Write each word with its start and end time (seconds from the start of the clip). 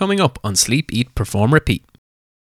coming 0.00 0.18
up 0.18 0.38
on 0.42 0.56
Sleep, 0.56 0.90
Eat, 0.94 1.14
Perform, 1.14 1.52
Repeat. 1.52 1.84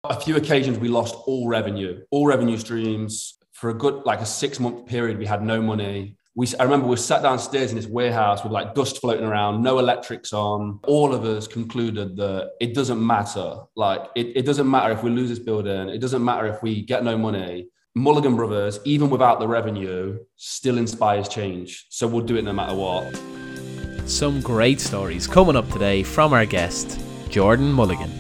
A 0.05 0.21
few 0.21 0.37
occasions 0.37 0.79
we 0.79 0.87
lost 0.87 1.17
all 1.27 1.49
revenue, 1.49 2.00
all 2.12 2.25
revenue 2.25 2.57
streams. 2.57 3.34
For 3.50 3.71
a 3.71 3.75
good, 3.75 4.04
like 4.04 4.21
a 4.21 4.27
six 4.27 4.61
month 4.61 4.87
period, 4.87 5.19
we 5.19 5.27
had 5.27 5.42
no 5.42 5.60
money. 5.60 6.16
We, 6.36 6.46
I 6.60 6.62
remember 6.62 6.86
we 6.86 6.94
sat 6.94 7.21
downstairs 7.21 7.71
in 7.71 7.76
this 7.76 7.88
warehouse 7.88 8.44
with 8.44 8.52
like 8.52 8.76
dust 8.76 9.00
floating 9.00 9.26
around, 9.26 9.60
no 9.60 9.80
electrics 9.80 10.32
on. 10.32 10.79
All 10.86 11.12
of 11.12 11.24
us 11.24 11.48
concluded 11.48 12.16
that 12.18 12.52
it 12.60 12.76
doesn't 12.76 13.04
matter. 13.04 13.57
Like, 13.75 14.02
it, 14.14 14.36
it 14.36 14.46
doesn't 14.46 14.70
matter 14.70 14.93
if 14.93 15.02
we 15.02 15.11
lose 15.11 15.29
this 15.29 15.40
building. 15.40 15.88
It 15.88 15.98
doesn't 15.98 16.25
matter 16.25 16.46
if 16.46 16.62
we 16.62 16.82
get 16.82 17.02
no 17.02 17.18
money. 17.18 17.70
Mulligan 17.96 18.36
Brothers, 18.36 18.79
even 18.84 19.11
without 19.11 19.40
the 19.40 19.48
revenue, 19.48 20.20
still 20.36 20.79
inspires 20.79 21.29
change. 21.29 21.86
So 21.90 22.06
we'll 22.06 22.25
do 22.25 22.36
it 22.36 22.45
no 22.45 22.52
matter 22.52 22.77
what. 22.77 23.20
Some 24.06 24.40
great 24.43 24.79
stories 24.80 25.27
coming 25.27 25.56
up 25.56 25.68
today 25.72 26.04
from 26.04 26.32
our 26.32 26.46
guest, 26.46 27.00
Jordan 27.29 27.72
Mulligan. 27.72 28.10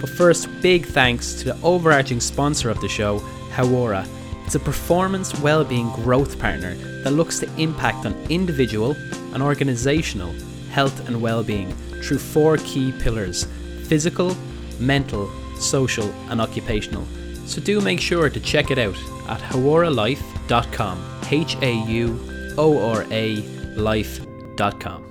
But 0.00 0.10
first, 0.10 0.48
big 0.62 0.86
thanks 0.86 1.34
to 1.34 1.44
the 1.44 1.60
overarching 1.62 2.20
sponsor 2.20 2.70
of 2.70 2.80
the 2.80 2.88
show, 2.88 3.18
Hauora. 3.50 4.06
It's 4.46 4.54
a 4.54 4.60
performance 4.60 5.38
well-being 5.40 5.90
growth 5.90 6.38
partner 6.38 6.74
that 7.02 7.10
looks 7.12 7.38
to 7.40 7.54
impact 7.56 8.06
on 8.06 8.14
individual 8.30 8.96
and 9.34 9.42
organizational 9.42 10.32
health 10.70 11.06
and 11.08 11.20
well-being 11.20 11.72
through 12.02 12.18
four 12.18 12.56
key 12.58 12.92
pillars: 12.92 13.46
physical, 13.84 14.36
mental, 14.78 15.30
social, 15.56 16.08
and 16.30 16.40
occupational. 16.40 17.04
So 17.46 17.60
do 17.60 17.80
make 17.80 18.00
sure 18.00 18.30
to 18.30 18.40
check 18.40 18.70
it 18.70 18.78
out 18.78 18.96
at 19.28 19.40
hauoralife.com. 19.40 21.04
H 21.30 21.56
A 21.60 21.74
U 21.86 22.54
O 22.56 22.90
R 22.94 23.04
A 23.10 23.36
life.com. 23.76 25.07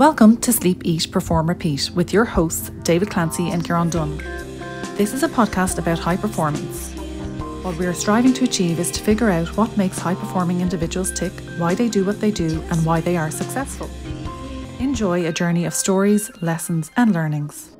Welcome 0.00 0.38
to 0.38 0.50
Sleep, 0.50 0.80
Eat, 0.86 1.12
Perform, 1.12 1.46
Repeat 1.46 1.90
with 1.94 2.10
your 2.10 2.24
hosts, 2.24 2.70
David 2.84 3.10
Clancy 3.10 3.50
and 3.50 3.62
Kieran 3.62 3.90
Dunn. 3.90 4.16
This 4.96 5.12
is 5.12 5.22
a 5.22 5.28
podcast 5.28 5.76
about 5.76 5.98
high 5.98 6.16
performance. 6.16 6.94
What 7.62 7.76
we 7.76 7.84
are 7.84 7.92
striving 7.92 8.32
to 8.32 8.44
achieve 8.44 8.78
is 8.78 8.90
to 8.92 9.02
figure 9.02 9.28
out 9.28 9.54
what 9.58 9.76
makes 9.76 9.98
high 9.98 10.14
performing 10.14 10.62
individuals 10.62 11.12
tick, 11.12 11.34
why 11.58 11.74
they 11.74 11.90
do 11.90 12.02
what 12.02 12.18
they 12.18 12.30
do, 12.30 12.62
and 12.70 12.86
why 12.86 13.02
they 13.02 13.18
are 13.18 13.30
successful. 13.30 13.90
Enjoy 14.78 15.26
a 15.26 15.32
journey 15.32 15.66
of 15.66 15.74
stories, 15.74 16.30
lessons, 16.40 16.90
and 16.96 17.12
learnings. 17.12 17.76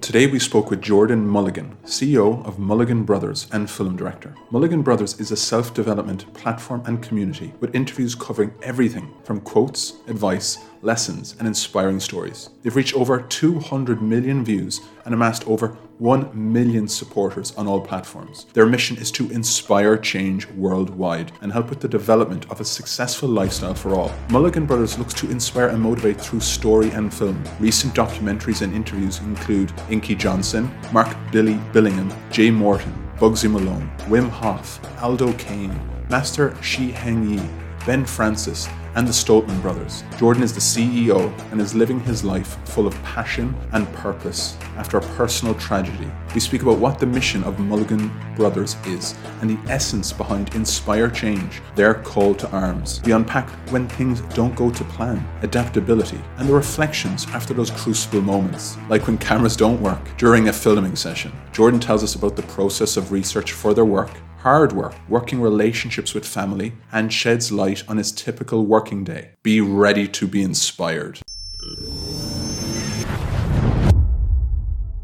Today 0.00 0.26
we 0.26 0.40
spoke 0.40 0.68
with 0.68 0.82
Jordan 0.82 1.24
Mulligan, 1.24 1.76
CEO 1.84 2.44
of 2.44 2.58
Mulligan 2.58 3.04
Brothers 3.04 3.46
and 3.52 3.70
film 3.70 3.94
director. 3.94 4.34
Mulligan 4.50 4.82
Brothers 4.82 5.20
is 5.20 5.30
a 5.30 5.36
self 5.36 5.74
development 5.74 6.34
platform 6.34 6.82
and 6.86 7.00
community 7.00 7.54
with 7.60 7.72
interviews 7.72 8.16
covering 8.16 8.52
everything 8.64 9.14
from 9.22 9.40
quotes, 9.40 9.94
advice, 10.08 10.58
lessons, 10.82 11.34
and 11.38 11.48
inspiring 11.48 12.00
stories. 12.00 12.50
They've 12.62 12.74
reached 12.76 12.94
over 12.94 13.20
200 13.20 14.02
million 14.02 14.44
views 14.44 14.80
and 15.04 15.14
amassed 15.14 15.46
over 15.46 15.76
1 15.98 16.30
million 16.34 16.88
supporters 16.88 17.54
on 17.56 17.66
all 17.66 17.80
platforms. 17.80 18.46
Their 18.52 18.66
mission 18.66 18.96
is 18.96 19.10
to 19.12 19.30
inspire 19.30 19.96
change 19.96 20.48
worldwide 20.48 21.32
and 21.40 21.52
help 21.52 21.70
with 21.70 21.80
the 21.80 21.88
development 21.88 22.50
of 22.50 22.60
a 22.60 22.64
successful 22.64 23.28
lifestyle 23.28 23.74
for 23.74 23.94
all. 23.94 24.12
Mulligan 24.30 24.66
Brothers 24.66 24.98
looks 24.98 25.14
to 25.14 25.30
inspire 25.30 25.68
and 25.68 25.80
motivate 25.80 26.20
through 26.20 26.40
story 26.40 26.90
and 26.90 27.12
film. 27.12 27.42
Recent 27.60 27.94
documentaries 27.94 28.62
and 28.62 28.74
interviews 28.74 29.20
include 29.20 29.72
Inky 29.90 30.14
Johnson, 30.14 30.70
Mark 30.92 31.16
Billy 31.30 31.54
Billingham, 31.72 32.12
Jay 32.30 32.50
Morton, 32.50 32.92
Bugsy 33.16 33.48
Malone, 33.48 33.88
Wim 34.08 34.28
Hof, 34.28 34.80
Aldo 35.00 35.32
Kane, 35.34 35.78
Master 36.10 36.60
Shi 36.62 36.90
Heng 36.90 37.30
Yi, 37.30 37.40
Ben 37.86 38.04
Francis, 38.04 38.68
and 38.94 39.06
the 39.06 39.12
Stoltman 39.12 39.60
brothers. 39.62 40.04
Jordan 40.18 40.42
is 40.42 40.52
the 40.52 40.60
CEO 40.60 41.32
and 41.50 41.60
is 41.60 41.74
living 41.74 42.00
his 42.00 42.24
life 42.24 42.58
full 42.66 42.86
of 42.86 43.02
passion 43.02 43.54
and 43.72 43.90
purpose 43.94 44.56
after 44.76 44.98
a 44.98 45.02
personal 45.16 45.54
tragedy. 45.54 46.10
We 46.34 46.40
speak 46.40 46.62
about 46.62 46.78
what 46.78 46.98
the 46.98 47.06
mission 47.06 47.44
of 47.44 47.58
Mulligan 47.58 48.10
Brothers 48.36 48.76
is 48.86 49.14
and 49.40 49.50
the 49.50 49.70
essence 49.70 50.12
behind 50.12 50.54
Inspire 50.54 51.10
Change, 51.10 51.60
their 51.74 51.94
call 51.94 52.34
to 52.36 52.50
arms. 52.50 53.00
We 53.04 53.12
unpack 53.12 53.48
when 53.70 53.88
things 53.88 54.20
don't 54.34 54.56
go 54.56 54.70
to 54.70 54.84
plan, 54.84 55.26
adaptability, 55.42 56.20
and 56.38 56.48
the 56.48 56.54
reflections 56.54 57.26
after 57.32 57.54
those 57.54 57.70
crucible 57.70 58.22
moments, 58.22 58.76
like 58.88 59.06
when 59.06 59.18
cameras 59.18 59.56
don't 59.56 59.80
work 59.80 60.16
during 60.16 60.48
a 60.48 60.52
filming 60.52 60.96
session. 60.96 61.32
Jordan 61.52 61.80
tells 61.80 62.02
us 62.02 62.14
about 62.14 62.36
the 62.36 62.42
process 62.42 62.96
of 62.96 63.12
research 63.12 63.52
for 63.52 63.74
their 63.74 63.84
work 63.84 64.10
hard 64.42 64.72
work, 64.72 64.94
working 65.08 65.40
relationships 65.40 66.14
with 66.14 66.26
family, 66.26 66.72
and 66.90 67.12
sheds 67.12 67.52
light 67.52 67.88
on 67.88 67.96
his 67.96 68.10
typical 68.10 68.66
working 68.66 69.04
day. 69.04 69.30
Be 69.44 69.60
ready 69.60 70.08
to 70.08 70.26
be 70.26 70.42
inspired. 70.42 71.20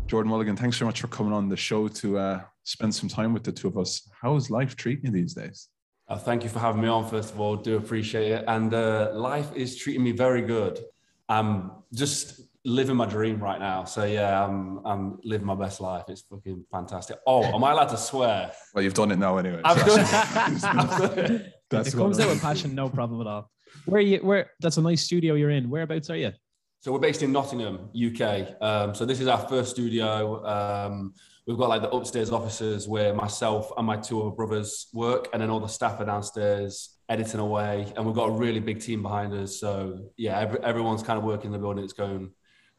Jordan 0.08 0.30
Mulligan, 0.30 0.56
thanks 0.56 0.76
so 0.76 0.84
much 0.84 1.00
for 1.00 1.06
coming 1.06 1.32
on 1.32 1.48
the 1.48 1.56
show 1.56 1.86
to 1.86 2.18
uh, 2.18 2.40
spend 2.64 2.92
some 2.92 3.08
time 3.08 3.32
with 3.32 3.44
the 3.44 3.52
two 3.52 3.68
of 3.68 3.78
us. 3.78 4.08
How 4.20 4.34
is 4.34 4.50
life 4.50 4.74
treating 4.74 5.06
you 5.06 5.12
these 5.12 5.34
days? 5.34 5.68
Uh, 6.08 6.18
thank 6.18 6.42
you 6.42 6.48
for 6.48 6.58
having 6.58 6.80
me 6.82 6.88
on, 6.88 7.08
first 7.08 7.32
of 7.32 7.38
all. 7.38 7.54
Do 7.54 7.76
appreciate 7.76 8.32
it. 8.32 8.44
And 8.48 8.74
uh, 8.74 9.12
life 9.14 9.54
is 9.54 9.76
treating 9.76 10.02
me 10.02 10.10
very 10.10 10.42
good. 10.42 10.80
I'm 11.28 11.70
just 11.94 12.40
living 12.68 12.96
my 12.96 13.06
dream 13.06 13.40
right 13.40 13.58
now. 13.58 13.84
So 13.84 14.04
yeah, 14.04 14.44
I'm 14.44 14.84
I'm 14.86 15.18
living 15.24 15.46
my 15.46 15.54
best 15.54 15.80
life. 15.80 16.04
It's 16.08 16.22
fucking 16.22 16.64
fantastic. 16.70 17.18
Oh, 17.26 17.42
am 17.44 17.64
I 17.64 17.72
allowed 17.72 17.88
to 17.88 17.96
swear? 17.96 18.52
Well, 18.74 18.84
you've 18.84 18.94
done 18.94 19.10
it 19.10 19.18
now 19.18 19.38
anyway. 19.38 19.60
I've 19.64 19.78
so- 19.80 19.96
done 19.96 21.18
it. 21.18 21.52
That's 21.70 21.88
it 21.88 21.96
comes 21.96 22.20
out 22.20 22.28
with 22.28 22.40
passion, 22.40 22.74
no 22.74 22.88
problem 22.88 23.20
at 23.20 23.26
all. 23.26 23.50
Where 23.86 23.98
are 23.98 24.02
you? 24.02 24.18
Where? 24.18 24.50
That's 24.60 24.76
a 24.76 24.82
nice 24.82 25.02
studio 25.02 25.34
you're 25.34 25.50
in. 25.50 25.68
Whereabouts 25.68 26.10
are 26.10 26.16
you? 26.16 26.32
So 26.80 26.92
we're 26.92 27.00
based 27.00 27.22
in 27.22 27.32
Nottingham, 27.32 27.90
UK. 27.94 28.62
Um, 28.62 28.94
so 28.94 29.04
this 29.04 29.20
is 29.20 29.26
our 29.26 29.38
first 29.48 29.72
studio. 29.72 30.46
Um, 30.46 31.12
we've 31.46 31.58
got 31.58 31.68
like 31.68 31.82
the 31.82 31.90
upstairs 31.90 32.30
offices 32.30 32.86
where 32.86 33.12
myself 33.12 33.72
and 33.76 33.86
my 33.86 33.96
two 33.96 34.20
other 34.20 34.30
brothers 34.30 34.86
work, 34.94 35.28
and 35.32 35.42
then 35.42 35.50
all 35.50 35.60
the 35.60 35.66
staff 35.68 36.00
are 36.00 36.04
downstairs 36.04 36.98
editing 37.08 37.40
away. 37.40 37.92
And 37.96 38.06
we've 38.06 38.14
got 38.14 38.28
a 38.28 38.32
really 38.32 38.60
big 38.60 38.80
team 38.80 39.02
behind 39.02 39.32
us. 39.34 39.58
So 39.58 40.10
yeah, 40.16 40.38
every, 40.38 40.62
everyone's 40.62 41.02
kind 41.02 41.18
of 41.18 41.24
working 41.24 41.46
in 41.46 41.52
the 41.52 41.58
building. 41.58 41.82
It's 41.82 41.92
going 41.92 42.30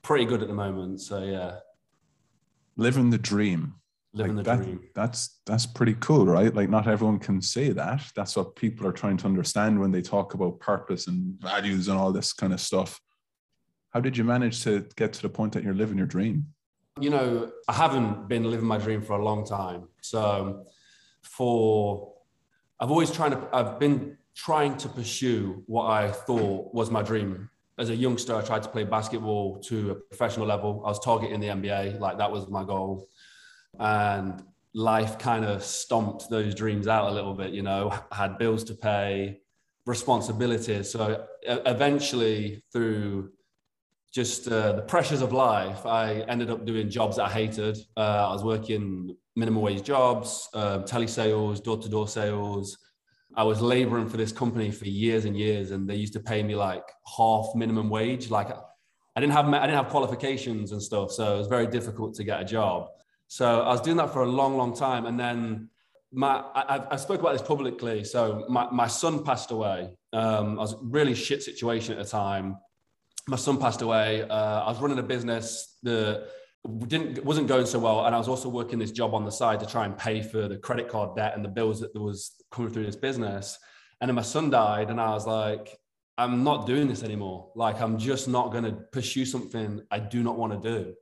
pretty 0.01 0.25
good 0.25 0.41
at 0.41 0.47
the 0.47 0.53
moment. 0.53 1.01
So 1.01 1.23
yeah, 1.23 1.59
living 2.77 3.09
the 3.09 3.17
dream. 3.17 3.75
living 4.13 4.35
Like 4.35 4.45
the 4.45 4.51
that- 4.55 4.63
dream. 4.63 4.79
That's 4.95 5.39
that's 5.45 5.65
pretty 5.65 5.95
cool, 5.99 6.25
right? 6.25 6.53
Like 6.53 6.69
not 6.69 6.87
everyone 6.87 7.19
can 7.19 7.41
say 7.41 7.69
that. 7.71 8.03
That's 8.15 8.35
what 8.35 8.55
people 8.55 8.87
are 8.87 8.91
trying 8.91 9.17
to 9.17 9.25
understand 9.25 9.79
when 9.79 9.91
they 9.91 10.01
talk 10.01 10.33
about 10.33 10.59
purpose 10.59 11.07
and 11.07 11.39
values 11.41 11.87
and 11.87 11.97
all 11.97 12.11
this 12.11 12.33
kind 12.33 12.53
of 12.53 12.59
stuff. 12.61 12.99
How 13.93 13.99
did 13.99 14.15
you 14.17 14.23
manage 14.23 14.63
to 14.65 14.85
get 14.95 15.13
to 15.13 15.21
the 15.23 15.29
point 15.29 15.53
that 15.53 15.63
you're 15.63 15.73
living 15.73 15.97
your 15.97 16.07
dream? 16.07 16.47
you 16.99 17.09
know, 17.09 17.49
I 17.69 17.73
haven't 17.73 18.27
been 18.27 18.43
living 18.51 18.65
my 18.67 18.77
dream 18.77 19.01
for 19.01 19.13
a 19.13 19.23
long 19.23 19.45
time. 19.45 19.87
So 20.01 20.21
um, 20.21 20.65
for 21.23 22.13
I've 22.79 22.91
always 22.91 23.09
trying 23.11 23.31
to 23.31 23.47
I've 23.53 23.79
been 23.79 24.17
trying 24.35 24.75
to 24.77 24.89
pursue 24.89 25.63
what 25.65 25.85
I 25.85 26.11
thought 26.11 26.73
was 26.73 26.91
my 26.91 27.01
dream. 27.01 27.49
As 27.79 27.89
a 27.89 27.95
youngster, 27.95 28.35
I 28.35 28.41
tried 28.41 28.63
to 28.63 28.69
play 28.69 28.83
basketball 28.83 29.59
to 29.61 29.91
a 29.91 29.95
professional 29.95 30.45
level. 30.45 30.83
I 30.85 30.89
was 30.89 30.99
targeting 30.99 31.39
the 31.39 31.47
NBA, 31.47 31.99
like 31.99 32.17
that 32.17 32.31
was 32.31 32.49
my 32.49 32.63
goal. 32.63 33.07
And 33.79 34.43
life 34.73 35.17
kind 35.17 35.45
of 35.45 35.63
stomped 35.63 36.29
those 36.29 36.53
dreams 36.53 36.87
out 36.87 37.09
a 37.09 37.13
little 37.13 37.33
bit, 37.33 37.51
you 37.53 37.63
know, 37.63 37.91
I 38.11 38.15
had 38.15 38.37
bills 38.37 38.63
to 38.65 38.75
pay, 38.75 39.39
responsibilities. 39.85 40.91
So 40.91 41.25
eventually 41.43 42.63
through 42.71 43.31
just 44.13 44.47
uh, 44.47 44.73
the 44.73 44.81
pressures 44.81 45.21
of 45.21 45.31
life, 45.33 45.85
I 45.85 46.21
ended 46.27 46.49
up 46.49 46.65
doing 46.65 46.89
jobs 46.89 47.17
that 47.17 47.25
I 47.25 47.29
hated. 47.29 47.77
Uh, 47.95 48.27
I 48.29 48.33
was 48.33 48.43
working 48.43 49.15
minimum 49.35 49.61
wage 49.61 49.83
jobs, 49.83 50.49
uh, 50.53 50.79
telesales, 50.79 51.63
door 51.63 51.77
to 51.77 51.89
door 51.89 52.07
sales. 52.07 52.77
I 53.35 53.43
was 53.43 53.61
laboring 53.61 54.09
for 54.09 54.17
this 54.17 54.31
company 54.31 54.71
for 54.71 54.85
years 54.85 55.25
and 55.25 55.37
years, 55.37 55.71
and 55.71 55.89
they 55.89 55.95
used 55.95 56.13
to 56.13 56.19
pay 56.19 56.43
me 56.43 56.55
like 56.55 56.83
half 57.17 57.47
minimum 57.55 57.89
wage. 57.89 58.29
Like 58.29 58.49
I 59.15 59.19
didn't 59.19 59.33
have 59.33 59.47
I 59.47 59.65
didn't 59.65 59.83
have 59.83 59.89
qualifications 59.89 60.71
and 60.71 60.81
stuff, 60.81 61.11
so 61.11 61.35
it 61.35 61.37
was 61.37 61.47
very 61.47 61.67
difficult 61.67 62.15
to 62.15 62.23
get 62.23 62.41
a 62.41 62.45
job. 62.45 62.87
So 63.27 63.61
I 63.61 63.69
was 63.69 63.81
doing 63.81 63.97
that 63.97 64.11
for 64.11 64.23
a 64.23 64.27
long, 64.27 64.57
long 64.57 64.75
time, 64.75 65.05
and 65.05 65.19
then 65.19 65.69
my 66.11 66.43
I, 66.55 66.85
I 66.91 66.95
spoke 66.95 67.19
about 67.19 67.33
this 67.33 67.41
publicly. 67.41 68.03
So 68.03 68.45
my, 68.49 68.67
my 68.71 68.87
son 68.87 69.23
passed 69.23 69.51
away. 69.51 69.91
Um, 70.11 70.57
I 70.57 70.63
was 70.63 70.75
really 70.81 71.13
shit 71.13 71.43
situation 71.43 71.97
at 71.97 72.03
the 72.03 72.09
time 72.09 72.57
my 73.29 73.37
son 73.37 73.57
passed 73.59 73.81
away. 73.81 74.23
Uh, 74.23 74.63
I 74.63 74.67
was 74.69 74.79
running 74.79 74.97
a 74.97 75.03
business 75.03 75.77
that 75.83 76.27
didn't 76.87 77.23
wasn't 77.23 77.47
going 77.47 77.65
so 77.65 77.79
well, 77.79 78.05
and 78.05 78.13
I 78.13 78.17
was 78.17 78.27
also 78.27 78.49
working 78.49 78.79
this 78.79 78.91
job 78.91 79.13
on 79.13 79.25
the 79.25 79.31
side 79.31 79.59
to 79.61 79.65
try 79.65 79.85
and 79.85 79.97
pay 79.97 80.21
for 80.21 80.47
the 80.47 80.57
credit 80.57 80.89
card 80.89 81.15
debt 81.15 81.33
and 81.35 81.43
the 81.43 81.49
bills 81.49 81.79
that 81.79 81.95
was 81.95 82.33
coming 82.51 82.71
through 82.71 82.85
this 82.85 82.95
business. 82.95 83.57
And 84.01 84.09
then 84.09 84.15
my 84.15 84.21
son 84.21 84.49
died, 84.49 84.89
and 84.89 84.99
I 84.99 85.09
was 85.11 85.25
like, 85.25 85.77
I'm 86.19 86.43
not 86.43 86.67
doing 86.67 86.89
this 86.89 87.01
anymore. 87.01 87.49
Like 87.55 87.79
I'm 87.81 87.97
just 87.97 88.27
not 88.27 88.51
going 88.51 88.65
to 88.65 88.73
pursue 88.91 89.23
something 89.23 89.81
I 89.89 89.99
do 89.99 90.21
not 90.21 90.37
want 90.37 90.61
to 90.61 90.69
do. 90.69 90.93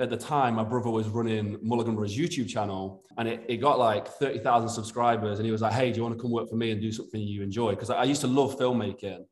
At 0.00 0.10
the 0.10 0.16
time, 0.16 0.56
my 0.56 0.64
brother 0.64 0.90
was 0.90 1.08
running 1.08 1.56
Mulligan 1.62 1.94
Brothers 1.94 2.18
YouTube 2.18 2.48
channel 2.48 3.04
and 3.16 3.28
it, 3.28 3.44
it 3.48 3.58
got 3.58 3.78
like 3.78 4.08
30,000 4.08 4.68
subscribers. 4.68 5.38
And 5.38 5.46
he 5.46 5.52
was 5.52 5.62
like, 5.62 5.72
Hey, 5.72 5.92
do 5.92 5.98
you 5.98 6.02
want 6.02 6.16
to 6.16 6.20
come 6.20 6.32
work 6.32 6.48
for 6.48 6.56
me 6.56 6.72
and 6.72 6.80
do 6.80 6.90
something 6.90 7.20
you 7.20 7.44
enjoy? 7.44 7.70
Because 7.70 7.90
I, 7.90 7.98
I 7.98 8.04
used 8.04 8.22
to 8.22 8.26
love 8.26 8.58
filmmaking. 8.58 9.24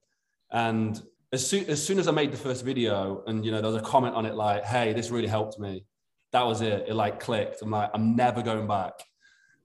And 0.53 1.03
as 1.34 1.44
soon, 1.46 1.69
as 1.69 1.84
soon 1.84 1.98
as 1.98 2.06
I 2.06 2.12
made 2.12 2.32
the 2.32 2.36
first 2.36 2.64
video 2.64 3.25
and, 3.26 3.44
you 3.44 3.50
know, 3.50 3.60
there 3.60 3.70
was 3.70 3.82
a 3.82 3.84
comment 3.84 4.14
on 4.14 4.25
it 4.25 4.36
like, 4.36 4.64
Hey, 4.64 4.92
this 4.92 5.10
really 5.10 5.26
helped 5.26 5.58
me. 5.58 5.84
That 6.32 6.46
was 6.46 6.60
it. 6.60 6.86
It 6.88 6.94
like 6.94 7.19
clicked. 7.19 7.60
I'm 7.60 7.70
like, 7.70 7.90
I'm 7.92 8.14
never 8.14 8.40
going 8.40 8.66
back. 8.69 8.92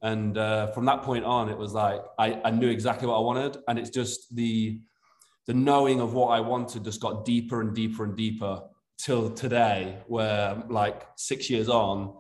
And 0.02 0.38
uh, 0.38 0.68
from 0.72 0.86
that 0.86 1.04
point 1.04 1.26
on, 1.26 1.48
it 1.48 1.58
was 1.58 1.74
like, 1.74 2.02
I, 2.18 2.42
I 2.44 2.52
knew 2.52 2.70
exactly 2.70 3.08
what 3.08 3.18
I 3.18 3.20
wanted. 3.20 3.58
And 3.68 3.78
it's 3.78 3.92
just 3.92 4.36
the, 4.36 4.82
the 5.46 5.54
knowing 5.54 6.02
of 6.02 6.14
what 6.14 6.30
I 6.30 6.40
wanted 6.40 6.84
just 6.84 7.02
got 7.02 7.24
deeper 7.24 7.62
and 7.62 7.76
deeper 7.76 8.04
and 8.04 8.16
deeper 8.16 8.62
till 8.98 9.30
today, 9.30 10.00
where 10.08 10.64
like 10.70 11.08
six 11.18 11.50
years 11.50 11.70
on, 11.70 12.16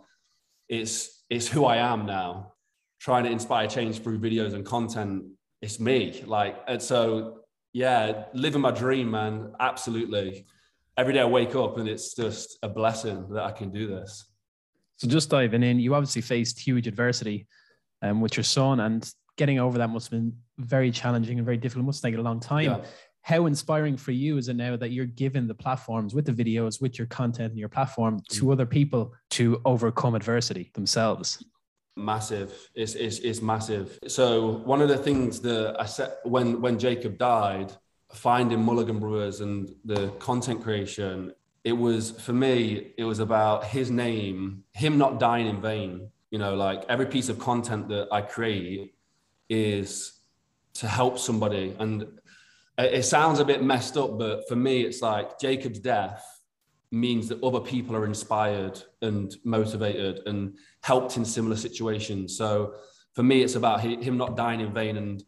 it's 0.67 1.23
it's 1.29 1.47
who 1.47 1.65
I 1.65 1.77
am 1.77 2.05
now. 2.05 2.53
Trying 2.99 3.23
to 3.25 3.31
inspire 3.31 3.67
change 3.67 4.01
through 4.01 4.19
videos 4.19 4.53
and 4.53 4.65
content. 4.65 5.25
It's 5.61 5.79
me. 5.79 6.23
Like 6.25 6.57
and 6.67 6.81
so 6.81 7.38
yeah, 7.73 8.25
living 8.33 8.61
my 8.61 8.71
dream, 8.71 9.11
man. 9.11 9.53
Absolutely. 9.59 10.45
Every 10.97 11.13
day 11.13 11.21
I 11.21 11.25
wake 11.25 11.55
up 11.55 11.77
and 11.77 11.87
it's 11.87 12.13
just 12.13 12.57
a 12.63 12.69
blessing 12.69 13.29
that 13.29 13.43
I 13.43 13.51
can 13.51 13.71
do 13.71 13.87
this. 13.87 14.25
So 14.97 15.07
just 15.07 15.29
diving 15.29 15.63
in, 15.63 15.79
you 15.79 15.95
obviously 15.95 16.21
faced 16.21 16.59
huge 16.59 16.87
adversity 16.87 17.47
um, 18.01 18.19
with 18.19 18.35
your 18.35 18.43
son, 18.43 18.81
and 18.81 19.09
getting 19.37 19.59
over 19.59 19.77
that 19.77 19.89
must 19.89 20.11
have 20.11 20.19
been 20.19 20.35
very 20.57 20.91
challenging 20.91 21.37
and 21.37 21.45
very 21.45 21.55
difficult. 21.55 21.83
It 21.83 21.85
must 21.85 22.03
take 22.03 22.15
a 22.15 22.21
long 22.21 22.39
time. 22.39 22.65
Yeah 22.65 22.81
how 23.21 23.45
inspiring 23.45 23.97
for 23.97 24.11
you 24.11 24.37
is 24.37 24.47
it 24.47 24.55
now 24.55 24.75
that 24.75 24.91
you're 24.91 25.05
given 25.05 25.47
the 25.47 25.53
platforms 25.53 26.15
with 26.15 26.25
the 26.25 26.31
videos, 26.31 26.81
with 26.81 26.97
your 26.97 27.07
content 27.07 27.51
and 27.51 27.59
your 27.59 27.69
platform 27.69 28.19
to 28.29 28.45
mm. 28.45 28.51
other 28.51 28.65
people 28.65 29.13
to 29.29 29.61
overcome 29.65 30.15
adversity 30.15 30.71
themselves? 30.73 31.43
Massive. 31.99 32.69
It's, 32.75 32.95
it's, 32.95 33.19
it's 33.19 33.41
massive. 33.41 33.99
So 34.07 34.57
one 34.65 34.81
of 34.81 34.89
the 34.89 34.97
things 34.97 35.41
that 35.41 35.75
I 35.79 35.85
said 35.85 36.15
when, 36.23 36.61
when 36.61 36.79
Jacob 36.79 37.17
died, 37.17 37.73
finding 38.13 38.63
Mulligan 38.63 38.99
Brothers 38.99 39.41
and 39.41 39.69
the 39.85 40.09
content 40.19 40.63
creation, 40.63 41.33
it 41.63 41.73
was 41.73 42.11
for 42.11 42.33
me, 42.33 42.93
it 42.97 43.03
was 43.03 43.19
about 43.19 43.65
his 43.65 43.91
name, 43.91 44.63
him 44.73 44.97
not 44.97 45.19
dying 45.19 45.47
in 45.47 45.61
vain. 45.61 46.09
You 46.31 46.39
know, 46.39 46.55
like 46.55 46.85
every 46.89 47.07
piece 47.07 47.29
of 47.29 47.39
content 47.39 47.89
that 47.89 48.07
I 48.11 48.21
create 48.21 48.93
is 49.49 50.13
to 50.75 50.87
help 50.87 51.19
somebody. 51.19 51.75
And 51.79 52.07
it 52.77 53.03
sounds 53.03 53.39
a 53.39 53.45
bit 53.45 53.63
messed 53.63 53.97
up, 53.97 54.17
but 54.17 54.47
for 54.47 54.55
me, 54.55 54.81
it's 54.81 55.01
like 55.01 55.39
Jacob's 55.39 55.79
death 55.79 56.23
means 56.91 57.27
that 57.29 57.43
other 57.43 57.59
people 57.59 57.95
are 57.95 58.05
inspired 58.05 58.81
and 59.01 59.35
motivated 59.43 60.21
and 60.25 60.57
helped 60.81 61.17
in 61.17 61.25
similar 61.25 61.55
situations. 61.55 62.35
So 62.35 62.73
for 63.13 63.23
me, 63.23 63.41
it's 63.41 63.55
about 63.55 63.81
him 63.81 64.17
not 64.17 64.35
dying 64.35 64.59
in 64.59 64.73
vain. 64.73 64.97
And 64.97 65.23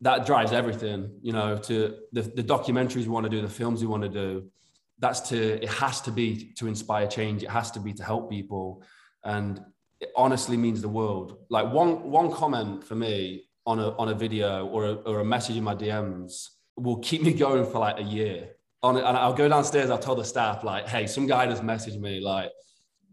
that 0.00 0.24
drives 0.24 0.52
everything, 0.52 1.10
you 1.22 1.32
know, 1.32 1.56
to 1.56 1.96
the, 2.12 2.22
the 2.22 2.44
documentaries 2.44 3.02
we 3.02 3.08
want 3.08 3.24
to 3.24 3.30
do, 3.30 3.42
the 3.42 3.48
films 3.48 3.80
we 3.80 3.86
want 3.86 4.02
to 4.02 4.08
do. 4.08 4.50
That's 4.98 5.20
to, 5.30 5.62
it 5.62 5.68
has 5.68 6.00
to 6.02 6.12
be 6.12 6.52
to 6.58 6.66
inspire 6.66 7.06
change. 7.06 7.42
It 7.42 7.50
has 7.50 7.70
to 7.72 7.80
be 7.80 7.92
to 7.94 8.04
help 8.04 8.30
people. 8.30 8.82
And 9.24 9.60
it 10.00 10.10
honestly 10.16 10.56
means 10.56 10.80
the 10.80 10.88
world. 10.88 11.38
Like 11.48 11.72
one, 11.72 12.10
one 12.10 12.30
comment 12.30 12.84
for 12.84 12.94
me 12.94 13.44
on 13.66 13.78
a, 13.78 13.96
on 13.96 14.08
a 14.10 14.14
video 14.14 14.66
or 14.66 14.84
a, 14.86 14.94
or 14.94 15.20
a 15.20 15.24
message 15.24 15.56
in 15.56 15.64
my 15.64 15.74
DMs 15.74 16.48
will 16.76 16.98
keep 16.98 17.22
me 17.22 17.32
going 17.46 17.64
for 17.64 17.78
like 17.78 17.98
a 17.98 18.02
year. 18.02 18.50
On 18.82 18.96
and 18.96 19.06
I'll 19.06 19.34
go 19.34 19.48
downstairs. 19.48 19.90
I'll 19.90 19.98
tell 19.98 20.14
the 20.14 20.24
staff 20.24 20.64
like, 20.64 20.88
"Hey, 20.88 21.06
some 21.06 21.26
guy 21.26 21.46
just 21.46 21.62
messaged 21.62 22.00
me 22.00 22.20
like, 22.20 22.50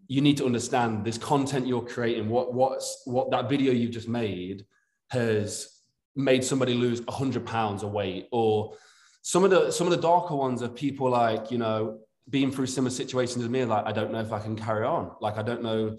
you 0.07 0.21
need 0.21 0.37
to 0.37 0.45
understand 0.45 1.05
this 1.05 1.17
content 1.17 1.67
you're 1.67 1.85
creating. 1.85 2.29
What 2.29 2.53
what's 2.53 3.01
what 3.05 3.29
that 3.31 3.49
video 3.49 3.73
you 3.73 3.89
just 3.89 4.07
made 4.07 4.65
has 5.09 5.81
made 6.15 6.43
somebody 6.43 6.73
lose 6.73 7.01
hundred 7.09 7.45
pounds 7.45 7.83
of 7.83 7.91
weight, 7.91 8.27
or 8.31 8.75
some 9.21 9.43
of 9.43 9.49
the 9.49 9.71
some 9.71 9.87
of 9.87 9.91
the 9.91 10.01
darker 10.01 10.35
ones 10.35 10.63
are 10.63 10.69
people 10.69 11.09
like 11.09 11.51
you 11.51 11.57
know 11.57 11.99
being 12.29 12.51
through 12.51 12.67
similar 12.67 12.91
situations 12.91 13.43
as 13.43 13.49
me. 13.49 13.63
Like, 13.65 13.85
I 13.85 13.91
don't 13.91 14.11
know 14.11 14.19
if 14.19 14.33
I 14.33 14.39
can 14.39 14.55
carry 14.55 14.85
on. 14.85 15.11
Like, 15.21 15.37
I 15.37 15.43
don't 15.43 15.63
know, 15.63 15.97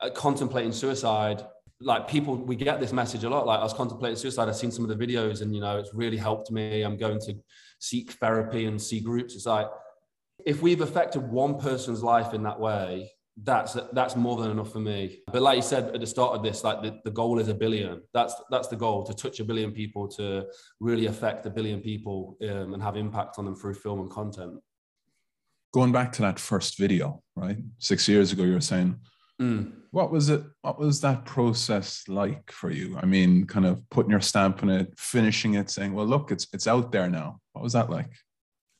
uh, 0.00 0.10
contemplating 0.10 0.72
suicide 0.72 1.44
like 1.82 2.06
people 2.06 2.36
we 2.36 2.54
get 2.54 2.78
this 2.78 2.92
message 2.92 3.24
a 3.24 3.28
lot 3.30 3.46
like 3.46 3.58
i 3.58 3.62
was 3.62 3.72
contemplating 3.72 4.14
suicide 4.14 4.48
i've 4.48 4.56
seen 4.56 4.70
some 4.70 4.88
of 4.88 4.98
the 4.98 5.06
videos 5.06 5.40
and 5.40 5.54
you 5.54 5.60
know 5.62 5.78
it's 5.78 5.94
really 5.94 6.16
helped 6.16 6.50
me 6.50 6.82
i'm 6.82 6.96
going 6.96 7.18
to 7.18 7.34
seek 7.80 8.12
therapy 8.12 8.66
and 8.66 8.80
see 8.80 9.00
groups. 9.00 9.34
It's 9.34 9.46
like 9.46 9.66
if 10.46 10.62
we've 10.62 10.80
affected 10.80 11.22
one 11.22 11.58
person's 11.58 12.02
life 12.02 12.32
in 12.32 12.44
that 12.44 12.60
way 12.60 13.10
that's 13.42 13.76
that's 13.92 14.16
more 14.16 14.36
than 14.36 14.50
enough 14.50 14.72
for 14.72 14.80
me. 14.80 15.20
But 15.32 15.42
like 15.42 15.56
you 15.56 15.62
said 15.62 15.94
at 15.94 16.00
the 16.00 16.06
start 16.06 16.36
of 16.36 16.42
this 16.42 16.62
like 16.62 16.82
the, 16.82 16.98
the 17.04 17.10
goal 17.10 17.38
is 17.38 17.48
a 17.48 17.54
billion. 17.54 18.02
That's 18.12 18.34
that's 18.50 18.68
the 18.68 18.76
goal 18.76 19.04
to 19.04 19.14
touch 19.14 19.40
a 19.40 19.44
billion 19.44 19.72
people 19.72 20.08
to 20.08 20.46
really 20.78 21.06
affect 21.06 21.46
a 21.46 21.50
billion 21.50 21.80
people 21.80 22.36
um, 22.42 22.74
and 22.74 22.82
have 22.82 22.96
impact 22.96 23.38
on 23.38 23.44
them 23.44 23.54
through 23.54 23.74
film 23.74 24.00
and 24.00 24.10
content. 24.10 24.54
Going 25.72 25.92
back 25.92 26.12
to 26.12 26.22
that 26.22 26.38
first 26.38 26.76
video 26.78 27.22
right? 27.36 27.58
Six 27.78 28.08
years 28.08 28.32
ago 28.32 28.42
you 28.42 28.54
were 28.54 28.60
saying 28.60 28.98
Mm. 29.40 29.72
What 29.90 30.12
was 30.12 30.28
it? 30.28 30.42
What 30.60 30.78
was 30.78 31.00
that 31.00 31.24
process 31.24 32.04
like 32.06 32.52
for 32.52 32.70
you? 32.70 32.98
I 33.00 33.06
mean, 33.06 33.46
kind 33.46 33.66
of 33.66 33.82
putting 33.90 34.10
your 34.10 34.20
stamp 34.20 34.62
on 34.62 34.70
it, 34.70 34.92
finishing 34.98 35.54
it, 35.54 35.70
saying, 35.70 35.94
"Well, 35.94 36.06
look, 36.06 36.30
it's 36.30 36.46
it's 36.52 36.66
out 36.66 36.92
there 36.92 37.08
now." 37.08 37.40
What 37.52 37.62
was 37.64 37.72
that 37.72 37.90
like? 37.90 38.10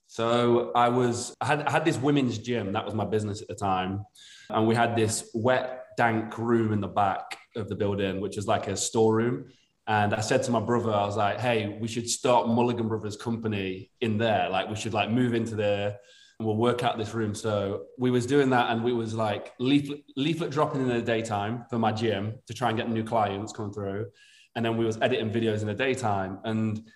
So 0.06 0.72
I 0.74 0.88
was 0.88 1.34
I 1.40 1.46
had 1.46 1.62
I 1.62 1.70
had 1.70 1.84
this 1.84 1.96
women's 1.96 2.38
gym 2.38 2.72
that 2.72 2.84
was 2.84 2.94
my 2.94 3.04
business 3.04 3.40
at 3.40 3.48
the 3.48 3.54
time, 3.54 4.04
and 4.50 4.66
we 4.66 4.74
had 4.74 4.94
this 4.94 5.30
wet, 5.34 5.86
dank 5.96 6.36
room 6.36 6.72
in 6.72 6.80
the 6.80 6.88
back 6.88 7.38
of 7.56 7.68
the 7.68 7.74
building, 7.74 8.20
which 8.20 8.36
is 8.36 8.46
like 8.46 8.68
a 8.68 8.76
storeroom. 8.76 9.46
And 9.86 10.14
I 10.14 10.20
said 10.20 10.42
to 10.44 10.50
my 10.52 10.60
brother, 10.60 10.92
I 10.92 11.06
was 11.06 11.16
like, 11.16 11.40
"Hey, 11.40 11.78
we 11.80 11.88
should 11.88 12.08
start 12.08 12.48
Mulligan 12.48 12.86
Brothers 12.86 13.16
Company 13.16 13.90
in 14.00 14.18
there. 14.18 14.48
Like, 14.50 14.68
we 14.68 14.76
should 14.76 14.92
like 14.92 15.10
move 15.10 15.32
into 15.34 15.56
there." 15.56 15.98
We'll 16.40 16.56
work 16.56 16.82
out 16.82 16.96
this 16.98 17.14
room. 17.14 17.34
So 17.34 17.84
we 17.98 18.10
was 18.10 18.26
doing 18.26 18.50
that 18.50 18.70
and 18.70 18.82
we 18.82 18.92
was 18.92 19.14
like 19.14 19.52
leaflet, 19.58 20.02
leaflet 20.16 20.50
dropping 20.50 20.80
in 20.80 20.88
the 20.88 21.02
daytime 21.02 21.64
for 21.68 21.78
my 21.78 21.92
gym 21.92 22.34
to 22.46 22.54
try 22.54 22.68
and 22.68 22.78
get 22.78 22.88
new 22.88 23.04
clients 23.04 23.52
coming 23.52 23.72
through. 23.72 24.06
And 24.56 24.64
then 24.64 24.76
we 24.76 24.84
was 24.84 24.98
editing 25.00 25.30
videos 25.30 25.60
in 25.60 25.66
the 25.66 25.74
daytime. 25.74 26.38
And 26.44 26.88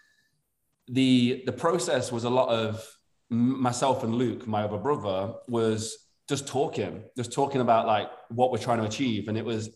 the 0.89 1.43
the 1.47 1.53
process 1.53 2.11
was 2.11 2.25
a 2.25 2.31
lot 2.31 2.49
of 2.49 2.85
myself 3.31 4.03
and 4.03 4.15
Luke, 4.15 4.47
my 4.47 4.65
other 4.65 4.79
brother, 4.79 5.35
was 5.49 5.97
just 6.29 6.47
talking, 6.47 7.05
just 7.17 7.33
talking 7.33 7.61
about 7.61 7.87
like 7.87 8.09
what 8.31 8.51
we're 8.51 8.59
trying 8.59 8.79
to 8.79 8.87
achieve. 8.87 9.29
And 9.29 9.37
it 9.37 9.45
was 9.45 9.71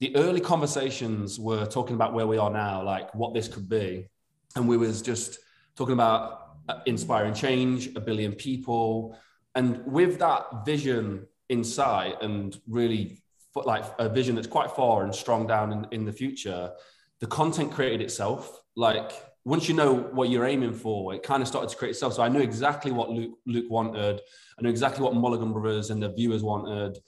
the 0.00 0.14
early 0.16 0.40
conversations 0.40 1.38
were 1.38 1.64
talking 1.66 1.94
about 1.94 2.12
where 2.12 2.26
we 2.26 2.38
are 2.38 2.50
now, 2.50 2.82
like 2.82 3.14
what 3.14 3.34
this 3.34 3.48
could 3.48 3.68
be. 3.68 4.08
And 4.54 4.68
we 4.68 4.76
was 4.76 5.00
just 5.00 5.38
talking 5.76 5.94
about 5.94 6.45
Uh, 6.68 6.80
inspiring 6.86 7.32
change, 7.32 7.94
a 7.94 8.00
billion 8.00 8.32
people. 8.32 9.16
And 9.54 9.86
with 9.86 10.18
that 10.18 10.66
vision 10.66 11.26
in 11.48 11.62
sight 11.62 12.20
and 12.22 12.60
really 12.66 13.22
like 13.54 13.84
a 14.00 14.08
vision 14.08 14.34
that's 14.34 14.48
quite 14.48 14.72
far 14.72 15.04
and 15.04 15.14
strong 15.14 15.46
down 15.46 15.72
in, 15.72 15.86
in 15.92 16.04
the 16.04 16.12
future, 16.12 16.72
the 17.20 17.26
content 17.28 17.70
created 17.70 18.00
itself. 18.00 18.60
Like 18.74 19.12
once 19.44 19.68
you 19.68 19.76
know 19.76 19.94
what 19.94 20.28
you're 20.28 20.44
aiming 20.44 20.74
for, 20.74 21.14
it 21.14 21.22
kind 21.22 21.40
of 21.40 21.46
started 21.46 21.70
to 21.70 21.76
create 21.76 21.92
itself. 21.92 22.14
So 22.14 22.22
I 22.22 22.28
knew 22.28 22.40
exactly 22.40 22.90
what 22.90 23.10
Luke, 23.10 23.38
Luke 23.46 23.70
wanted. 23.70 24.20
I 24.58 24.62
knew 24.62 24.68
exactly 24.68 25.04
what 25.04 25.14
Mulligan 25.14 25.52
Brothers 25.52 25.90
and 25.90 26.02
the 26.02 26.12
viewers 26.12 26.42
wanted. 26.42 26.98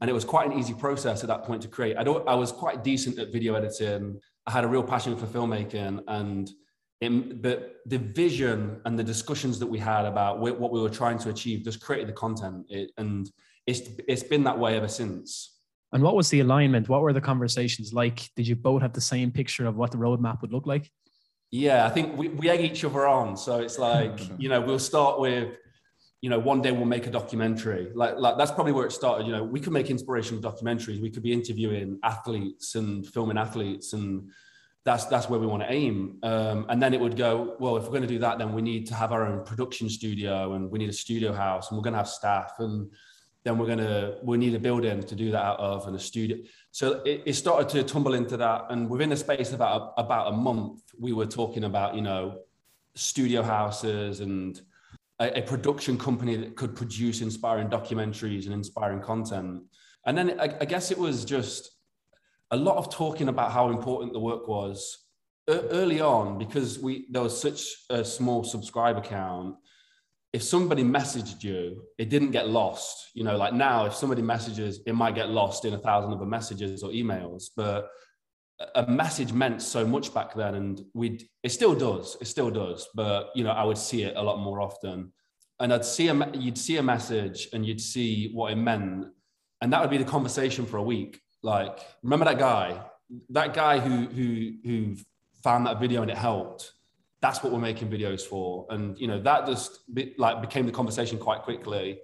And 0.00 0.08
it 0.08 0.14
was 0.14 0.24
quite 0.24 0.50
an 0.50 0.58
easy 0.58 0.72
process 0.72 1.22
at 1.22 1.28
that 1.28 1.42
point 1.44 1.60
to 1.62 1.68
create. 1.68 1.98
I, 1.98 2.02
don't, 2.02 2.26
I 2.26 2.34
was 2.34 2.50
quite 2.50 2.82
decent 2.82 3.18
at 3.18 3.30
video 3.30 3.54
editing. 3.56 4.18
I 4.46 4.52
had 4.52 4.64
a 4.64 4.68
real 4.68 4.82
passion 4.82 5.18
for 5.18 5.26
filmmaking 5.26 6.02
and 6.08 6.50
it, 7.02 7.42
but 7.42 7.80
the 7.86 7.98
vision 7.98 8.80
and 8.84 8.98
the 8.98 9.02
discussions 9.02 9.58
that 9.58 9.66
we 9.66 9.78
had 9.78 10.04
about 10.04 10.38
what 10.38 10.70
we 10.70 10.80
were 10.80 10.90
trying 10.90 11.18
to 11.18 11.30
achieve 11.30 11.64
just 11.64 11.80
created 11.80 12.08
the 12.08 12.12
content. 12.12 12.66
It, 12.68 12.92
and 12.96 13.28
it's 13.66 13.80
it's 14.08 14.22
been 14.22 14.44
that 14.44 14.58
way 14.58 14.76
ever 14.76 14.88
since. 14.88 15.58
And 15.92 16.02
what 16.02 16.14
was 16.14 16.30
the 16.30 16.40
alignment? 16.40 16.88
What 16.88 17.02
were 17.02 17.12
the 17.12 17.20
conversations 17.20 17.92
like? 17.92 18.30
Did 18.36 18.46
you 18.46 18.56
both 18.56 18.82
have 18.82 18.92
the 18.92 19.00
same 19.00 19.30
picture 19.30 19.66
of 19.66 19.76
what 19.76 19.90
the 19.90 19.98
roadmap 19.98 20.40
would 20.42 20.52
look 20.52 20.66
like? 20.66 20.90
Yeah 21.50 21.84
i 21.84 21.90
think 21.90 22.16
we, 22.16 22.28
we 22.28 22.48
egg 22.48 22.60
each 22.60 22.84
other 22.84 23.06
on. 23.06 23.36
So 23.36 23.58
it's 23.58 23.78
like 23.78 24.18
you 24.38 24.48
know 24.48 24.60
we'll 24.60 24.78
start 24.78 25.18
with 25.18 25.48
you 26.20 26.30
know 26.30 26.38
one 26.38 26.62
day 26.62 26.70
we'll 26.70 26.84
make 26.96 27.08
a 27.08 27.10
documentary. 27.10 27.90
Like, 27.94 28.14
like 28.16 28.38
that's 28.38 28.52
probably 28.52 28.72
where 28.72 28.86
it 28.86 28.92
started. 28.92 29.26
You 29.26 29.32
know 29.32 29.42
we 29.42 29.58
could 29.58 29.72
make 29.72 29.90
inspirational 29.90 30.40
documentaries. 30.40 31.02
We 31.02 31.10
could 31.10 31.24
be 31.24 31.32
interviewing 31.32 31.98
athletes 32.04 32.76
and 32.76 33.04
filming 33.04 33.38
athletes 33.38 33.92
and 33.92 34.30
that's 34.84 35.04
that's 35.06 35.28
where 35.28 35.38
we 35.38 35.46
want 35.46 35.62
to 35.62 35.72
aim. 35.72 36.18
Um, 36.22 36.66
and 36.68 36.82
then 36.82 36.92
it 36.92 37.00
would 37.00 37.16
go, 37.16 37.56
well, 37.60 37.76
if 37.76 37.84
we're 37.84 37.90
going 37.90 38.02
to 38.02 38.08
do 38.08 38.18
that, 38.18 38.38
then 38.38 38.52
we 38.52 38.62
need 38.62 38.86
to 38.88 38.94
have 38.94 39.12
our 39.12 39.26
own 39.26 39.44
production 39.44 39.88
studio 39.88 40.54
and 40.54 40.70
we 40.70 40.78
need 40.78 40.88
a 40.90 40.92
studio 40.92 41.32
house 41.32 41.70
and 41.70 41.78
we're 41.78 41.84
going 41.84 41.92
to 41.92 41.98
have 41.98 42.08
staff 42.08 42.54
and 42.58 42.90
then 43.44 43.58
we're 43.58 43.66
going 43.66 43.78
to 43.78 44.18
we 44.22 44.36
need 44.36 44.54
a 44.54 44.58
building 44.58 45.02
to 45.02 45.14
do 45.14 45.30
that 45.32 45.42
out 45.42 45.58
of 45.58 45.86
and 45.86 45.96
a 45.96 45.98
studio. 45.98 46.36
So 46.70 47.02
it, 47.04 47.22
it 47.26 47.32
started 47.34 47.68
to 47.70 47.82
tumble 47.82 48.14
into 48.14 48.36
that, 48.36 48.66
and 48.70 48.88
within 48.88 49.12
a 49.12 49.16
space 49.16 49.48
of 49.48 49.54
about 49.54 49.94
about 49.96 50.32
a 50.32 50.36
month, 50.36 50.82
we 50.98 51.12
were 51.12 51.26
talking 51.26 51.64
about 51.64 51.94
you 51.94 52.02
know 52.02 52.40
studio 52.94 53.42
houses 53.42 54.20
and 54.20 54.60
a, 55.18 55.38
a, 55.38 55.42
production 55.42 55.96
company 55.96 56.36
that 56.36 56.56
could 56.56 56.76
produce 56.76 57.22
inspiring 57.22 57.68
documentaries 57.68 58.44
and 58.44 58.52
inspiring 58.52 59.00
content. 59.00 59.62
And 60.04 60.18
then 60.18 60.38
I, 60.38 60.54
I 60.60 60.64
guess 60.66 60.90
it 60.90 60.98
was 60.98 61.24
just 61.24 61.70
a 62.52 62.56
lot 62.56 62.76
of 62.76 62.92
talking 62.92 63.28
about 63.28 63.50
how 63.50 63.70
important 63.70 64.12
the 64.12 64.20
work 64.20 64.46
was 64.46 64.98
early 65.48 66.00
on 66.00 66.38
because 66.38 66.78
we 66.78 67.06
there 67.10 67.22
was 67.22 67.38
such 67.38 67.62
a 67.90 68.04
small 68.04 68.44
subscriber 68.44 69.00
count 69.00 69.56
if 70.32 70.42
somebody 70.42 70.82
messaged 70.82 71.44
you, 71.44 71.84
it 71.98 72.08
didn't 72.08 72.30
get 72.30 72.48
lost. 72.48 73.10
You 73.14 73.24
know, 73.24 73.36
like 73.36 73.52
now, 73.52 73.84
if 73.84 73.94
somebody 73.94 74.22
messages, 74.22 74.80
it 74.86 74.94
might 74.94 75.14
get 75.14 75.28
lost 75.28 75.64
in 75.64 75.74
a 75.74 75.78
thousand 75.78 76.12
other 76.12 76.24
messages 76.24 76.82
or 76.82 76.90
emails. 76.90 77.50
But 77.54 77.88
a 78.74 78.86
message 78.86 79.32
meant 79.32 79.60
so 79.60 79.86
much 79.86 80.14
back 80.14 80.34
then, 80.34 80.54
and 80.54 80.80
we'd 80.94 81.24
it 81.42 81.50
still 81.50 81.74
does. 81.74 82.16
It 82.20 82.26
still 82.26 82.50
does. 82.50 82.88
But 82.94 83.28
you 83.34 83.44
know, 83.44 83.50
I 83.50 83.64
would 83.64 83.78
see 83.78 84.04
it 84.04 84.16
a 84.16 84.22
lot 84.22 84.38
more 84.38 84.60
often, 84.60 85.12
and 85.60 85.72
I'd 85.72 85.84
see 85.84 86.08
a 86.08 86.30
you'd 86.32 86.58
see 86.58 86.78
a 86.78 86.82
message, 86.82 87.48
and 87.52 87.66
you'd 87.66 87.80
see 87.80 88.30
what 88.32 88.52
it 88.52 88.56
meant, 88.56 89.08
and 89.60 89.72
that 89.72 89.82
would 89.82 89.90
be 89.90 89.98
the 89.98 90.04
conversation 90.04 90.64
for 90.64 90.78
a 90.78 90.82
week. 90.82 91.20
Like, 91.42 91.78
remember 92.02 92.24
that 92.26 92.38
guy, 92.38 92.80
that 93.30 93.54
guy 93.54 93.78
who 93.78 94.06
who 94.06 94.52
who 94.64 94.96
found 95.42 95.66
that 95.66 95.80
video 95.80 96.02
and 96.02 96.10
it 96.10 96.16
helped. 96.16 96.72
That's 97.20 97.42
what 97.42 97.52
we're 97.52 97.60
making 97.60 97.88
videos 97.88 98.22
for. 98.22 98.66
And 98.70 98.98
you 98.98 99.06
know 99.06 99.20
that 99.22 99.46
just 99.46 99.80
be, 99.94 100.14
like 100.18 100.40
became 100.40 100.66
the 100.66 100.72
conversation 100.72 101.18
quite 101.18 101.42
quickly. 101.42 102.00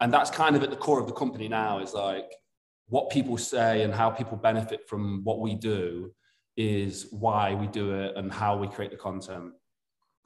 And 0.00 0.12
that's 0.12 0.30
kind 0.30 0.56
of 0.56 0.62
at 0.62 0.70
the 0.70 0.76
core 0.76 0.98
of 0.98 1.06
the 1.06 1.12
company 1.12 1.46
now 1.48 1.78
is 1.80 1.92
like 1.92 2.32
what 2.88 3.10
people 3.10 3.36
say 3.36 3.82
and 3.82 3.94
how 3.94 4.10
people 4.10 4.36
benefit 4.36 4.88
from 4.88 5.22
what 5.24 5.40
we 5.40 5.54
do 5.54 6.12
is 6.56 7.06
why 7.10 7.54
we 7.54 7.66
do 7.66 7.94
it 7.94 8.16
and 8.16 8.32
how 8.32 8.56
we 8.56 8.66
create 8.66 8.90
the 8.90 8.96
content. 8.96 9.52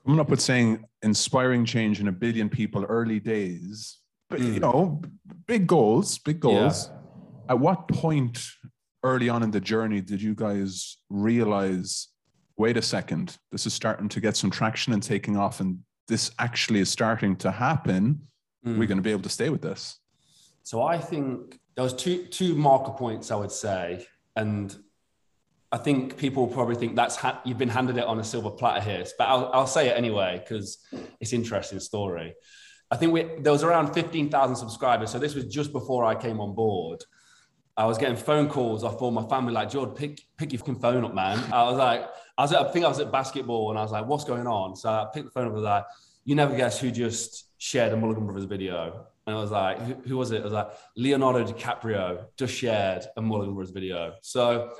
Coming 0.04 0.20
up 0.20 0.28
with 0.28 0.40
saying 0.40 0.84
inspiring 1.02 1.64
change 1.64 2.00
in 2.00 2.08
a 2.08 2.12
billion 2.12 2.48
people 2.48 2.84
early 2.84 3.18
days 3.18 3.98
but 4.30 4.40
mm. 4.40 4.54
you 4.54 4.60
know 4.60 5.00
big 5.46 5.66
goals 5.66 6.18
big 6.18 6.40
goals. 6.40 6.88
Yeah. 6.88 7.03
At 7.48 7.58
what 7.58 7.88
point 7.88 8.44
early 9.02 9.28
on 9.28 9.42
in 9.42 9.50
the 9.50 9.60
journey 9.60 10.00
did 10.00 10.20
you 10.20 10.34
guys 10.34 10.98
realize 11.10 12.08
wait 12.56 12.76
a 12.76 12.82
second, 12.82 13.36
this 13.50 13.66
is 13.66 13.74
starting 13.74 14.08
to 14.08 14.20
get 14.20 14.36
some 14.36 14.50
traction 14.50 14.92
and 14.92 15.02
taking 15.02 15.36
off, 15.36 15.60
and 15.60 15.78
this 16.08 16.30
actually 16.38 16.80
is 16.80 16.88
starting 16.88 17.36
to 17.36 17.50
happen, 17.50 18.20
mm. 18.64 18.78
we're 18.78 18.86
going 18.86 18.98
to 18.98 19.02
be 19.02 19.10
able 19.10 19.22
to 19.22 19.28
stay 19.28 19.50
with 19.50 19.62
this? 19.62 19.98
So 20.62 20.82
I 20.82 20.98
think 20.98 21.58
there 21.74 21.84
was 21.84 21.94
two 21.94 22.24
two 22.26 22.54
marker 22.54 22.92
points 22.92 23.30
I 23.30 23.36
would 23.36 23.52
say, 23.52 24.06
and 24.36 24.74
I 25.72 25.78
think 25.78 26.16
people 26.16 26.46
probably 26.46 26.76
think 26.76 26.94
that's 26.94 27.16
ha- 27.16 27.40
you've 27.44 27.58
been 27.58 27.68
handed 27.68 27.98
it 27.98 28.04
on 28.04 28.20
a 28.20 28.24
silver 28.24 28.50
platter 28.50 28.80
here, 28.80 29.04
but 29.18 29.28
I'll, 29.28 29.50
I'll 29.52 29.66
say 29.66 29.88
it 29.88 29.96
anyway 29.96 30.40
because 30.42 30.78
it's 31.20 31.32
an 31.32 31.40
interesting 31.40 31.80
story. 31.80 32.34
I 32.90 32.96
think 32.96 33.12
we, 33.12 33.24
there 33.40 33.52
was 33.52 33.64
around 33.64 33.92
15,000 33.92 34.54
subscribers. 34.54 35.10
So 35.10 35.18
this 35.18 35.34
was 35.34 35.46
just 35.46 35.72
before 35.72 36.04
I 36.04 36.14
came 36.14 36.40
on 36.40 36.54
board. 36.54 37.02
I 37.76 37.86
was 37.86 37.98
getting 37.98 38.16
phone 38.16 38.48
calls 38.48 38.84
off 38.84 39.02
all 39.02 39.10
my 39.10 39.26
family, 39.26 39.52
like, 39.52 39.70
George, 39.70 39.96
pick, 39.96 40.20
pick 40.36 40.52
your 40.52 40.60
fucking 40.60 40.76
phone 40.76 41.04
up, 41.04 41.14
man. 41.14 41.38
I 41.52 41.64
was 41.64 41.76
like, 41.76 42.08
I 42.38 42.42
was 42.42 42.52
at, 42.52 42.60
I 42.60 42.70
think 42.70 42.84
I 42.84 42.88
was 42.88 43.00
at 43.00 43.10
basketball 43.10 43.70
and 43.70 43.78
I 43.78 43.82
was 43.82 43.90
like, 43.90 44.06
what's 44.06 44.24
going 44.24 44.46
on? 44.46 44.76
So 44.76 44.88
I 44.88 45.06
picked 45.12 45.26
the 45.26 45.30
phone 45.32 45.44
up 45.44 45.52
and 45.52 45.56
was 45.56 45.64
like, 45.64 45.84
you 46.24 46.34
never 46.34 46.56
guess 46.56 46.80
who 46.80 46.90
just 46.90 47.48
shared 47.58 47.92
a 47.92 47.96
Mulligan 47.96 48.26
Brothers 48.26 48.44
video. 48.44 49.06
And 49.26 49.36
I 49.36 49.40
was 49.40 49.50
like, 49.50 49.80
who, 49.80 49.94
who 50.08 50.16
was 50.16 50.30
it? 50.30 50.40
I 50.40 50.44
was 50.44 50.52
like, 50.52 50.68
Leonardo 50.96 51.44
DiCaprio 51.44 52.26
just 52.36 52.54
shared 52.54 53.04
a 53.16 53.22
Mulligan 53.22 53.54
Brothers 53.54 53.72
video. 53.72 54.14
So 54.22 54.72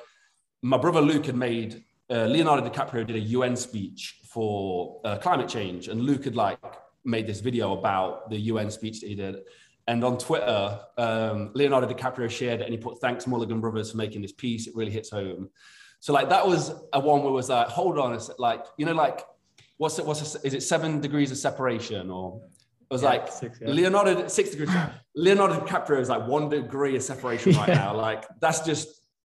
my 0.63 0.77
brother 0.77 1.01
Luke 1.01 1.27
had 1.27 1.37
made, 1.37 1.85
uh, 2.11 2.27
Leonardo 2.27 2.69
DiCaprio 2.69 3.07
did 3.07 3.17
a 3.17 3.21
UN 3.21 3.57
speech 3.57 4.21
for 4.29 5.01
uh, 5.05 5.17
climate 5.17 5.49
change. 5.49 5.89
And 5.89 6.01
Luke 6.01 6.25
had 6.25 6.37
like 6.37 6.59
made 7.05 7.27
this 7.27 7.41
video 7.41 7.77
about 7.77 8.31
the 8.31 8.39
UN 8.39 8.71
speech 8.71 9.01
that 9.01 9.09
he 9.09 9.15
did. 9.15 9.37
And 9.87 10.03
on 10.03 10.17
Twitter, 10.17 10.81
um, 10.97 11.51
Leonardo 11.55 11.87
DiCaprio 11.87 12.31
shared 12.31 12.61
it 12.61 12.65
and 12.65 12.73
he 12.73 12.79
put, 12.79 13.01
thanks 13.01 13.27
Mulligan 13.27 13.61
Brothers 13.61 13.91
for 13.91 13.99
making 13.99 14.23
this 14.23 14.33
piece. 14.33 14.67
It 14.67 14.75
really 14.75 14.91
hits 14.91 15.11
home. 15.11 15.51
So 16.01 16.13
like 16.13 16.29
that 16.31 16.47
was 16.47 16.73
a 16.93 17.01
one 17.01 17.21
where 17.21 17.31
it 17.31 17.35
was 17.35 17.49
like, 17.51 17.69
hold 17.69 17.99
on, 17.99 18.15
it's 18.15 18.31
like, 18.39 18.65
you 18.77 18.87
know, 18.87 18.93
like, 18.93 19.21
what's 19.77 19.99
it, 19.99 20.07
what's 20.07 20.35
it, 20.35 20.45
is 20.45 20.55
it 20.55 20.63
seven 20.63 21.01
degrees 21.01 21.31
of 21.31 21.39
separation 21.39 22.11
or 22.11 22.41
it 22.91 22.93
was 22.95 23.03
yeah, 23.03 23.09
like 23.09 23.29
six, 23.33 23.59
yeah. 23.61 23.69
Leonardo, 23.69 24.27
six 24.29 24.51
degrees. 24.51 24.71
Leonardo 25.15 25.61
DiCaprio 25.61 26.01
is 26.01 26.09
like 26.09 26.27
one 26.27 26.49
degree 26.49 26.97
of 26.97 27.03
separation 27.03 27.53
right 27.57 27.69
yeah. 27.71 27.75
now. 27.75 27.95
Like 27.95 28.25
that's 28.41 28.61
just 28.61 28.89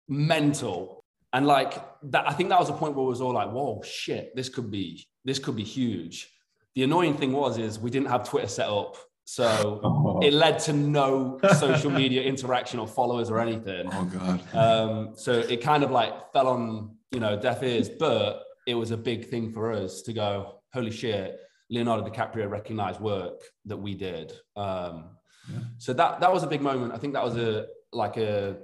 mental. 0.08 1.02
And 1.32 1.46
like 1.46 1.74
that, 2.04 2.28
I 2.28 2.32
think 2.34 2.50
that 2.50 2.58
was 2.58 2.68
a 2.68 2.74
point 2.74 2.94
where 2.94 3.04
it 3.04 3.08
was 3.08 3.22
all 3.22 3.32
like, 3.32 3.50
whoa, 3.50 3.80
shit, 3.82 4.36
this 4.36 4.50
could 4.50 4.70
be, 4.70 5.06
this 5.24 5.38
could 5.38 5.56
be 5.56 5.64
huge. 5.64 6.30
The 6.74 6.82
annoying 6.82 7.16
thing 7.16 7.32
was, 7.32 7.58
is 7.58 7.78
we 7.78 7.90
didn't 7.90 8.08
have 8.08 8.28
Twitter 8.28 8.48
set 8.48 8.68
up 8.68 8.96
so 9.24 9.80
oh. 9.84 10.20
it 10.20 10.32
led 10.32 10.58
to 10.60 10.72
no 10.72 11.38
social 11.58 11.90
media 11.90 12.22
interaction 12.22 12.78
or 12.78 12.86
followers 12.86 13.30
or 13.30 13.40
anything. 13.40 13.88
Oh 13.92 14.04
god. 14.04 14.54
Um, 14.54 15.12
so 15.14 15.32
it 15.32 15.62
kind 15.62 15.82
of 15.82 15.90
like 15.90 16.32
fell 16.32 16.48
on 16.48 16.96
you 17.10 17.20
know 17.20 17.38
deaf 17.38 17.62
ears, 17.62 17.88
but 17.88 18.42
it 18.66 18.74
was 18.74 18.90
a 18.90 18.96
big 18.96 19.28
thing 19.28 19.52
for 19.52 19.72
us 19.72 20.02
to 20.02 20.12
go, 20.12 20.60
holy 20.72 20.90
shit, 20.90 21.38
Leonardo 21.70 22.08
DiCaprio 22.08 22.48
recognized 22.48 23.00
work 23.00 23.42
that 23.64 23.76
we 23.76 23.94
did. 23.94 24.32
Um, 24.56 25.16
yeah. 25.50 25.58
So 25.78 25.92
that 25.94 26.20
that 26.20 26.32
was 26.32 26.42
a 26.42 26.46
big 26.46 26.60
moment. 26.60 26.92
I 26.92 26.98
think 26.98 27.14
that 27.14 27.24
was 27.24 27.36
a 27.36 27.66
like 27.92 28.16
a 28.16 28.58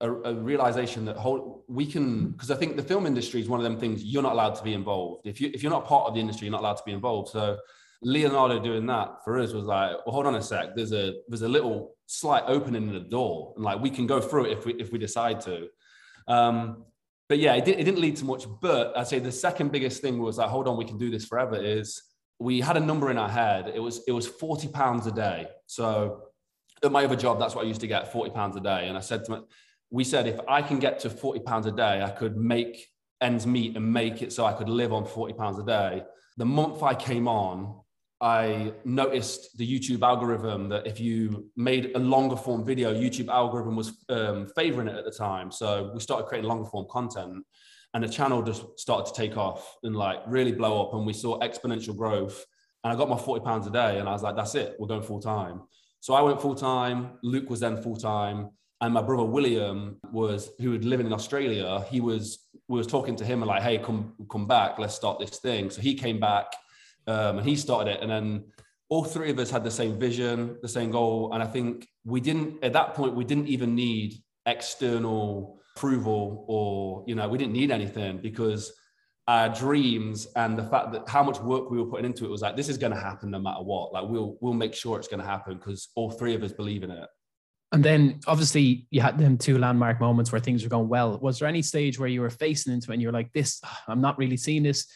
a, 0.00 0.10
a 0.10 0.34
realization 0.34 1.04
that 1.04 1.16
whole 1.16 1.64
we 1.68 1.86
can 1.86 2.30
because 2.30 2.50
I 2.50 2.56
think 2.56 2.76
the 2.76 2.82
film 2.82 3.06
industry 3.06 3.40
is 3.40 3.48
one 3.48 3.60
of 3.60 3.64
them 3.64 3.78
things 3.78 4.04
you're 4.04 4.22
not 4.22 4.32
allowed 4.32 4.54
to 4.56 4.64
be 4.64 4.74
involved. 4.74 5.26
If 5.26 5.40
you 5.40 5.50
if 5.54 5.62
you're 5.62 5.72
not 5.72 5.86
part 5.86 6.08
of 6.08 6.14
the 6.14 6.20
industry, 6.20 6.46
you're 6.46 6.52
not 6.52 6.60
allowed 6.60 6.76
to 6.78 6.84
be 6.84 6.92
involved. 6.92 7.30
So 7.30 7.58
Leonardo 8.04 8.60
doing 8.60 8.86
that 8.86 9.24
for 9.24 9.40
us 9.40 9.52
was 9.52 9.64
like, 9.64 9.90
well, 10.04 10.14
hold 10.14 10.26
on 10.26 10.34
a 10.34 10.42
sec. 10.42 10.76
There's 10.76 10.92
a 10.92 11.14
there's 11.28 11.42
a 11.42 11.48
little 11.48 11.96
slight 12.06 12.44
opening 12.46 12.88
in 12.88 12.94
the 12.94 13.00
door, 13.00 13.52
and 13.56 13.64
like 13.64 13.80
we 13.80 13.90
can 13.90 14.06
go 14.06 14.20
through 14.20 14.46
it 14.46 14.58
if 14.58 14.66
we 14.66 14.74
if 14.74 14.92
we 14.92 14.98
decide 14.98 15.40
to. 15.42 15.68
Um, 16.28 16.84
but 17.28 17.38
yeah, 17.38 17.54
it, 17.54 17.64
did, 17.64 17.80
it 17.80 17.84
didn't 17.84 18.00
lead 18.00 18.16
to 18.16 18.24
much. 18.24 18.44
But 18.60 18.96
I'd 18.96 19.08
say 19.08 19.18
the 19.18 19.32
second 19.32 19.72
biggest 19.72 20.02
thing 20.02 20.18
was 20.18 20.38
like, 20.38 20.48
hold 20.48 20.68
on, 20.68 20.76
we 20.76 20.84
can 20.84 20.98
do 20.98 21.10
this 21.10 21.24
forever. 21.24 21.56
Is 21.56 22.02
we 22.38 22.60
had 22.60 22.76
a 22.76 22.80
number 22.80 23.10
in 23.10 23.18
our 23.18 23.28
head. 23.28 23.72
It 23.74 23.80
was 23.80 24.02
it 24.06 24.12
was 24.12 24.26
forty 24.26 24.68
pounds 24.68 25.06
a 25.06 25.12
day. 25.12 25.46
So 25.66 26.24
at 26.82 26.92
my 26.92 27.04
other 27.04 27.16
job, 27.16 27.38
that's 27.38 27.54
what 27.54 27.64
I 27.64 27.68
used 27.68 27.80
to 27.80 27.86
get, 27.86 28.12
forty 28.12 28.30
pounds 28.30 28.56
a 28.56 28.60
day. 28.60 28.88
And 28.88 28.96
I 28.96 29.00
said 29.00 29.24
to 29.24 29.30
my, 29.30 29.40
we 29.90 30.04
said 30.04 30.26
if 30.26 30.38
I 30.46 30.60
can 30.60 30.78
get 30.78 30.98
to 31.00 31.10
forty 31.10 31.40
pounds 31.40 31.66
a 31.66 31.72
day, 31.72 32.02
I 32.02 32.10
could 32.10 32.36
make 32.36 32.86
ends 33.20 33.46
meet 33.46 33.76
and 33.76 33.92
make 33.92 34.20
it 34.20 34.32
so 34.32 34.44
I 34.44 34.52
could 34.52 34.68
live 34.68 34.92
on 34.92 35.06
forty 35.06 35.32
pounds 35.32 35.58
a 35.58 35.64
day. 35.64 36.02
The 36.36 36.44
month 36.44 36.82
I 36.82 36.94
came 36.94 37.28
on, 37.28 37.80
I 38.24 38.72
noticed 38.86 39.58
the 39.58 39.68
YouTube 39.68 40.00
algorithm 40.00 40.70
that 40.70 40.86
if 40.86 40.98
you 40.98 41.50
made 41.56 41.94
a 41.94 41.98
longer 41.98 42.36
form 42.36 42.64
video, 42.64 42.94
YouTube 42.94 43.28
algorithm 43.28 43.76
was 43.76 44.02
um, 44.08 44.48
favoring 44.56 44.88
it 44.88 44.96
at 44.96 45.04
the 45.04 45.10
time. 45.10 45.52
So 45.52 45.90
we 45.92 46.00
started 46.00 46.24
creating 46.24 46.48
longer 46.48 46.64
form 46.64 46.86
content 46.90 47.44
and 47.92 48.02
the 48.02 48.08
channel 48.08 48.40
just 48.42 48.80
started 48.80 49.12
to 49.12 49.20
take 49.20 49.36
off 49.36 49.76
and 49.82 49.94
like 49.94 50.20
really 50.26 50.52
blow 50.52 50.82
up. 50.82 50.94
And 50.94 51.04
we 51.04 51.12
saw 51.12 51.38
exponential 51.40 51.94
growth. 51.94 52.46
And 52.82 52.90
I 52.90 52.96
got 52.96 53.10
my 53.10 53.18
40 53.18 53.44
pounds 53.44 53.66
a 53.66 53.70
day 53.70 53.98
and 53.98 54.08
I 54.08 54.12
was 54.12 54.22
like, 54.22 54.36
that's 54.36 54.54
it, 54.54 54.76
we're 54.78 54.88
going 54.88 55.02
full 55.02 55.20
time. 55.20 55.60
So 56.00 56.14
I 56.14 56.22
went 56.22 56.40
full 56.40 56.54
time. 56.54 57.18
Luke 57.22 57.50
was 57.50 57.60
then 57.60 57.82
full 57.82 57.96
time. 57.96 58.48
And 58.80 58.94
my 58.94 59.02
brother 59.02 59.24
William 59.24 59.98
was, 60.12 60.48
who 60.60 60.70
was 60.70 60.82
living 60.82 61.06
in 61.06 61.12
Australia, 61.12 61.84
he 61.90 62.00
was, 62.00 62.38
we 62.68 62.78
was 62.78 62.86
talking 62.86 63.16
to 63.16 63.24
him 63.24 63.42
and 63.42 63.48
like, 63.48 63.62
hey, 63.62 63.76
come, 63.76 64.14
come 64.30 64.46
back, 64.46 64.78
let's 64.78 64.94
start 64.94 65.18
this 65.18 65.38
thing. 65.40 65.68
So 65.68 65.82
he 65.82 65.94
came 65.94 66.18
back 66.18 66.46
um, 67.06 67.38
and 67.38 67.46
he 67.46 67.56
started 67.56 67.92
it. 67.92 68.02
And 68.02 68.10
then 68.10 68.44
all 68.88 69.04
three 69.04 69.30
of 69.30 69.38
us 69.38 69.50
had 69.50 69.64
the 69.64 69.70
same 69.70 69.98
vision, 69.98 70.58
the 70.62 70.68
same 70.68 70.90
goal. 70.90 71.32
And 71.32 71.42
I 71.42 71.46
think 71.46 71.88
we 72.04 72.20
didn't, 72.20 72.62
at 72.62 72.72
that 72.74 72.94
point, 72.94 73.14
we 73.14 73.24
didn't 73.24 73.48
even 73.48 73.74
need 73.74 74.14
external 74.46 75.60
approval 75.76 76.44
or, 76.48 77.04
you 77.06 77.14
know, 77.14 77.28
we 77.28 77.38
didn't 77.38 77.54
need 77.54 77.70
anything 77.70 78.18
because 78.18 78.72
our 79.26 79.48
dreams 79.48 80.28
and 80.36 80.56
the 80.58 80.62
fact 80.62 80.92
that 80.92 81.08
how 81.08 81.22
much 81.22 81.40
work 81.40 81.70
we 81.70 81.78
were 81.78 81.86
putting 81.86 82.04
into 82.04 82.26
it 82.26 82.30
was 82.30 82.42
like, 82.42 82.56
this 82.56 82.68
is 82.68 82.76
going 82.76 82.92
to 82.92 83.00
happen 83.00 83.30
no 83.30 83.38
matter 83.38 83.62
what. 83.62 83.92
Like 83.92 84.06
we'll, 84.08 84.36
we'll 84.40 84.52
make 84.52 84.74
sure 84.74 84.98
it's 84.98 85.08
going 85.08 85.20
to 85.20 85.26
happen 85.26 85.56
because 85.56 85.88
all 85.94 86.10
three 86.10 86.34
of 86.34 86.42
us 86.42 86.52
believe 86.52 86.82
in 86.82 86.90
it. 86.90 87.08
And 87.72 87.82
then 87.82 88.20
obviously 88.28 88.86
you 88.90 89.00
had 89.00 89.18
them 89.18 89.36
two 89.36 89.58
landmark 89.58 89.98
moments 89.98 90.30
where 90.30 90.40
things 90.40 90.62
were 90.62 90.68
going 90.68 90.88
well. 90.88 91.18
Was 91.18 91.38
there 91.38 91.48
any 91.48 91.62
stage 91.62 91.98
where 91.98 92.08
you 92.08 92.20
were 92.20 92.30
facing 92.30 92.72
into 92.72 92.90
it 92.90 92.94
and 92.94 93.02
you're 93.02 93.10
like, 93.10 93.32
this, 93.32 93.60
I'm 93.88 94.00
not 94.00 94.16
really 94.18 94.36
seeing 94.36 94.62
this 94.62 94.86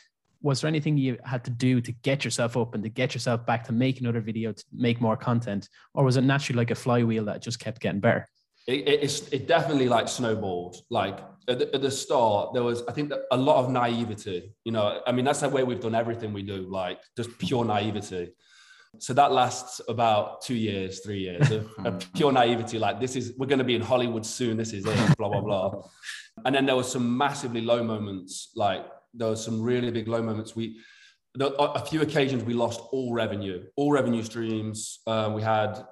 was 0.41 0.61
there 0.61 0.69
anything 0.69 0.97
you 0.97 1.19
had 1.25 1.45
to 1.45 1.51
do 1.51 1.81
to 1.81 1.93
get 1.93 2.25
yourself 2.25 2.57
up 2.57 2.75
and 2.75 2.83
to 2.85 2.89
get 2.89 3.15
yourself 3.15 3.45
back 3.45 3.65
to 3.65 3.73
make 3.73 4.01
another 4.01 4.21
video 4.21 4.53
to 4.53 4.65
make 4.73 5.01
more 5.01 5.17
content? 5.17 5.69
Or 5.95 6.05
was 6.05 6.17
it 6.17 6.23
naturally 6.23 6.59
like 6.59 6.71
a 6.71 6.77
flywheel 6.77 7.25
that 7.25 7.43
just 7.43 7.59
kept 7.59 7.81
getting 7.81 8.01
better? 8.01 8.27
It, 8.67 8.87
it, 8.87 9.29
it 9.33 9.49
definitely 9.49 9.89
like 9.89 10.09
snowballed. 10.09 10.77
Like 10.91 11.19
at 11.49 11.59
the, 11.59 11.75
at 11.75 11.83
the, 11.83 11.91
start 11.91 12.53
there 12.53 12.63
was 12.63 12.83
i 12.89 12.93
think 12.93 13.11
a 13.33 13.37
lot 13.37 13.57
of 13.65 13.71
naivety 13.71 14.55
you 14.65 14.73
know? 14.73 15.01
I 15.07 15.13
mean 15.13 15.25
that's 15.25 15.41
the 15.41 15.49
way 15.49 15.65
we've 15.65 15.81
done 15.81 15.95
everything 15.95 16.33
we 16.33 16.43
do 16.43 16.69
like 16.69 17.01
just 17.17 17.37
pure 17.39 17.65
naivety. 17.65 18.33
So 18.99 19.13
that 19.15 19.33
lasts 19.33 19.81
about 19.89 20.43
two 20.43 20.55
years 20.55 21.01
three 21.01 21.21
years. 21.21 21.51
Of, 21.51 21.71
of 21.85 22.13
pure 22.15 22.33
naivety 22.33 22.79
like 22.79 23.01
this 23.01 23.17
is 23.17 23.33
we're 23.39 23.47
going 23.47 23.59
to 23.59 23.65
be 23.65 23.75
in 23.75 23.83
hollywood 23.83 24.25
soon 24.25 24.57
this 24.57 24.73
is 24.73 24.85
it 24.87 25.17
blah 25.17 25.29
blah 25.29 25.41
blah. 25.41 25.83
And 26.45 26.55
then 26.55 26.67
there 26.67 26.77
was 26.77 26.93
some 26.93 27.17
massively 27.17 27.63
low 27.63 27.83
moments 27.83 28.51
like 28.55 28.85
there 29.19 29.29
were 29.29 29.37
some 29.37 29.61
really 29.61 29.91
big 29.91 30.09
low 30.09 30.23
moments. 30.23 30.57
We 30.57 30.79
a 31.41 31.85
few 31.85 32.01
occasions 32.01 32.43
we 32.43 32.55
lost 32.55 32.81
all 32.91 33.13
revenue, 33.13 33.65
all 33.77 33.93
revenue 33.93 34.23
streams. 34.23 35.01
Uh, 35.07 35.31
we 35.35 35.43
had 35.43 35.85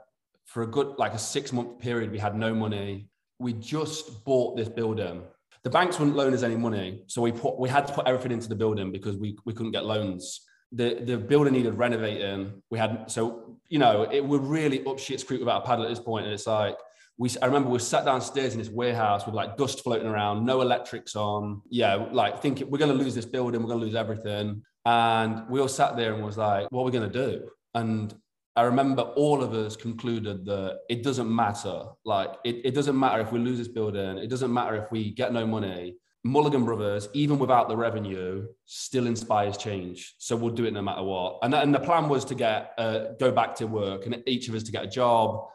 for 0.47 0.63
a 0.63 0.67
good 0.67 0.95
like 0.99 1.13
a 1.13 1.19
six 1.19 1.53
month 1.53 1.79
period, 1.79 2.11
we 2.11 2.19
had 2.19 2.37
no 2.37 2.55
money. 2.55 3.09
We 3.39 3.53
just 3.53 4.25
bought 4.25 4.57
this 4.57 4.69
building. 4.69 5.23
The 5.63 5.71
banks 5.71 5.99
wouldn't 5.99 6.17
loan 6.17 6.33
us 6.33 6.43
any 6.43 6.57
money, 6.57 7.03
so 7.07 7.21
we 7.21 7.33
put 7.33 7.59
we 7.59 7.69
had 7.69 7.87
to 7.89 7.93
put 7.93 8.07
everything 8.07 8.33
into 8.33 8.49
the 8.49 8.55
building 8.55 8.93
because 8.93 9.17
we 9.17 9.37
we 9.45 9.53
couldn't 9.53 9.73
get 9.73 9.85
loans. 9.85 10.41
The 10.73 10.95
the 11.05 11.19
building 11.19 11.53
needed 11.53 11.75
renovating. 11.75 12.63
We 12.71 12.79
had 12.79 13.11
so 13.11 13.59
you 13.69 13.79
know 13.79 14.09
it 14.11 14.25
were 14.25 14.39
really 14.39 14.85
up 14.87 14.99
shit's 14.99 15.25
creek 15.25 15.41
without 15.41 15.63
a 15.63 15.67
paddle 15.67 15.85
at 15.85 15.91
this 15.91 16.01
point, 16.01 16.25
and 16.25 16.35
it's 16.35 16.47
like 16.47 16.77
we 17.19 17.31
I 17.41 17.47
remember 17.47 17.71
we 17.71 17.79
sat 17.79 18.05
downstairs 18.05 18.53
in 18.53 18.59
this 18.59 18.69
warehouse 18.69 19.25
with 19.25 19.35
like 19.35 19.57
dust 19.57 19.83
floating 19.83 20.07
around, 20.07 20.45
no 20.45 20.61
electrics 20.61 21.17
on. 21.17 21.63
Yeah, 21.71 22.07
like 22.13 22.43
thinking 22.43 22.71
we're 22.71 22.79
going 22.79 22.97
to 22.97 23.03
lose 23.03 23.15
this 23.15 23.25
building, 23.25 23.63
we're 23.63 23.69
going 23.69 23.81
to 23.81 23.87
lose 23.87 23.95
everything. 23.95 24.63
And 24.85 25.49
we 25.49 25.61
all 25.61 25.69
sat 25.69 25.97
there 25.97 26.15
and 26.15 26.25
was 26.25 26.37
like, 26.37 26.71
what 26.71 26.83
are 26.83 26.85
we 26.85 26.93
going 26.93 27.11
to 27.11 27.27
do? 27.27 27.49
And 27.75 28.15
I 28.55 28.63
remember 28.63 29.03
all 29.03 29.43
of 29.43 29.53
us 29.53 29.77
concluded 29.77 30.45
that 30.47 30.79
it 30.89 31.03
doesn't 31.03 31.35
matter. 31.35 31.85
Like 32.05 32.31
it, 32.45 32.61
it 32.65 32.75
doesn't 32.75 32.99
matter 32.99 33.21
if 33.21 33.33
we 33.33 33.39
lose 33.39 33.59
this 33.59 33.69
building. 33.69 34.19
It 34.19 34.29
doesn't 34.29 34.53
matter 34.53 34.77
if 34.77 34.91
we 34.91 35.11
get 35.11 35.33
no 35.33 35.47
money. 35.47 35.97
Mulligan 36.23 36.65
Brothers, 36.65 37.09
even 37.13 37.39
without 37.39 37.69
the 37.69 37.77
revenue, 37.77 38.47
still 38.65 39.07
inspires 39.07 39.57
change. 39.57 40.15
So 40.19 40.37
we'll 40.37 40.55
do 40.55 40.65
it 40.65 40.73
no 40.73 40.83
matter 40.83 41.03
what. 41.03 41.39
And, 41.43 41.55
and 41.55 41.75
the 41.75 41.81
plan 41.81 42.09
was 42.09 42.25
to 42.27 42.35
get 42.35 42.73
uh, 42.79 43.13
go 43.21 43.31
back 43.31 43.55
to 43.57 43.67
work 43.67 44.07
and 44.07 44.23
each 44.27 44.49
of 44.49 44.55
us 44.55 44.65
to 44.65 44.73
get 44.73 44.85
a 44.85 44.89
job 44.89 45.47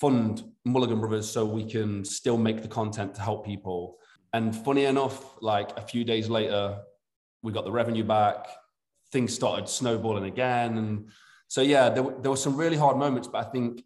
fund 0.00 0.42
Mulligan 0.64 1.00
Brothers 1.00 1.30
so 1.30 1.44
we 1.44 1.64
can 1.64 2.04
still 2.04 2.38
make 2.38 2.62
the 2.62 2.68
content 2.68 3.14
to 3.14 3.20
help 3.20 3.44
people. 3.44 3.98
And 4.32 4.54
funny 4.54 4.84
enough, 4.84 5.40
like 5.42 5.76
a 5.76 5.82
few 5.82 6.04
days 6.04 6.28
later, 6.28 6.78
we 7.42 7.52
got 7.52 7.64
the 7.64 7.72
revenue 7.72 8.04
back. 8.04 8.46
Things 9.12 9.34
started 9.34 9.68
snowballing 9.68 10.24
again. 10.24 10.78
And 10.78 11.10
so, 11.48 11.60
yeah, 11.60 11.90
there, 11.90 12.04
there 12.20 12.30
were 12.30 12.36
some 12.36 12.56
really 12.56 12.76
hard 12.76 12.96
moments, 12.96 13.28
but 13.28 13.46
I 13.46 13.50
think 13.50 13.84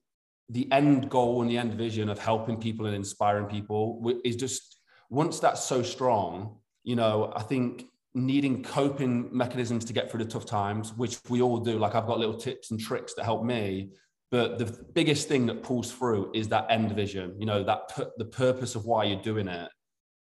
the 0.51 0.71
end 0.71 1.09
goal 1.09 1.41
and 1.41 1.51
the 1.51 1.59
end 1.59 1.75
vision 1.75 2.09
of 2.09 2.19
helping 2.19 2.61
people 2.61 2.87
and 2.87 2.95
inspiring 2.95 3.47
people 3.47 4.21
is 4.25 4.37
just 4.37 4.81
once 5.09 5.41
that's 5.41 5.65
so 5.65 5.83
strong, 5.83 6.59
you 6.83 6.97
know, 6.97 7.33
I 7.35 7.43
think 7.43 7.87
needing 8.15 8.63
coping 8.63 9.29
mechanisms 9.33 9.85
to 9.87 9.93
get 9.93 10.11
through 10.11 10.23
the 10.23 10.31
tough 10.31 10.47
times, 10.47 10.93
which 10.95 11.19
we 11.29 11.41
all 11.43 11.59
do. 11.59 11.79
Like 11.79 11.95
I've 11.95 12.07
got 12.07 12.19
little 12.19 12.37
tips 12.37 12.71
and 12.71 12.79
tricks 12.79 13.15
that 13.15 13.25
help 13.25 13.43
me 13.45 13.91
but 14.31 14.59
the 14.59 14.85
biggest 14.95 15.29
thing 15.29 15.47
that 15.47 15.63
pulls 15.63 15.93
through 15.93 16.33
is 16.35 16.49
that 16.49 16.67
end 16.71 16.93
vision. 16.93 17.37
You 17.39 17.47
know, 17.47 17.63
that 17.65 18.13
the 18.17 18.25
purpose 18.25 18.75
of 18.75 18.85
why 18.85 19.05
you're 19.05 19.23
doing 19.23 19.49
it 19.49 19.71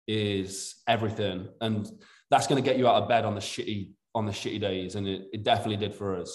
is 0.06 0.76
everything, 0.86 1.48
and 1.60 1.88
that's 2.30 2.46
going 2.46 2.62
to 2.62 2.68
get 2.68 2.78
you 2.78 2.88
out 2.88 3.02
of 3.02 3.08
bed 3.08 3.24
on 3.24 3.34
the 3.34 3.40
shitty 3.40 3.90
on 4.14 4.26
the 4.26 4.32
shitty 4.32 4.60
days, 4.60 4.94
and 4.94 5.08
it, 5.08 5.22
it 5.32 5.42
definitely 5.42 5.76
did 5.76 5.94
for 5.94 6.16
us. 6.16 6.32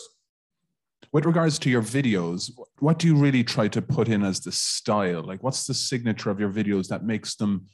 With 1.14 1.26
regards 1.26 1.58
to 1.60 1.70
your 1.70 1.82
videos, 1.82 2.52
what 2.80 3.00
do 3.00 3.08
you 3.08 3.16
really 3.16 3.44
try 3.44 3.68
to 3.70 3.82
put 3.82 4.10
in 4.10 4.24
as 4.24 4.42
the 4.42 4.52
style? 4.52 5.24
Like, 5.24 5.42
what's 5.42 5.66
the 5.66 5.74
signature 5.74 6.30
of 6.30 6.40
your 6.40 6.52
videos 6.52 6.88
that 6.90 7.04
makes 7.06 7.36
them 7.36 7.68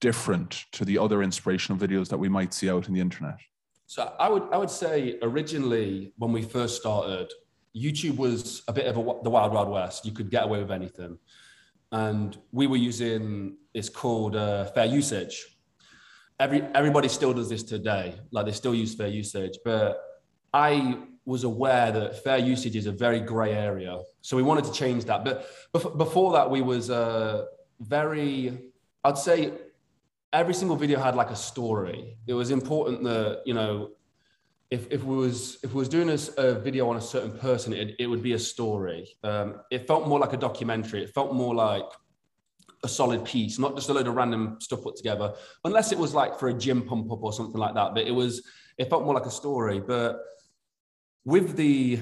different 0.00 0.64
to 0.72 0.84
the 0.84 0.98
other 0.98 1.22
inspirational 1.22 1.78
videos 1.78 2.08
that 2.08 2.18
we 2.18 2.28
might 2.28 2.52
see 2.52 2.70
out 2.70 2.88
in 2.88 2.94
the 2.94 3.00
internet? 3.00 3.36
So 3.86 4.14
I 4.20 4.28
would 4.28 4.44
I 4.52 4.56
would 4.56 4.70
say 4.70 5.18
originally 5.22 6.12
when 6.16 6.32
we 6.32 6.42
first 6.42 6.76
started, 6.80 7.32
YouTube 7.76 8.16
was 8.16 8.62
a 8.68 8.72
bit 8.72 8.86
of 8.86 8.96
a, 8.96 9.22
the 9.22 9.30
wild, 9.30 9.52
wild 9.52 9.68
west. 9.68 10.04
You 10.04 10.12
could 10.12 10.30
get 10.30 10.44
away 10.44 10.60
with 10.60 10.70
anything. 10.70 11.18
And 11.92 12.36
we 12.52 12.66
were 12.66 12.76
using, 12.76 13.56
it's 13.74 13.88
called 13.88 14.36
uh, 14.36 14.66
fair 14.66 14.86
usage. 14.86 15.56
Every, 16.38 16.62
everybody 16.74 17.08
still 17.08 17.32
does 17.32 17.48
this 17.48 17.62
today. 17.62 18.14
Like 18.30 18.46
they 18.46 18.52
still 18.52 18.74
use 18.74 18.94
fair 18.94 19.08
usage. 19.08 19.58
But 19.64 20.00
I 20.52 20.98
was 21.24 21.44
aware 21.44 21.92
that 21.92 22.22
fair 22.24 22.38
usage 22.38 22.76
is 22.76 22.86
a 22.86 22.92
very 22.92 23.20
gray 23.20 23.52
area. 23.52 23.98
So 24.20 24.36
we 24.36 24.42
wanted 24.42 24.64
to 24.64 24.72
change 24.72 25.04
that. 25.04 25.24
But 25.24 25.98
before 25.98 26.32
that, 26.32 26.50
we 26.50 26.62
was 26.62 26.90
uh, 26.90 27.46
very, 27.80 28.72
I'd 29.04 29.18
say 29.18 29.52
every 30.32 30.54
single 30.54 30.76
video 30.76 30.98
had 30.98 31.14
like 31.14 31.30
a 31.30 31.36
story. 31.36 32.16
It 32.26 32.34
was 32.34 32.50
important 32.50 33.04
that, 33.04 33.42
you 33.44 33.54
know, 33.54 33.90
if, 34.70 34.90
if 34.90 35.02
we 35.02 35.16
was 35.16 35.58
if 35.64 35.74
we 35.74 35.78
was 35.80 35.88
doing 35.88 36.10
a, 36.10 36.18
a 36.40 36.54
video 36.54 36.88
on 36.88 36.96
a 36.96 37.00
certain 37.00 37.36
person, 37.38 37.72
it, 37.72 37.96
it 37.98 38.06
would 38.06 38.22
be 38.22 38.34
a 38.34 38.38
story. 38.38 39.08
Um, 39.24 39.56
it 39.70 39.86
felt 39.86 40.06
more 40.06 40.20
like 40.20 40.32
a 40.32 40.36
documentary. 40.36 41.02
It 41.02 41.10
felt 41.10 41.34
more 41.34 41.54
like 41.54 41.86
a 42.84 42.88
solid 42.88 43.24
piece, 43.24 43.58
not 43.58 43.74
just 43.74 43.88
a 43.88 43.92
load 43.92 44.06
of 44.06 44.14
random 44.14 44.58
stuff 44.60 44.82
put 44.82 44.96
together. 44.96 45.34
Unless 45.64 45.92
it 45.92 45.98
was 45.98 46.14
like 46.14 46.38
for 46.38 46.48
a 46.48 46.54
gym 46.54 46.82
pump 46.82 47.10
up 47.10 47.22
or 47.22 47.32
something 47.32 47.60
like 47.60 47.74
that. 47.74 47.94
But 47.94 48.06
it 48.06 48.12
was 48.12 48.42
it 48.78 48.88
felt 48.88 49.04
more 49.04 49.14
like 49.14 49.26
a 49.26 49.30
story. 49.30 49.80
But 49.80 50.20
with 51.24 51.56
the 51.56 51.98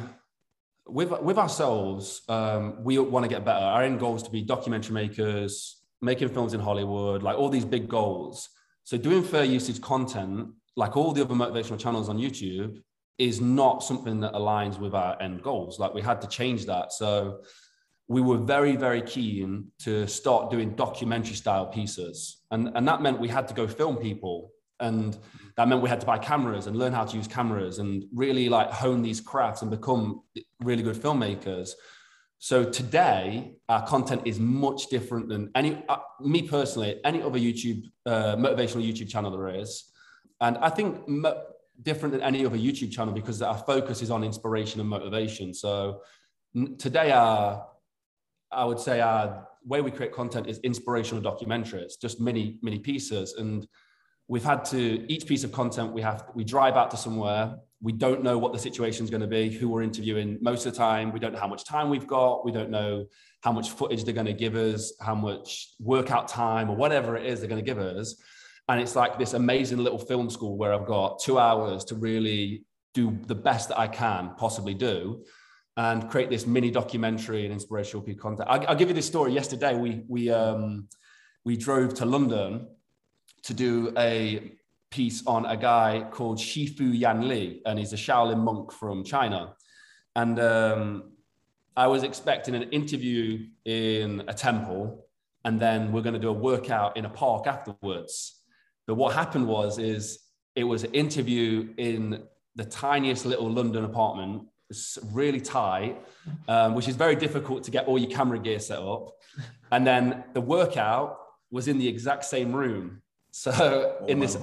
with 0.87 1.11
with 1.23 1.39
ourselves, 1.39 2.21
um, 2.29 2.85
we 2.85 2.99
want 2.99 3.25
to 3.25 3.31
get 3.31 3.47
better. 3.47 3.65
Our 3.65 3.83
end 3.83 3.99
goal 3.99 4.15
is 4.17 4.23
to 4.25 4.31
be 4.31 4.43
documentary 4.43 4.93
makers, 4.93 5.81
making 6.03 6.29
films 6.29 6.53
in 6.53 6.61
Hollywood, 6.61 7.23
like 7.23 7.39
all 7.39 7.49
these 7.49 7.65
big 7.65 7.89
goals. 7.89 8.51
So 8.85 8.99
doing 8.99 9.23
fair 9.23 9.45
usage 9.45 9.81
content 9.81 10.51
like 10.79 10.97
all 10.97 11.13
the 11.13 11.21
other 11.21 11.35
motivational 11.35 11.79
channels 11.79 12.09
on 12.09 12.19
YouTube, 12.19 12.81
is 13.19 13.41
not 13.41 13.83
something 13.83 14.21
that 14.21 14.33
aligns 14.33 14.79
with 14.79 14.95
our 14.95 15.21
end 15.21 15.43
goals. 15.43 15.81
Like 15.81 15.93
we 15.93 16.01
had 16.01 16.21
to 16.21 16.29
change 16.29 16.67
that. 16.67 16.93
So 16.93 17.41
we 18.07 18.21
were 18.21 18.39
very, 18.39 18.77
very 18.77 19.03
keen 19.03 19.73
to 19.81 20.07
start 20.07 20.53
doing 20.53 20.77
documentary 20.77 21.35
style 21.35 21.67
pieces. 21.67 22.43
And, 22.53 22.71
and 22.77 22.87
that 22.87 23.03
meant 23.03 23.19
we 23.19 23.27
had 23.27 23.49
to 23.49 23.55
go 23.55 23.67
film 23.67 23.97
people. 23.97 24.53
And 24.79 25.19
that 25.57 25.67
meant 25.67 25.83
we 25.83 25.89
had 25.89 25.99
to 25.99 26.07
buy 26.07 26.19
cameras 26.19 26.69
and 26.69 26.77
learn 26.77 26.93
how 26.93 27.05
to 27.05 27.17
use 27.17 27.27
cameras 27.27 27.81
and 27.81 28.05
really 28.15 28.49
like 28.49 28.71
hone 28.71 29.03
these 29.03 29.21
crafts 29.21 29.63
and 29.63 29.71
become 29.73 30.23
really 30.61 30.85
good 30.85 30.95
filmmakers. 30.95 31.71
So 32.39 32.63
today, 32.63 33.57
our 33.69 33.85
content 33.85 34.23
is 34.27 34.39
much 34.39 34.87
different 34.87 35.29
than 35.29 35.51
any, 35.57 35.83
uh, 35.89 35.97
me 36.21 36.43
personally, 36.43 37.01
any 37.05 37.21
other 37.21 37.41
YouTube, 37.41 37.83
uh, 38.07 38.37
motivational 38.37 38.87
YouTube 38.89 39.09
channel 39.09 39.33
there 39.33 39.49
is. 39.49 39.88
And 40.41 40.57
I 40.59 40.71
think 40.71 41.05
different 41.83 42.13
than 42.13 42.23
any 42.23 42.45
other 42.45 42.57
YouTube 42.57 42.91
channel 42.91 43.15
because 43.15 43.41
our 43.43 43.57
focus 43.57 44.03
is 44.03 44.11
on 44.11 44.25
inspiration 44.25 44.81
and 44.81 44.89
motivation. 44.89 45.55
So 45.55 46.03
n- 46.57 46.77
today, 46.77 47.13
our, 47.13 47.67
I 48.51 48.65
would 48.65 48.81
say 48.81 49.01
our 49.01 49.47
way 49.65 49.81
we 49.81 49.91
create 49.91 50.13
content 50.13 50.47
is 50.49 50.59
inspirational 50.61 51.23
documentaries, 51.23 51.93
just 52.01 52.21
mini, 52.21 52.59
mini 52.63 52.79
pieces. 52.79 53.35
And 53.35 53.67
we've 54.27 54.45
had 54.45 54.65
to, 54.67 55.05
each 55.13 55.27
piece 55.27 55.45
of 55.45 55.53
content 55.53 55.93
we 55.93 56.03
have, 56.03 56.25
we 56.35 56.45
drive 56.45 56.75
out 56.75 56.91
to 56.93 56.97
somewhere. 56.97 57.57
We 57.81 57.93
don't 57.93 58.25
know 58.25 58.39
what 58.39 58.53
the 58.53 58.59
situation 58.59 59.05
is 59.05 59.11
going 59.11 59.21
to 59.21 59.29
be, 59.29 59.51
who 59.51 59.69
we're 59.69 59.83
interviewing 59.83 60.39
most 60.41 60.67
of 60.67 60.73
the 60.73 60.79
time. 60.79 61.13
We 61.13 61.21
don't 61.21 61.33
know 61.33 61.39
how 61.39 61.47
much 61.47 61.65
time 61.65 61.91
we've 61.91 62.09
got. 62.09 62.45
We 62.45 62.51
don't 62.51 62.71
know 62.71 63.07
how 63.43 63.53
much 63.53 63.71
footage 63.71 64.03
they're 64.03 64.15
going 64.15 64.27
to 64.27 64.33
give 64.33 64.57
us, 64.57 64.93
how 65.01 65.15
much 65.15 65.75
workout 65.79 66.27
time 66.27 66.71
or 66.71 66.77
whatever 66.77 67.17
it 67.17 67.27
is 67.27 67.39
they're 67.39 67.49
going 67.49 67.65
to 67.65 67.67
give 67.67 67.79
us 67.79 68.17
and 68.69 68.81
it's 68.81 68.95
like 68.95 69.19
this 69.19 69.33
amazing 69.33 69.79
little 69.79 69.99
film 69.99 70.29
school 70.29 70.57
where 70.57 70.75
I've 70.75 70.87
got 70.87 71.21
two 71.21 71.39
hours 71.39 71.85
to 71.87 71.95
really 71.95 72.65
do 72.95 73.19
the 73.27 73.35
best 73.35 73.69
that 73.71 73.79
I 73.79 73.89
can 73.89 74.35
possibly 74.37 74.75
do 74.75 75.25
and 75.77 76.11
create 76.11 76.29
this 76.29 76.47
mini 76.47 76.71
documentary 76.71 77.45
and 77.45 77.53
inspirational 77.53 78.03
piece 78.03 78.19
content. 78.19 78.49
I'll, 78.51 78.67
I'll, 78.69 78.77
give 78.77 78.89
you 78.89 78.95
this 78.95 79.07
story. 79.07 79.33
Yesterday, 79.33 79.75
we 79.77 80.03
we 80.09 80.31
um, 80.31 80.89
we 81.45 81.57
drove 81.57 81.95
to 81.95 82.05
London 82.05 82.69
to 83.45 83.55
do 83.55 83.93
a 83.97 84.53
piece 84.91 85.25
on 85.27 85.47
a 85.47 85.57
guy 85.57 86.07
called 86.11 86.39
Shifu 86.39 86.99
Yan 86.99 87.29
Lei, 87.29 87.61
and 87.65 87.79
he's 87.79 87.93
a 87.93 87.97
Shaolin 87.97 88.39
monk 88.39 88.73
from 88.73 89.05
China. 89.05 89.55
And 90.17 90.41
um, 90.41 91.13
I 91.77 91.87
was 91.87 92.03
expecting 92.03 92.57
an 92.57 92.65
interview 92.65 93.47
in 93.65 94.25
a 94.27 94.35
temple, 94.35 95.07
and 95.45 95.61
then 95.61 95.93
we're 95.93 96.03
going 96.03 96.15
to 96.15 96.21
do 96.21 96.29
a 96.29 96.33
workout 96.33 96.97
in 96.97 97.05
a 97.05 97.11
park 97.11 97.47
afterwards. 97.47 98.38
But 98.89 98.95
what 98.95 99.15
happened 99.15 99.47
was, 99.47 99.79
is 99.79 100.19
it 100.57 100.65
was 100.65 100.83
an 100.83 100.93
interview 100.93 101.75
in 101.77 102.25
the 102.57 102.65
tiniest 102.65 103.27
little 103.27 103.49
London 103.49 103.85
apartment. 103.85 104.49
It's 104.71 104.99
really 105.13 105.43
tight, 105.43 106.03
um, 106.49 106.75
which 106.75 106.89
is 106.89 106.97
very 106.97 107.15
difficult 107.15 107.63
to 107.65 107.71
get 107.71 107.87
all 107.87 107.99
your 107.99 108.11
camera 108.11 108.39
gear 108.39 108.59
set 108.59 108.79
up. 108.79 109.11
And 109.71 109.87
then 109.87 110.25
the 110.33 110.41
workout 110.41 111.19
was 111.51 111.69
in 111.69 111.79
the 111.79 111.87
exact 111.87 112.25
same 112.25 112.53
room. 112.53 113.03
So 113.31 114.05
in 114.09 114.21
this, 114.21 114.39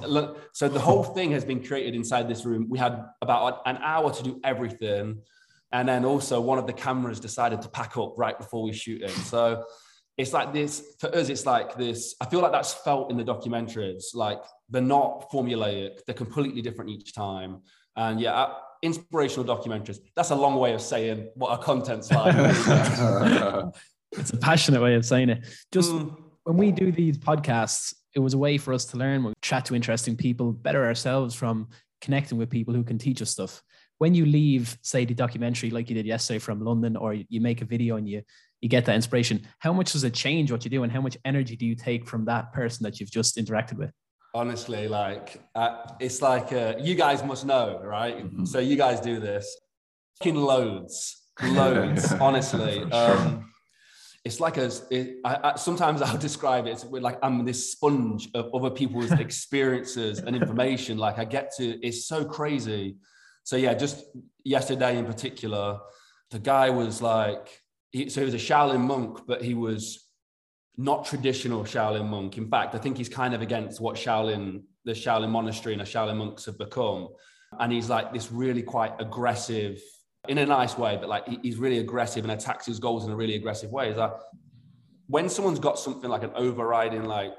so 0.52 0.68
the 0.68 0.78
whole 0.78 1.02
thing 1.02 1.32
has 1.32 1.44
been 1.44 1.62
created 1.62 1.96
inside 1.96 2.28
this 2.28 2.44
room. 2.44 2.66
We 2.70 2.78
had 2.78 3.04
about 3.20 3.62
an 3.66 3.78
hour 3.82 4.12
to 4.12 4.22
do 4.22 4.40
everything, 4.44 5.22
and 5.72 5.88
then 5.88 6.04
also 6.04 6.40
one 6.40 6.58
of 6.58 6.68
the 6.68 6.72
cameras 6.72 7.18
decided 7.18 7.62
to 7.62 7.68
pack 7.68 7.96
up 7.98 8.14
right 8.16 8.38
before 8.38 8.62
we 8.62 8.72
shoot 8.72 9.02
it. 9.02 9.10
So 9.10 9.64
it's 10.16 10.32
like 10.32 10.52
this 10.52 10.94
for 10.98 11.14
us 11.14 11.28
it's 11.28 11.44
like 11.44 11.76
this 11.76 12.14
i 12.20 12.24
feel 12.24 12.40
like 12.40 12.52
that's 12.52 12.72
felt 12.72 13.10
in 13.10 13.16
the 13.16 13.24
documentaries 13.24 14.14
like 14.14 14.42
they're 14.70 14.82
not 14.82 15.30
formulaic 15.30 16.04
they're 16.06 16.14
completely 16.14 16.62
different 16.62 16.90
each 16.90 17.14
time. 17.14 17.60
And 17.96 18.20
yeah 18.20 18.34
uh, 18.34 18.54
inspirational 18.82 19.44
documentaries 19.44 19.98
that's 20.14 20.30
a 20.30 20.34
long 20.34 20.56
way 20.56 20.74
of 20.74 20.80
saying 20.80 21.28
what 21.34 21.50
our 21.50 21.58
content's 21.58 22.10
like. 22.10 22.34
It's 24.12 24.30
a 24.30 24.36
passionate 24.36 24.80
way 24.80 24.94
of 24.94 25.04
saying 25.04 25.28
it. 25.28 25.44
Just 25.72 25.90
mm. 25.90 26.16
when 26.44 26.56
we 26.56 26.70
do 26.70 26.90
these 26.90 27.18
podcasts 27.18 27.92
it 28.14 28.20
was 28.20 28.32
a 28.32 28.38
way 28.38 28.56
for 28.56 28.72
us 28.72 28.86
to 28.86 28.96
learn 28.96 29.24
we 29.24 29.34
chat 29.42 29.66
to 29.66 29.74
interesting 29.74 30.16
people 30.16 30.50
better 30.50 30.86
ourselves 30.86 31.34
from 31.34 31.68
connecting 32.00 32.38
with 32.38 32.48
people 32.48 32.72
who 32.72 32.82
can 32.82 32.98
teach 32.98 33.20
us 33.20 33.30
stuff. 33.30 33.62
When 33.98 34.14
you 34.14 34.26
leave, 34.26 34.76
say, 34.82 35.04
the 35.04 35.14
documentary 35.14 35.70
like 35.70 35.88
you 35.88 35.94
did 35.94 36.06
yesterday 36.06 36.38
from 36.38 36.60
London, 36.60 36.96
or 36.96 37.14
you 37.14 37.40
make 37.40 37.62
a 37.62 37.64
video 37.64 37.96
and 37.96 38.08
you 38.08 38.22
you 38.60 38.68
get 38.68 38.84
that 38.86 38.94
inspiration, 38.94 39.46
how 39.58 39.72
much 39.72 39.92
does 39.92 40.04
it 40.04 40.14
change 40.14 40.50
what 40.50 40.64
you 40.64 40.70
do, 40.70 40.82
and 40.82 40.92
how 40.92 41.00
much 41.00 41.16
energy 41.24 41.56
do 41.56 41.66
you 41.66 41.74
take 41.74 42.06
from 42.06 42.24
that 42.26 42.52
person 42.52 42.84
that 42.84 43.00
you've 43.00 43.10
just 43.10 43.36
interacted 43.36 43.74
with? 43.74 43.90
Honestly, 44.34 44.88
like 44.88 45.40
uh, 45.54 45.88
it's 46.00 46.22
like 46.22 46.52
uh, 46.52 46.74
you 46.78 46.94
guys 46.94 47.22
must 47.24 47.46
know, 47.46 47.80
right? 47.82 48.18
Mm-hmm. 48.18 48.44
So 48.44 48.58
you 48.58 48.76
guys 48.76 49.00
do 49.00 49.20
this, 49.20 49.56
fucking 50.18 50.36
loads, 50.36 51.28
loads. 51.42 52.12
honestly, 52.20 52.82
um, 52.92 53.50
it's 54.24 54.40
like 54.40 54.56
a. 54.56 54.70
It, 54.90 55.18
I, 55.24 55.38
I, 55.42 55.56
sometimes 55.56 56.02
I'll 56.02 56.18
describe 56.18 56.66
it. 56.66 56.70
It's 56.70 56.84
like 56.84 57.18
I'm 57.22 57.44
this 57.44 57.72
sponge 57.72 58.28
of 58.34 58.54
other 58.54 58.70
people's 58.70 59.12
experiences 59.26 60.18
and 60.18 60.36
information. 60.36 60.98
Like 60.98 61.18
I 61.18 61.24
get 61.24 61.52
to. 61.58 61.78
It's 61.86 62.06
so 62.06 62.24
crazy 62.24 62.96
so 63.46 63.54
yeah, 63.54 63.74
just 63.74 64.04
yesterday 64.42 64.98
in 64.98 65.06
particular, 65.06 65.78
the 66.32 66.40
guy 66.40 66.70
was 66.70 67.00
like, 67.00 67.62
he, 67.96 68.08
so 68.10 68.20
he 68.20 68.24
was 68.24 68.34
a 68.34 68.38
Shaolin 68.38 68.80
monk, 68.80 69.20
but 69.26 69.42
he 69.42 69.54
was 69.54 70.08
not 70.76 71.06
traditional 71.06 71.64
Shaolin 71.64 72.06
monk. 72.06 72.36
In 72.36 72.48
fact, 72.48 72.74
I 72.74 72.78
think 72.78 72.98
he's 72.98 73.08
kind 73.08 73.34
of 73.34 73.40
against 73.42 73.80
what 73.80 73.96
Shaolin, 73.96 74.62
the 74.84 74.92
Shaolin 74.92 75.30
monastery 75.30 75.72
and 75.74 75.80
the 75.80 75.86
Shaolin 75.86 76.16
monks 76.16 76.44
have 76.44 76.58
become. 76.58 77.08
And 77.58 77.72
he's 77.72 77.88
like 77.88 78.12
this 78.12 78.30
really 78.30 78.62
quite 78.62 78.92
aggressive, 79.00 79.80
in 80.28 80.38
a 80.38 80.46
nice 80.46 80.76
way, 80.76 80.98
but 81.00 81.08
like 81.08 81.26
he's 81.42 81.56
really 81.56 81.78
aggressive 81.78 82.24
and 82.24 82.32
attacks 82.32 82.66
his 82.66 82.78
goals 82.78 83.04
in 83.04 83.12
a 83.12 83.16
really 83.16 83.36
aggressive 83.36 83.70
way. 83.70 83.90
Is 83.90 83.96
that 83.96 84.12
when 85.06 85.28
someone's 85.28 85.60
got 85.60 85.78
something 85.78 86.10
like 86.10 86.24
an 86.24 86.32
overriding 86.34 87.04
like 87.04 87.32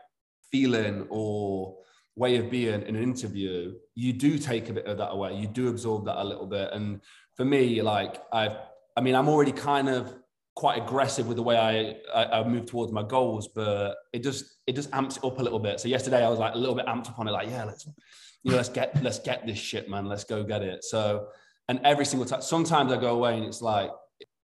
feeling 0.52 1.06
or 1.10 1.78
way 2.16 2.38
of 2.38 2.50
being 2.50 2.82
in 2.82 2.96
an 2.96 3.04
interview, 3.04 3.74
you 3.94 4.14
do 4.14 4.40
take 4.40 4.70
a 4.70 4.74
bit 4.74 4.86
of 4.86 4.98
that 4.98 5.12
away. 5.12 5.36
You 5.36 5.48
do 5.48 5.68
absorb 5.68 6.06
that 6.06 6.22
a 6.22 6.24
little 6.24 6.48
bit. 6.48 6.70
And 6.74 7.02
for 7.36 7.46
me, 7.46 7.82
like 7.82 8.24
I've, 8.32 8.58
I 8.96 9.02
mean, 9.02 9.16
I'm 9.16 9.30
already 9.30 9.52
kind 9.52 9.90
of 9.90 10.16
quite 10.58 10.82
aggressive 10.82 11.28
with 11.28 11.38
the 11.38 11.44
way 11.44 11.56
I, 11.56 12.20
I, 12.20 12.40
I 12.40 12.44
move 12.44 12.66
towards 12.66 12.92
my 12.92 13.04
goals, 13.04 13.48
but 13.48 13.96
it 14.12 14.24
just 14.24 14.44
it 14.66 14.74
just 14.74 14.90
amps 14.92 15.18
it 15.18 15.24
up 15.24 15.38
a 15.38 15.44
little 15.44 15.60
bit. 15.60 15.80
So 15.80 15.88
yesterday 15.88 16.26
I 16.26 16.30
was 16.30 16.40
like 16.40 16.56
a 16.56 16.58
little 16.58 16.74
bit 16.74 16.88
amped 16.88 17.08
up 17.08 17.20
on 17.20 17.28
it, 17.28 17.32
like 17.32 17.48
yeah, 17.48 17.64
let's 17.64 17.86
you 17.86 18.50
know 18.50 18.58
let's 18.58 18.70
get 18.70 19.02
let's 19.04 19.20
get 19.20 19.46
this 19.46 19.60
shit, 19.60 19.88
man. 19.88 20.08
Let's 20.08 20.24
go 20.24 20.44
get 20.44 20.64
it. 20.64 20.84
So 20.84 21.28
and 21.70 21.80
every 21.84 22.06
single 22.06 22.26
time, 22.26 22.42
sometimes 22.42 22.92
I 22.92 23.00
go 23.00 23.14
away 23.16 23.38
and 23.38 23.46
it's 23.46 23.62
like 23.62 23.92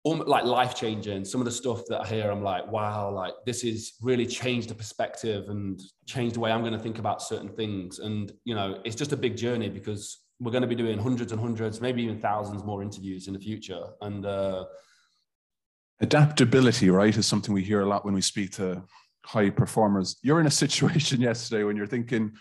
like 0.04 0.44
life 0.44 0.74
changing. 0.74 1.24
Some 1.24 1.40
of 1.40 1.46
the 1.46 1.50
stuff 1.50 1.80
that 1.88 2.02
I 2.02 2.06
hear, 2.06 2.30
I'm 2.30 2.42
like, 2.42 2.70
wow, 2.70 3.10
like 3.10 3.32
this 3.46 3.64
is 3.64 3.94
really 4.02 4.26
changed 4.26 4.68
the 4.68 4.74
perspective 4.74 5.48
and 5.48 5.80
changed 6.06 6.34
the 6.36 6.40
way 6.40 6.52
I'm 6.52 6.60
going 6.60 6.74
to 6.74 6.78
think 6.78 6.98
about 6.98 7.22
certain 7.22 7.48
things. 7.48 8.00
And 8.00 8.30
you 8.44 8.54
know, 8.54 8.82
it's 8.84 8.96
just 8.96 9.12
a 9.12 9.16
big 9.16 9.34
journey 9.34 9.70
because 9.70 10.18
we're 10.40 10.52
going 10.52 10.68
to 10.68 10.68
be 10.68 10.74
doing 10.74 10.98
hundreds 10.98 11.32
and 11.32 11.40
hundreds, 11.40 11.80
maybe 11.80 12.02
even 12.02 12.18
thousands 12.18 12.64
more 12.64 12.82
interviews 12.82 13.28
in 13.28 13.32
the 13.32 13.38
future. 13.38 13.84
And 14.02 14.26
uh, 14.26 14.66
adaptability, 16.02 16.90
right, 16.90 17.16
is 17.16 17.26
something 17.26 17.54
we 17.54 17.62
hear 17.62 17.80
a 17.80 17.86
lot 17.86 18.04
when 18.04 18.12
we 18.12 18.20
speak 18.20 18.50
to 18.52 18.82
high 19.24 19.48
performers. 19.48 20.16
You're 20.22 20.40
in 20.40 20.46
a 20.46 20.50
situation 20.50 21.20
yesterday 21.30 21.64
when 21.64 21.76
you're 21.76 21.86
thinking, 21.86 22.32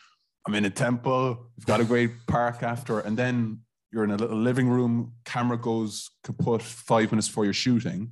I'm 0.45 0.55
in 0.55 0.65
a 0.65 0.69
temple, 0.69 1.51
we've 1.55 1.67
got 1.67 1.79
a 1.79 1.85
great 1.85 2.11
park 2.27 2.63
after, 2.63 2.99
and 2.99 3.15
then 3.15 3.59
you're 3.91 4.03
in 4.03 4.11
a 4.11 4.15
little 4.15 4.37
living 4.37 4.67
room, 4.67 5.13
camera 5.25 5.57
goes 5.57 6.09
kaput 6.23 6.61
five 6.61 7.11
minutes 7.11 7.27
before 7.27 7.43
you're 7.43 7.53
shooting. 7.53 8.11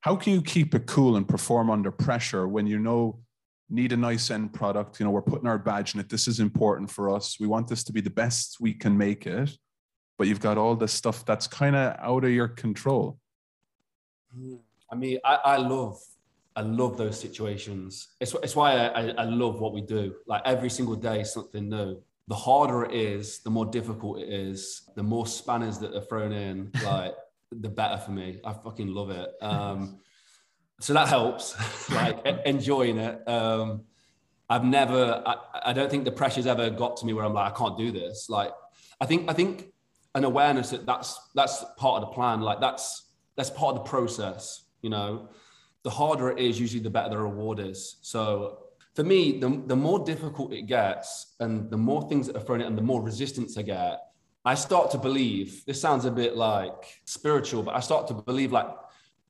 How 0.00 0.14
can 0.14 0.34
you 0.34 0.42
keep 0.42 0.74
it 0.74 0.86
cool 0.86 1.16
and 1.16 1.26
perform 1.26 1.68
under 1.68 1.90
pressure 1.90 2.46
when 2.46 2.68
you 2.68 2.78
know 2.78 3.18
need 3.68 3.90
a 3.90 3.96
nice 3.96 4.30
end 4.30 4.52
product? 4.52 5.00
You 5.00 5.06
know, 5.06 5.10
we're 5.10 5.22
putting 5.22 5.48
our 5.48 5.58
badge 5.58 5.94
in 5.94 6.00
it. 6.00 6.08
This 6.08 6.28
is 6.28 6.38
important 6.38 6.90
for 6.90 7.10
us. 7.10 7.40
We 7.40 7.48
want 7.48 7.66
this 7.66 7.82
to 7.84 7.92
be 7.92 8.00
the 8.00 8.10
best 8.10 8.58
we 8.60 8.72
can 8.72 8.96
make 8.96 9.26
it, 9.26 9.50
but 10.16 10.28
you've 10.28 10.38
got 10.38 10.58
all 10.58 10.76
this 10.76 10.92
stuff 10.92 11.24
that's 11.24 11.48
kind 11.48 11.74
of 11.74 11.96
out 11.98 12.22
of 12.22 12.30
your 12.30 12.46
control. 12.46 13.18
I 14.90 14.94
mean, 14.94 15.18
I, 15.24 15.34
I 15.34 15.56
love 15.56 15.98
I 16.54 16.62
love 16.62 16.96
those 16.96 17.20
situations. 17.20 18.08
It's, 18.18 18.34
it's 18.42 18.56
why 18.56 18.86
I, 18.86 19.08
I, 19.08 19.24
love 19.24 19.60
what 19.60 19.74
we 19.74 19.82
do. 19.82 20.14
Like 20.26 20.40
every 20.46 20.70
single 20.70 20.96
day, 20.96 21.22
something 21.22 21.68
new 21.68 22.00
the 22.28 22.34
harder 22.34 22.84
it 22.84 22.92
is, 22.92 23.38
the 23.40 23.50
more 23.50 23.66
difficult 23.66 24.18
it 24.18 24.28
is, 24.28 24.82
the 24.96 25.02
more 25.02 25.26
spanners 25.26 25.78
that 25.78 25.94
are 25.94 26.00
thrown 26.00 26.32
in, 26.32 26.70
like 26.84 27.14
the 27.52 27.68
better 27.68 27.98
for 27.98 28.10
me. 28.10 28.40
I 28.44 28.52
fucking 28.52 28.88
love 28.88 29.10
it. 29.10 29.30
Um, 29.40 29.98
so 30.80 30.92
that 30.94 31.08
helps, 31.08 31.54
like 31.90 32.24
enjoying 32.44 32.98
it. 32.98 33.26
Um, 33.28 33.82
I've 34.48 34.64
never, 34.64 35.22
I, 35.24 35.36
I 35.66 35.72
don't 35.72 35.90
think 35.90 36.04
the 36.04 36.12
pressure's 36.12 36.46
ever 36.46 36.70
got 36.70 36.96
to 36.98 37.06
me 37.06 37.12
where 37.12 37.24
I'm 37.24 37.34
like, 37.34 37.52
I 37.52 37.56
can't 37.56 37.78
do 37.78 37.92
this. 37.92 38.28
Like, 38.28 38.52
I 39.00 39.06
think, 39.06 39.30
I 39.30 39.32
think 39.32 39.72
an 40.14 40.24
awareness 40.24 40.70
that 40.70 40.86
that's, 40.86 41.18
that's 41.34 41.64
part 41.76 42.02
of 42.02 42.08
the 42.08 42.14
plan. 42.14 42.40
Like 42.40 42.60
that's, 42.60 43.05
that's 43.36 43.50
part 43.50 43.76
of 43.76 43.84
the 43.84 43.88
process, 43.88 44.64
you 44.82 44.90
know, 44.90 45.28
the 45.82 45.90
harder 45.90 46.30
it 46.30 46.38
is, 46.38 46.58
usually 46.58 46.82
the 46.82 46.90
better 46.90 47.10
the 47.10 47.18
reward 47.18 47.60
is. 47.60 47.98
So 48.02 48.58
for 48.94 49.04
me, 49.04 49.38
the, 49.38 49.62
the 49.66 49.76
more 49.76 50.04
difficult 50.04 50.52
it 50.52 50.62
gets 50.62 51.34
and 51.38 51.70
the 51.70 51.76
more 51.76 52.08
things 52.08 52.26
that 52.26 52.36
are 52.36 52.40
thrown 52.40 52.60
in 52.60 52.66
and 52.66 52.78
the 52.78 52.82
more 52.82 53.02
resistance 53.02 53.56
I 53.56 53.62
get, 53.62 54.00
I 54.44 54.54
start 54.54 54.90
to 54.92 54.98
believe 54.98 55.64
this 55.66 55.80
sounds 55.80 56.04
a 56.04 56.10
bit 56.10 56.36
like 56.36 57.00
spiritual, 57.04 57.62
but 57.62 57.76
I 57.76 57.80
start 57.80 58.08
to 58.08 58.14
believe 58.14 58.52
like 58.52 58.68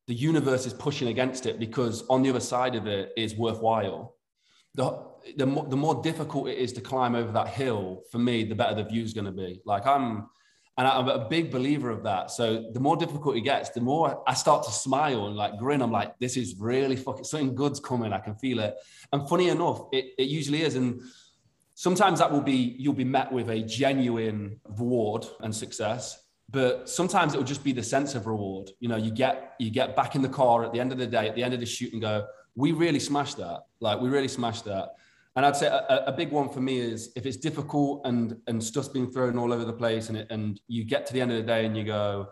the 0.06 0.14
universe 0.14 0.66
is 0.66 0.72
pushing 0.72 1.08
against 1.08 1.46
it 1.46 1.58
because 1.58 2.06
on 2.08 2.22
the 2.22 2.30
other 2.30 2.40
side 2.40 2.74
of 2.76 2.86
it 2.86 3.12
is 3.16 3.34
worthwhile. 3.34 4.14
The, 4.74 5.02
the, 5.36 5.46
more, 5.46 5.66
the 5.66 5.76
more 5.76 6.00
difficult 6.02 6.48
it 6.48 6.58
is 6.58 6.72
to 6.74 6.80
climb 6.80 7.14
over 7.14 7.32
that 7.32 7.48
hill, 7.48 8.02
for 8.12 8.18
me, 8.18 8.44
the 8.44 8.54
better 8.54 8.74
the 8.74 8.84
view 8.84 9.02
is 9.02 9.14
going 9.14 9.24
to 9.24 9.32
be. 9.32 9.62
Like 9.64 9.86
I'm, 9.86 10.28
and 10.78 10.86
I'm 10.86 11.08
a 11.08 11.26
big 11.26 11.50
believer 11.50 11.90
of 11.90 12.02
that. 12.02 12.30
So 12.30 12.66
the 12.72 12.80
more 12.80 12.96
difficult 12.96 13.36
it 13.36 13.40
gets, 13.40 13.70
the 13.70 13.80
more 13.80 14.22
I 14.26 14.34
start 14.34 14.62
to 14.64 14.70
smile 14.70 15.26
and 15.26 15.34
like 15.34 15.58
grin. 15.58 15.80
I'm 15.80 15.90
like, 15.90 16.18
this 16.18 16.36
is 16.36 16.54
really 16.58 16.96
fucking 16.96 17.24
something 17.24 17.54
good's 17.54 17.80
coming. 17.80 18.12
I 18.12 18.18
can 18.18 18.34
feel 18.34 18.60
it. 18.60 18.74
And 19.10 19.26
funny 19.26 19.48
enough, 19.48 19.82
it, 19.92 20.12
it 20.18 20.28
usually 20.28 20.62
is. 20.62 20.74
And 20.74 21.00
sometimes 21.74 22.18
that 22.18 22.30
will 22.30 22.42
be, 22.42 22.76
you'll 22.78 22.92
be 22.92 23.04
met 23.04 23.32
with 23.32 23.48
a 23.48 23.62
genuine 23.62 24.60
reward 24.68 25.24
and 25.40 25.54
success. 25.54 26.22
But 26.50 26.90
sometimes 26.90 27.34
it 27.34 27.38
will 27.38 27.44
just 27.44 27.64
be 27.64 27.72
the 27.72 27.82
sense 27.82 28.14
of 28.14 28.26
reward. 28.26 28.70
You 28.78 28.88
know, 28.88 28.96
you 28.96 29.10
get 29.10 29.54
you 29.58 29.70
get 29.70 29.96
back 29.96 30.14
in 30.14 30.22
the 30.22 30.28
car 30.28 30.64
at 30.64 30.72
the 30.72 30.78
end 30.78 30.92
of 30.92 30.98
the 30.98 31.06
day, 31.06 31.28
at 31.28 31.34
the 31.34 31.42
end 31.42 31.54
of 31.54 31.60
the 31.60 31.66
shoot, 31.66 31.92
and 31.92 32.00
go, 32.00 32.24
we 32.54 32.70
really 32.70 33.00
smashed 33.00 33.38
that. 33.38 33.62
Like 33.80 34.00
we 34.00 34.08
really 34.08 34.28
smashed 34.28 34.64
that. 34.66 34.90
And 35.36 35.44
I'd 35.44 35.54
say 35.54 35.66
a, 35.66 36.04
a, 36.06 36.12
big 36.12 36.32
one 36.32 36.48
for 36.48 36.60
me 36.60 36.78
is 36.78 37.12
if 37.14 37.26
it's 37.26 37.36
difficult 37.36 38.00
and 38.06 38.36
and 38.46 38.62
stuff's 38.62 38.88
being 38.88 39.10
thrown 39.10 39.38
all 39.38 39.52
over 39.52 39.66
the 39.66 39.72
place, 39.72 40.08
and 40.08 40.16
it, 40.16 40.26
and 40.30 40.58
you 40.66 40.82
get 40.84 41.04
to 41.06 41.12
the 41.12 41.20
end 41.20 41.30
of 41.30 41.36
the 41.36 41.42
day 41.42 41.66
and 41.66 41.76
you 41.76 41.84
go, 41.84 42.28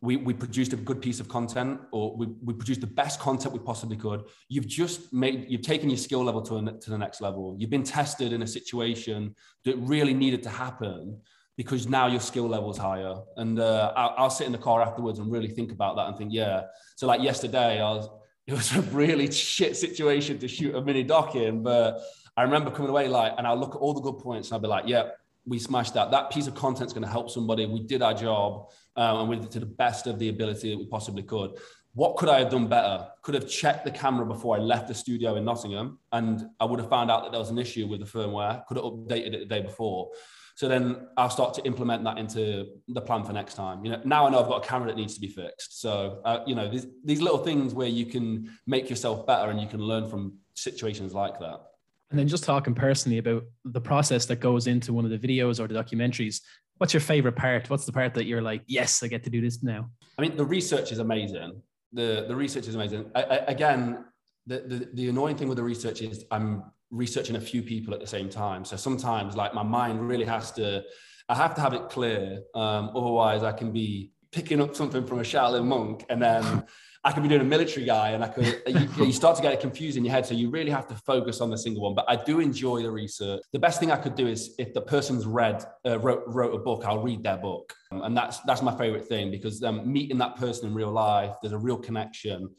we, 0.00 0.16
we 0.16 0.34
produced 0.34 0.72
a 0.72 0.76
good 0.76 1.00
piece 1.00 1.20
of 1.20 1.28
content, 1.28 1.80
or 1.92 2.16
we, 2.16 2.26
we 2.42 2.54
produced 2.54 2.80
the 2.80 2.86
best 2.88 3.20
content 3.20 3.52
we 3.52 3.60
possibly 3.60 3.96
could. 3.96 4.24
You've 4.48 4.66
just 4.66 5.12
made 5.12 5.46
you've 5.48 5.62
taken 5.62 5.88
your 5.88 5.98
skill 5.98 6.24
level 6.24 6.42
to 6.42 6.78
to 6.80 6.90
the 6.90 6.98
next 6.98 7.20
level. 7.20 7.54
You've 7.58 7.70
been 7.70 7.84
tested 7.84 8.32
in 8.32 8.42
a 8.42 8.46
situation 8.46 9.36
that 9.64 9.76
really 9.76 10.14
needed 10.14 10.42
to 10.42 10.50
happen 10.50 11.20
because 11.56 11.88
now 11.88 12.06
your 12.06 12.20
skill 12.20 12.48
level 12.48 12.70
is 12.70 12.78
higher. 12.78 13.16
And 13.36 13.58
uh, 13.58 13.92
I'll, 13.96 14.14
I'll 14.16 14.30
sit 14.30 14.46
in 14.46 14.52
the 14.52 14.58
car 14.58 14.80
afterwards 14.80 15.18
and 15.18 15.30
really 15.30 15.48
think 15.48 15.72
about 15.72 15.96
that 15.96 16.06
and 16.06 16.16
think, 16.16 16.32
yeah. 16.32 16.62
So 16.94 17.06
like 17.08 17.20
yesterday, 17.20 17.80
I 17.80 17.90
was 17.90 18.08
it 18.48 18.54
was 18.54 18.74
a 18.74 18.80
really 18.82 19.30
shit 19.52 19.76
situation 19.76 20.38
to 20.38 20.48
shoot 20.48 20.74
a 20.74 20.80
mini 20.80 21.02
doc 21.02 21.34
in, 21.34 21.62
but 21.62 22.00
I 22.38 22.42
remember 22.42 22.70
coming 22.70 22.88
away 22.88 23.08
like, 23.08 23.32
and 23.36 23.48
I'll 23.48 23.56
look 23.56 23.74
at 23.74 23.78
all 23.78 23.92
the 23.92 24.00
good 24.00 24.18
points 24.18 24.48
and 24.48 24.54
I'll 24.54 24.60
be 24.60 24.68
like, 24.68 24.84
yeah, 24.86 25.08
we 25.44 25.58
smashed 25.58 25.94
that. 25.94 26.12
That 26.12 26.30
piece 26.30 26.46
of 26.46 26.54
content's 26.54 26.92
going 26.92 27.02
to 27.02 27.10
help 27.10 27.30
somebody. 27.30 27.66
We 27.66 27.80
did 27.80 28.00
our 28.00 28.14
job 28.14 28.68
um, 28.94 29.18
and 29.18 29.28
we 29.28 29.34
did 29.34 29.46
it 29.46 29.50
to 29.52 29.60
the 29.60 29.66
best 29.66 30.06
of 30.06 30.20
the 30.20 30.28
ability 30.28 30.70
that 30.70 30.78
we 30.78 30.86
possibly 30.86 31.24
could. 31.24 31.58
What 31.94 32.16
could 32.16 32.28
I 32.28 32.38
have 32.38 32.50
done 32.50 32.68
better? 32.68 33.08
Could 33.22 33.34
have 33.34 33.50
checked 33.50 33.84
the 33.84 33.90
camera 33.90 34.24
before 34.24 34.54
I 34.54 34.60
left 34.60 34.86
the 34.86 34.94
studio 34.94 35.34
in 35.34 35.44
Nottingham, 35.44 35.98
and 36.12 36.46
I 36.60 36.64
would 36.64 36.78
have 36.78 36.88
found 36.88 37.10
out 37.10 37.24
that 37.24 37.32
there 37.32 37.40
was 37.40 37.50
an 37.50 37.58
issue 37.58 37.88
with 37.88 37.98
the 37.98 38.06
firmware. 38.06 38.64
Could 38.66 38.76
have 38.76 38.86
updated 38.86 39.34
it 39.34 39.40
the 39.40 39.46
day 39.46 39.60
before. 39.62 40.10
So 40.54 40.68
then 40.68 41.08
I'll 41.16 41.30
start 41.30 41.54
to 41.54 41.64
implement 41.64 42.04
that 42.04 42.18
into 42.18 42.66
the 42.86 43.00
plan 43.00 43.24
for 43.24 43.32
next 43.32 43.54
time. 43.54 43.84
You 43.84 43.90
know, 43.92 44.00
now 44.04 44.28
I 44.28 44.30
know 44.30 44.40
I've 44.40 44.48
got 44.48 44.64
a 44.64 44.68
camera 44.68 44.88
that 44.88 44.96
needs 44.96 45.14
to 45.14 45.20
be 45.20 45.28
fixed. 45.28 45.80
So 45.80 46.20
uh, 46.24 46.40
you 46.46 46.54
know, 46.54 46.68
these, 46.68 46.86
these 47.04 47.20
little 47.20 47.38
things 47.38 47.74
where 47.74 47.88
you 47.88 48.06
can 48.06 48.48
make 48.64 48.88
yourself 48.88 49.26
better 49.26 49.50
and 49.50 49.60
you 49.60 49.66
can 49.66 49.80
learn 49.80 50.08
from 50.08 50.34
situations 50.54 51.14
like 51.14 51.40
that. 51.40 51.62
And 52.10 52.18
then 52.18 52.26
just 52.26 52.44
talking 52.44 52.74
personally 52.74 53.18
about 53.18 53.44
the 53.64 53.80
process 53.80 54.24
that 54.26 54.40
goes 54.40 54.66
into 54.66 54.92
one 54.92 55.04
of 55.04 55.10
the 55.10 55.18
videos 55.18 55.60
or 55.60 55.66
the 55.66 55.74
documentaries, 55.74 56.40
what's 56.78 56.94
your 56.94 57.02
favorite 57.02 57.36
part? 57.36 57.68
What's 57.68 57.84
the 57.84 57.92
part 57.92 58.14
that 58.14 58.24
you're 58.24 58.40
like, 58.40 58.62
yes, 58.66 59.02
I 59.02 59.08
get 59.08 59.24
to 59.24 59.30
do 59.30 59.40
this 59.40 59.62
now? 59.62 59.90
I 60.18 60.22
mean, 60.22 60.36
the 60.36 60.44
research 60.44 60.90
is 60.90 61.00
amazing. 61.00 61.60
The, 61.92 62.24
the 62.26 62.34
research 62.34 62.66
is 62.66 62.74
amazing. 62.74 63.10
I, 63.14 63.22
I, 63.22 63.36
again, 63.48 64.04
the, 64.46 64.60
the, 64.60 64.88
the 64.94 65.08
annoying 65.10 65.36
thing 65.36 65.48
with 65.48 65.58
the 65.58 65.64
research 65.64 66.00
is 66.00 66.24
I'm 66.30 66.64
researching 66.90 67.36
a 67.36 67.40
few 67.40 67.62
people 67.62 67.92
at 67.92 68.00
the 68.00 68.06
same 68.06 68.30
time. 68.30 68.64
So 68.64 68.76
sometimes 68.76 69.36
like 69.36 69.52
my 69.52 69.62
mind 69.62 70.06
really 70.06 70.24
has 70.24 70.50
to, 70.52 70.84
I 71.28 71.34
have 71.34 71.54
to 71.56 71.60
have 71.60 71.74
it 71.74 71.90
clear. 71.90 72.40
Um, 72.54 72.90
otherwise 72.96 73.42
I 73.42 73.52
can 73.52 73.70
be 73.70 74.12
picking 74.32 74.62
up 74.62 74.74
something 74.74 75.06
from 75.06 75.18
a 75.18 75.22
Shaolin 75.22 75.66
monk 75.66 76.06
and 76.08 76.22
then 76.22 76.64
I 77.04 77.12
could 77.12 77.22
be 77.22 77.28
doing 77.28 77.40
a 77.40 77.44
military 77.44 77.86
guy 77.86 78.10
and 78.10 78.24
I 78.24 78.28
could, 78.28 78.62
you, 78.66 79.06
you, 79.06 79.12
start 79.12 79.36
to 79.36 79.42
get 79.42 79.52
it 79.52 79.60
confused 79.60 79.96
in 79.96 80.04
your 80.04 80.12
head. 80.12 80.26
So 80.26 80.34
you 80.34 80.50
really 80.50 80.70
have 80.70 80.88
to 80.88 80.94
focus 80.94 81.40
on 81.40 81.48
the 81.48 81.56
single 81.56 81.82
one. 81.82 81.94
But 81.94 82.06
I 82.08 82.16
do 82.16 82.40
enjoy 82.40 82.82
the 82.82 82.90
research. 82.90 83.40
The 83.52 83.58
best 83.58 83.78
thing 83.78 83.92
I 83.92 83.96
could 83.96 84.16
do 84.16 84.26
is 84.26 84.54
if 84.58 84.74
the 84.74 84.80
person's 84.80 85.24
read, 85.24 85.64
uh, 85.86 85.98
wrote, 86.00 86.24
wrote 86.26 86.54
a 86.54 86.58
book, 86.58 86.84
I'll 86.84 87.02
read 87.02 87.22
their 87.22 87.36
book. 87.36 87.72
Um, 87.92 88.02
and 88.02 88.16
that's, 88.16 88.40
that's 88.40 88.62
my 88.62 88.76
favorite 88.76 89.06
thing 89.06 89.30
because 89.30 89.62
um, 89.62 89.90
meeting 89.90 90.18
that 90.18 90.36
person 90.36 90.68
in 90.68 90.74
real 90.74 90.90
life, 90.90 91.34
there's 91.40 91.52
a 91.52 91.58
real 91.58 91.78
connection. 91.78 92.50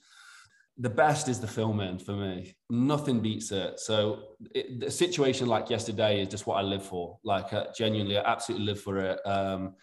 The 0.78 0.89
best 0.89 1.28
is 1.28 1.41
the 1.41 1.47
filming 1.47 1.99
for 1.99 2.13
me. 2.13 2.56
Nothing 2.69 3.19
beats 3.19 3.52
it. 3.52 3.80
So 3.82 4.19
it, 4.56 4.82
a 4.84 4.91
situation 4.91 5.47
like 5.47 5.69
yesterday 5.69 6.21
is 6.21 6.30
just 6.30 6.47
what 6.47 6.56
I 6.56 6.62
live 6.62 6.86
for. 6.86 7.19
Like 7.25 7.52
uh, 7.52 7.65
genuinely, 7.78 8.17
I 8.17 8.32
absolutely 8.32 8.65
live 8.65 8.80
for 8.80 8.99
it. 8.99 9.19
Um, 9.25 9.75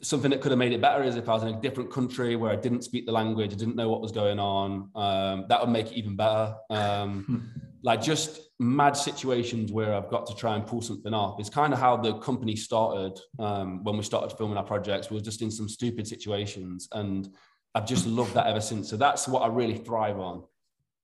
something 0.00 0.30
that 0.30 0.40
could 0.40 0.52
have 0.52 0.58
made 0.58 0.72
it 0.72 0.80
better 0.80 1.02
is 1.02 1.16
if 1.16 1.28
I 1.28 1.34
was 1.34 1.42
in 1.42 1.50
a 1.50 1.60
different 1.60 1.90
country 1.90 2.36
where 2.36 2.50
I 2.50 2.56
didn't 2.56 2.82
speak 2.82 3.06
the 3.06 3.12
language, 3.12 3.52
I 3.52 3.56
didn't 3.56 3.76
know 3.76 3.88
what 3.88 4.00
was 4.00 4.12
going 4.12 4.38
on. 4.38 4.90
Um, 4.94 5.46
that 5.48 5.60
would 5.60 5.70
make 5.70 5.92
it 5.92 5.98
even 5.98 6.16
better. 6.16 6.54
Um, 6.70 7.50
like 7.82 8.02
just 8.02 8.40
mad 8.58 8.96
situations 8.96 9.70
where 9.70 9.94
I've 9.94 10.08
got 10.08 10.26
to 10.26 10.34
try 10.34 10.56
and 10.56 10.66
pull 10.66 10.80
something 10.80 11.12
off. 11.12 11.38
It's 11.38 11.50
kind 11.50 11.72
of 11.72 11.78
how 11.78 11.96
the 11.96 12.18
company 12.18 12.56
started 12.56 13.20
um, 13.38 13.84
when 13.84 13.96
we 13.96 14.02
started 14.02 14.36
filming 14.36 14.56
our 14.56 14.64
projects. 14.64 15.10
We 15.10 15.16
were 15.16 15.22
just 15.22 15.42
in 15.42 15.50
some 15.50 15.68
stupid 15.68 16.06
situations, 16.06 16.88
and 16.92 17.28
I've 17.74 17.86
just 17.86 18.06
loved 18.06 18.34
that 18.34 18.46
ever 18.46 18.60
since. 18.60 18.88
So 18.88 18.96
that's 18.96 19.28
what 19.28 19.42
I 19.42 19.48
really 19.48 19.76
thrive 19.76 20.18
on. 20.18 20.44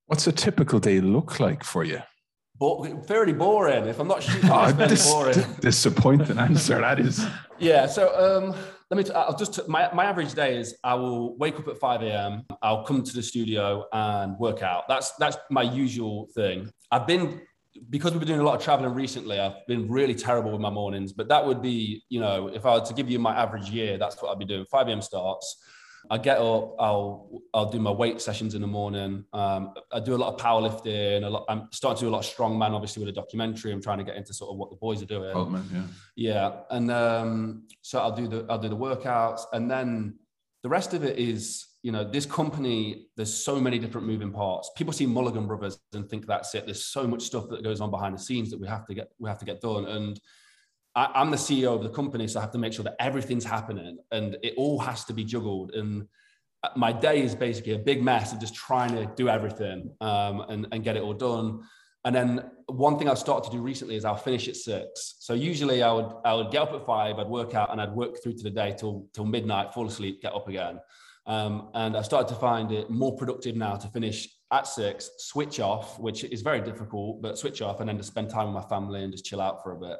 What's 0.07 0.27
a 0.27 0.31
typical 0.31 0.79
day 0.79 0.99
look 0.99 1.39
like 1.39 1.63
for 1.63 1.83
you? 1.83 2.01
But 2.59 3.07
very 3.07 3.33
boring. 3.33 3.85
If 3.85 3.99
I'm 3.99 4.07
not 4.07 4.21
shooting, 4.21 4.49
oh, 4.49 4.65
it's 4.65 4.77
dis- 4.89 5.11
boring. 5.11 5.45
Disappointing 5.59 6.37
answer. 6.37 6.79
That 6.79 6.99
is. 6.99 7.25
Yeah. 7.57 7.87
So 7.87 8.13
um, 8.15 8.55
let 8.91 8.97
me. 8.97 9.03
T- 9.03 9.11
I'll 9.11 9.35
just. 9.35 9.55
T- 9.55 9.63
my 9.67 9.91
my 9.93 10.05
average 10.05 10.33
day 10.33 10.57
is 10.57 10.75
I 10.83 10.93
will 10.93 11.35
wake 11.37 11.59
up 11.59 11.67
at 11.67 11.79
five 11.79 12.03
a.m. 12.03 12.45
I'll 12.61 12.83
come 12.83 13.01
to 13.03 13.13
the 13.13 13.23
studio 13.23 13.85
and 13.91 14.37
work 14.37 14.61
out. 14.61 14.83
That's 14.87 15.13
that's 15.13 15.37
my 15.49 15.63
usual 15.63 16.29
thing. 16.35 16.69
I've 16.91 17.07
been 17.07 17.41
because 17.89 18.11
we've 18.11 18.19
been 18.19 18.27
doing 18.27 18.39
a 18.39 18.43
lot 18.43 18.55
of 18.55 18.63
traveling 18.63 18.93
recently. 18.93 19.39
I've 19.39 19.65
been 19.67 19.89
really 19.89 20.13
terrible 20.13 20.51
with 20.51 20.61
my 20.61 20.69
mornings. 20.69 21.11
But 21.11 21.27
that 21.29 21.43
would 21.43 21.59
be, 21.61 22.03
you 22.09 22.19
know, 22.19 22.49
if 22.49 22.67
I 22.67 22.75
were 22.75 22.85
to 22.85 22.93
give 22.93 23.09
you 23.09 23.17
my 23.17 23.35
average 23.35 23.71
year, 23.71 23.97
that's 23.97 24.21
what 24.21 24.31
I'd 24.31 24.37
be 24.37 24.45
doing. 24.45 24.65
Five 24.69 24.87
a.m. 24.89 25.01
starts. 25.01 25.57
I 26.09 26.17
get 26.17 26.37
up, 26.37 26.75
I'll 26.79 27.41
I'll 27.53 27.69
do 27.69 27.79
my 27.79 27.91
weight 27.91 28.21
sessions 28.21 28.55
in 28.55 28.61
the 28.61 28.67
morning. 28.67 29.25
Um, 29.33 29.73
I 29.91 29.99
do 29.99 30.15
a 30.15 30.17
lot 30.17 30.33
of 30.33 30.39
powerlifting. 30.39 31.23
A 31.23 31.29
lot, 31.29 31.45
I'm 31.47 31.69
starting 31.71 31.99
to 31.99 32.05
do 32.05 32.09
a 32.09 32.15
lot 32.15 32.25
of 32.27 32.35
strongman, 32.35 32.71
obviously 32.71 33.03
with 33.03 33.09
a 33.09 33.15
documentary. 33.15 33.71
I'm 33.71 33.81
trying 33.81 33.99
to 33.99 34.03
get 34.03 34.15
into 34.15 34.33
sort 34.33 34.51
of 34.51 34.57
what 34.57 34.69
the 34.69 34.75
boys 34.75 35.01
are 35.01 35.05
doing. 35.05 35.31
Oh 35.33 35.45
man, 35.45 35.65
yeah. 35.71 35.83
Yeah, 36.15 36.51
and 36.71 36.91
um, 36.91 37.67
so 37.81 37.99
I'll 37.99 38.15
do 38.15 38.27
the 38.27 38.45
I'll 38.49 38.59
do 38.59 38.69
the 38.69 38.77
workouts, 38.77 39.41
and 39.53 39.69
then 39.69 40.19
the 40.61 40.69
rest 40.69 40.93
of 40.93 41.03
it 41.03 41.17
is 41.17 41.65
you 41.83 41.91
know 41.91 42.03
this 42.03 42.25
company. 42.25 43.07
There's 43.15 43.33
so 43.33 43.59
many 43.59 43.79
different 43.79 44.05
moving 44.05 44.31
parts. 44.31 44.71
People 44.75 44.93
see 44.93 45.05
Mulligan 45.05 45.47
Brothers 45.47 45.79
and 45.93 46.09
think 46.09 46.27
that's 46.27 46.53
it. 46.55 46.65
There's 46.65 46.85
so 46.85 47.07
much 47.07 47.23
stuff 47.23 47.49
that 47.49 47.63
goes 47.63 47.81
on 47.81 47.91
behind 47.91 48.15
the 48.15 48.21
scenes 48.21 48.51
that 48.51 48.59
we 48.59 48.67
have 48.67 48.85
to 48.87 48.93
get 48.93 49.09
we 49.19 49.29
have 49.29 49.39
to 49.39 49.45
get 49.45 49.61
done, 49.61 49.85
and 49.85 50.19
I, 50.95 51.21
am 51.21 51.31
the 51.31 51.37
CEO 51.37 51.75
of 51.75 51.83
the 51.83 51.89
company, 51.89 52.27
so 52.27 52.39
I 52.39 52.43
have 52.43 52.51
to 52.51 52.57
make 52.57 52.73
sure 52.73 52.83
that 52.83 52.95
everything's 52.99 53.45
happening 53.45 53.97
and 54.11 54.37
it 54.43 54.53
all 54.57 54.79
has 54.79 55.05
to 55.05 55.13
be 55.13 55.23
juggled. 55.23 55.73
And 55.73 56.07
my 56.75 56.91
day 56.91 57.21
is 57.21 57.35
basically 57.35 57.73
a 57.73 57.79
big 57.79 58.01
mess 58.03 58.31
of 58.31 58.39
just 58.39 58.55
trying 58.55 58.91
to 58.95 59.11
do 59.15 59.27
everything 59.27 59.91
um, 60.01 60.41
and, 60.49 60.67
and 60.71 60.83
get 60.83 60.95
it 60.95 61.03
all 61.03 61.13
done. 61.13 61.61
And 62.05 62.15
then 62.15 62.51
one 62.67 62.97
thing 62.97 63.09
I've 63.09 63.17
started 63.17 63.49
to 63.49 63.57
do 63.57 63.61
recently 63.61 63.95
is 63.95 64.05
I'll 64.05 64.15
finish 64.15 64.47
at 64.47 64.55
six. 64.55 65.15
So 65.19 65.33
usually 65.33 65.83
I 65.83 65.91
would 65.91 66.11
I 66.25 66.33
would 66.33 66.51
get 66.51 66.63
up 66.63 66.73
at 66.73 66.85
five, 66.85 67.17
I'd 67.17 67.27
work 67.27 67.55
out, 67.55 67.71
and 67.71 67.79
I'd 67.79 67.93
work 67.93 68.21
through 68.21 68.33
to 68.33 68.43
the 68.43 68.49
day 68.49 68.75
till 68.77 69.07
till 69.13 69.25
midnight, 69.25 69.73
fall 69.73 69.87
asleep, 69.87 70.21
get 70.21 70.33
up 70.33 70.47
again. 70.49 70.79
Um, 71.25 71.69
and 71.73 71.95
I 71.95 72.01
started 72.01 72.27
to 72.33 72.39
find 72.39 72.73
it 72.73 72.89
more 72.89 73.15
productive 73.15 73.55
now 73.55 73.75
to 73.77 73.87
finish 73.87 74.27
at 74.51 74.67
six, 74.67 75.11
switch 75.19 75.61
off, 75.61 75.97
which 75.97 76.25
is 76.25 76.41
very 76.41 76.59
difficult, 76.59 77.21
but 77.21 77.37
switch 77.37 77.61
off, 77.61 77.79
and 77.79 77.87
then 77.87 77.97
to 77.97 78.03
spend 78.03 78.29
time 78.29 78.53
with 78.53 78.61
my 78.61 78.69
family 78.69 79.01
and 79.01 79.13
just 79.13 79.23
chill 79.23 79.39
out 79.39 79.63
for 79.63 79.71
a 79.71 79.79
bit. 79.79 79.97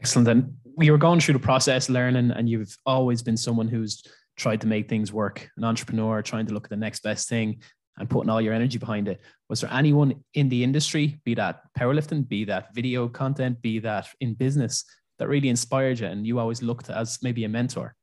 Excellent. 0.00 0.28
And 0.28 0.56
we 0.76 0.90
were 0.90 0.98
going 0.98 1.20
through 1.20 1.34
the 1.34 1.40
process 1.40 1.88
learning, 1.88 2.30
and 2.30 2.48
you've 2.48 2.76
always 2.84 3.22
been 3.22 3.36
someone 3.36 3.68
who's 3.68 4.02
tried 4.36 4.60
to 4.60 4.66
make 4.66 4.88
things 4.88 5.12
work, 5.12 5.48
an 5.56 5.64
entrepreneur 5.64 6.22
trying 6.22 6.46
to 6.46 6.54
look 6.54 6.64
at 6.64 6.70
the 6.70 6.76
next 6.76 7.02
best 7.02 7.28
thing 7.28 7.60
and 7.98 8.10
putting 8.10 8.28
all 8.28 8.40
your 8.40 8.52
energy 8.52 8.78
behind 8.78 9.08
it. 9.08 9.20
Was 9.48 9.62
there 9.62 9.72
anyone 9.72 10.22
in 10.34 10.48
the 10.48 10.62
industry, 10.62 11.18
be 11.24 11.34
that 11.34 11.62
powerlifting, 11.78 12.28
be 12.28 12.44
that 12.44 12.74
video 12.74 13.08
content, 13.08 13.62
be 13.62 13.78
that 13.80 14.08
in 14.20 14.34
business, 14.34 14.84
that 15.18 15.28
really 15.28 15.48
inspired 15.48 16.00
you 16.00 16.06
and 16.06 16.26
you 16.26 16.38
always 16.38 16.62
looked 16.62 16.90
as 16.90 17.18
maybe 17.22 17.44
a 17.44 17.48
mentor? 17.48 17.94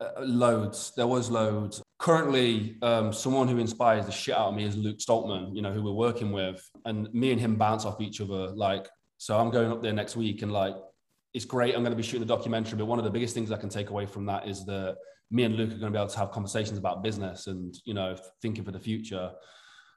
Uh, 0.00 0.20
loads. 0.20 0.92
There 0.96 1.06
was 1.06 1.30
loads. 1.30 1.82
Currently, 1.98 2.76
um, 2.82 3.12
someone 3.12 3.48
who 3.48 3.58
inspires 3.58 4.06
the 4.06 4.12
shit 4.12 4.36
out 4.36 4.48
of 4.48 4.54
me 4.54 4.64
is 4.64 4.76
Luke 4.76 4.98
Stoltman, 4.98 5.56
you 5.56 5.62
know, 5.62 5.72
who 5.72 5.82
we're 5.82 5.92
working 5.92 6.30
with. 6.30 6.62
And 6.84 7.12
me 7.12 7.32
and 7.32 7.40
him 7.40 7.56
bounce 7.56 7.84
off 7.84 8.00
each 8.00 8.20
other. 8.20 8.48
Like, 8.48 8.86
so 9.16 9.36
I'm 9.38 9.50
going 9.50 9.72
up 9.72 9.82
there 9.82 9.92
next 9.92 10.14
week 10.14 10.42
and 10.42 10.52
like 10.52 10.74
it's 11.34 11.44
great. 11.44 11.74
I'm 11.74 11.82
going 11.82 11.92
to 11.92 11.96
be 11.96 12.02
shooting 12.02 12.22
a 12.22 12.26
documentary, 12.26 12.78
but 12.78 12.86
one 12.86 12.98
of 12.98 13.04
the 13.04 13.10
biggest 13.10 13.34
things 13.34 13.52
I 13.52 13.56
can 13.56 13.68
take 13.68 13.90
away 13.90 14.06
from 14.06 14.26
that 14.26 14.48
is 14.48 14.64
that 14.66 14.96
me 15.30 15.44
and 15.44 15.54
Luke 15.56 15.68
are 15.68 15.78
going 15.78 15.92
to 15.92 15.98
be 15.98 15.98
able 15.98 16.08
to 16.08 16.18
have 16.18 16.30
conversations 16.30 16.78
about 16.78 17.02
business 17.02 17.46
and 17.46 17.74
you 17.84 17.94
know 17.94 18.16
thinking 18.40 18.64
for 18.64 18.72
the 18.72 18.80
future. 18.80 19.30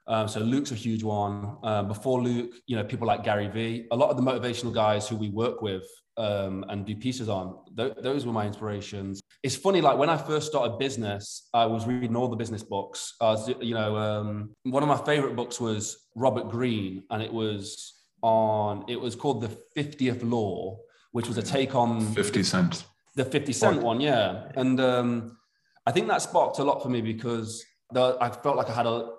Um, 0.06 0.26
so 0.26 0.40
Luke's 0.40 0.72
a 0.72 0.76
huge 0.76 1.04
one. 1.04 1.56
Um, 1.62 1.88
before 1.88 2.20
Luke, 2.20 2.54
you 2.66 2.76
know, 2.76 2.84
people 2.84 3.06
like 3.06 3.22
Gary 3.22 3.48
Vee, 3.48 3.86
a 3.92 3.96
lot 3.96 4.10
of 4.10 4.16
the 4.16 4.22
motivational 4.22 4.74
guys 4.74 5.08
who 5.08 5.16
we 5.16 5.28
work 5.30 5.62
with 5.62 5.84
um, 6.16 6.64
and 6.68 6.84
do 6.84 6.96
pieces 6.96 7.28
on, 7.28 7.56
th- 7.76 7.94
those 8.02 8.26
were 8.26 8.32
my 8.32 8.44
inspirations. 8.44 9.20
It's 9.44 9.54
funny, 9.54 9.80
like 9.80 9.96
when 9.96 10.10
I 10.10 10.16
first 10.16 10.48
started 10.48 10.78
business, 10.78 11.48
I 11.54 11.66
was 11.66 11.86
reading 11.86 12.16
all 12.16 12.28
the 12.28 12.36
business 12.36 12.64
books. 12.64 13.14
I 13.20 13.30
was, 13.30 13.48
you 13.60 13.74
know, 13.74 13.96
um, 13.96 14.50
one 14.64 14.82
of 14.82 14.88
my 14.88 14.98
favorite 14.98 15.36
books 15.36 15.60
was 15.60 16.08
Robert 16.16 16.50
Greene, 16.50 17.04
and 17.10 17.22
it 17.22 17.32
was 17.32 18.02
on, 18.22 18.84
it 18.88 19.00
was 19.00 19.14
called 19.14 19.40
The 19.40 19.56
50th 19.76 20.28
Law 20.28 20.78
which 21.12 21.28
was 21.28 21.38
a 21.38 21.42
take 21.42 21.74
on 21.74 22.00
50 22.14 22.42
Cent. 22.42 22.84
The 23.14 23.24
50 23.24 23.52
Cent 23.52 23.82
one, 23.82 24.00
yeah. 24.00 24.48
And 24.56 24.80
um, 24.80 25.38
I 25.86 25.92
think 25.92 26.08
that 26.08 26.22
sparked 26.22 26.58
a 26.58 26.64
lot 26.64 26.82
for 26.82 26.88
me 26.88 27.00
because 27.00 27.64
the, 27.92 28.16
I 28.20 28.30
felt 28.30 28.56
like 28.56 28.70
I 28.70 28.74
had 28.74 28.86
a, 28.86 29.10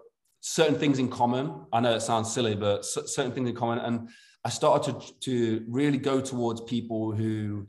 certain 0.42 0.76
things 0.76 1.00
in 1.00 1.08
common. 1.08 1.66
I 1.72 1.80
know 1.80 1.96
it 1.96 2.02
sounds 2.02 2.34
silly, 2.34 2.56
but 2.56 2.84
certain 2.86 3.32
things 3.32 3.50
in 3.50 3.56
common. 3.56 3.80
And 3.80 4.10
I 4.44 4.50
started 4.50 5.00
to, 5.00 5.14
to 5.22 5.66
really 5.70 5.98
go 5.98 6.20
towards 6.20 6.62
people 6.62 7.12
who 7.14 7.68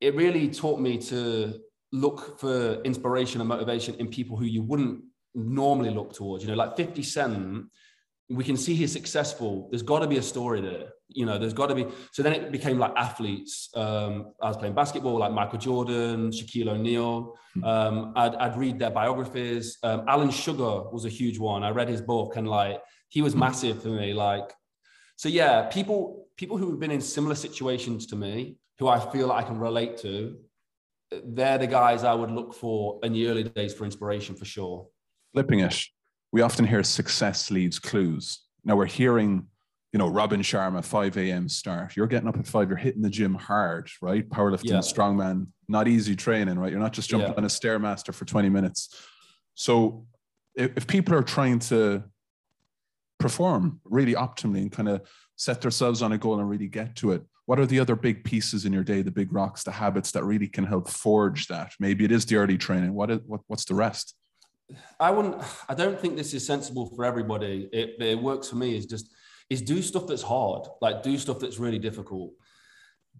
it 0.00 0.14
really 0.14 0.48
taught 0.48 0.80
me 0.80 0.98
to 0.98 1.60
look 1.92 2.38
for 2.40 2.82
inspiration 2.82 3.40
and 3.40 3.48
motivation 3.48 3.94
in 3.94 4.08
people 4.08 4.36
who 4.36 4.44
you 4.44 4.62
wouldn't 4.62 5.02
normally 5.34 5.90
look 5.90 6.12
towards. 6.12 6.42
You 6.42 6.50
know, 6.50 6.56
like 6.56 6.76
50 6.76 7.02
Cent 7.02 7.66
we 8.32 8.44
can 8.44 8.56
see 8.56 8.74
he's 8.74 8.92
successful. 8.92 9.68
There's 9.70 9.82
got 9.82 10.00
to 10.00 10.06
be 10.06 10.16
a 10.16 10.22
story 10.22 10.60
there. 10.60 10.88
You 11.08 11.26
know, 11.26 11.38
there's 11.38 11.52
got 11.52 11.66
to 11.66 11.74
be. 11.74 11.86
So 12.12 12.22
then 12.22 12.32
it 12.32 12.52
became 12.52 12.78
like 12.78 12.92
athletes. 12.96 13.68
Um, 13.74 14.32
I 14.40 14.48
was 14.48 14.56
playing 14.56 14.74
basketball, 14.74 15.18
like 15.18 15.32
Michael 15.32 15.58
Jordan, 15.58 16.30
Shaquille 16.30 16.68
O'Neal. 16.68 17.34
Hmm. 17.54 17.64
Um, 17.64 18.12
I'd, 18.16 18.34
I'd, 18.36 18.56
read 18.56 18.78
their 18.78 18.90
biographies. 18.90 19.78
Um, 19.82 20.04
Alan 20.08 20.30
Sugar 20.30 20.90
was 20.90 21.04
a 21.04 21.10
huge 21.10 21.38
one. 21.38 21.62
I 21.62 21.70
read 21.70 21.88
his 21.88 22.00
book 22.00 22.36
and 22.36 22.48
like 22.48 22.80
he 23.08 23.20
was 23.20 23.34
hmm. 23.34 23.40
massive 23.40 23.82
for 23.82 23.88
me. 23.88 24.14
Like, 24.14 24.50
so 25.16 25.28
yeah, 25.28 25.62
people 25.62 26.26
people 26.36 26.56
who 26.56 26.70
have 26.70 26.80
been 26.80 26.90
in 26.90 27.00
similar 27.00 27.34
situations 27.34 28.06
to 28.06 28.16
me, 28.16 28.56
who 28.78 28.88
I 28.88 28.98
feel 28.98 29.28
like 29.28 29.44
I 29.44 29.46
can 29.46 29.58
relate 29.58 29.98
to, 29.98 30.36
they're 31.24 31.58
the 31.58 31.66
guys 31.66 32.04
I 32.04 32.14
would 32.14 32.30
look 32.30 32.54
for 32.54 32.98
in 33.02 33.12
the 33.12 33.28
early 33.28 33.44
days 33.44 33.74
for 33.74 33.84
inspiration 33.84 34.34
for 34.34 34.46
sure. 34.46 34.86
Flipping 35.34 35.60
it 35.60 35.86
we 36.32 36.40
often 36.40 36.66
hear 36.66 36.82
success 36.82 37.50
leads 37.50 37.78
clues. 37.78 38.40
Now 38.64 38.74
we're 38.76 38.86
hearing, 38.86 39.46
you 39.92 39.98
know, 39.98 40.08
Robin 40.08 40.40
Sharma, 40.40 40.82
5 40.82 41.18
a.m. 41.18 41.48
start. 41.48 41.94
You're 41.94 42.06
getting 42.06 42.28
up 42.28 42.38
at 42.38 42.46
five, 42.46 42.68
you're 42.68 42.78
hitting 42.78 43.02
the 43.02 43.10
gym 43.10 43.34
hard, 43.34 43.90
right? 44.00 44.28
Powerlifting, 44.28 44.70
yeah. 44.70 44.78
strongman, 44.78 45.48
not 45.68 45.86
easy 45.88 46.16
training, 46.16 46.58
right? 46.58 46.70
You're 46.70 46.80
not 46.80 46.94
just 46.94 47.10
jumping 47.10 47.30
yeah. 47.30 47.36
on 47.36 47.44
a 47.44 47.48
stairmaster 47.48 48.14
for 48.14 48.24
20 48.24 48.48
minutes. 48.48 48.96
So 49.54 50.06
if, 50.54 50.70
if 50.76 50.86
people 50.86 51.14
are 51.14 51.22
trying 51.22 51.58
to 51.60 52.04
perform 53.18 53.80
really 53.84 54.14
optimally 54.14 54.62
and 54.62 54.72
kind 54.72 54.88
of 54.88 55.02
set 55.36 55.60
themselves 55.60 56.00
on 56.00 56.12
a 56.12 56.18
goal 56.18 56.40
and 56.40 56.48
really 56.48 56.68
get 56.68 56.96
to 56.96 57.12
it, 57.12 57.22
what 57.44 57.58
are 57.58 57.66
the 57.66 57.80
other 57.80 57.96
big 57.96 58.24
pieces 58.24 58.64
in 58.64 58.72
your 58.72 58.84
day, 58.84 59.02
the 59.02 59.10
big 59.10 59.32
rocks, 59.32 59.64
the 59.64 59.72
habits 59.72 60.12
that 60.12 60.24
really 60.24 60.48
can 60.48 60.64
help 60.64 60.88
forge 60.88 61.48
that? 61.48 61.72
Maybe 61.78 62.04
it 62.04 62.12
is 62.12 62.24
the 62.24 62.36
early 62.36 62.56
training. 62.56 62.94
What 62.94 63.10
is, 63.10 63.18
what, 63.26 63.40
what's 63.48 63.66
the 63.66 63.74
rest? 63.74 64.14
I 64.98 65.10
wouldn't. 65.10 65.36
I 65.68 65.74
don't 65.74 65.98
think 65.98 66.16
this 66.16 66.34
is 66.34 66.46
sensible 66.46 66.86
for 66.94 67.04
everybody. 67.04 67.68
It, 67.72 67.96
it 68.00 68.18
works 68.18 68.48
for 68.48 68.56
me. 68.56 68.76
Is 68.76 68.86
just 68.86 69.10
is 69.50 69.62
do 69.62 69.82
stuff 69.82 70.06
that's 70.06 70.22
hard. 70.22 70.66
Like 70.80 71.02
do 71.02 71.18
stuff 71.18 71.38
that's 71.40 71.58
really 71.58 71.78
difficult. 71.78 72.32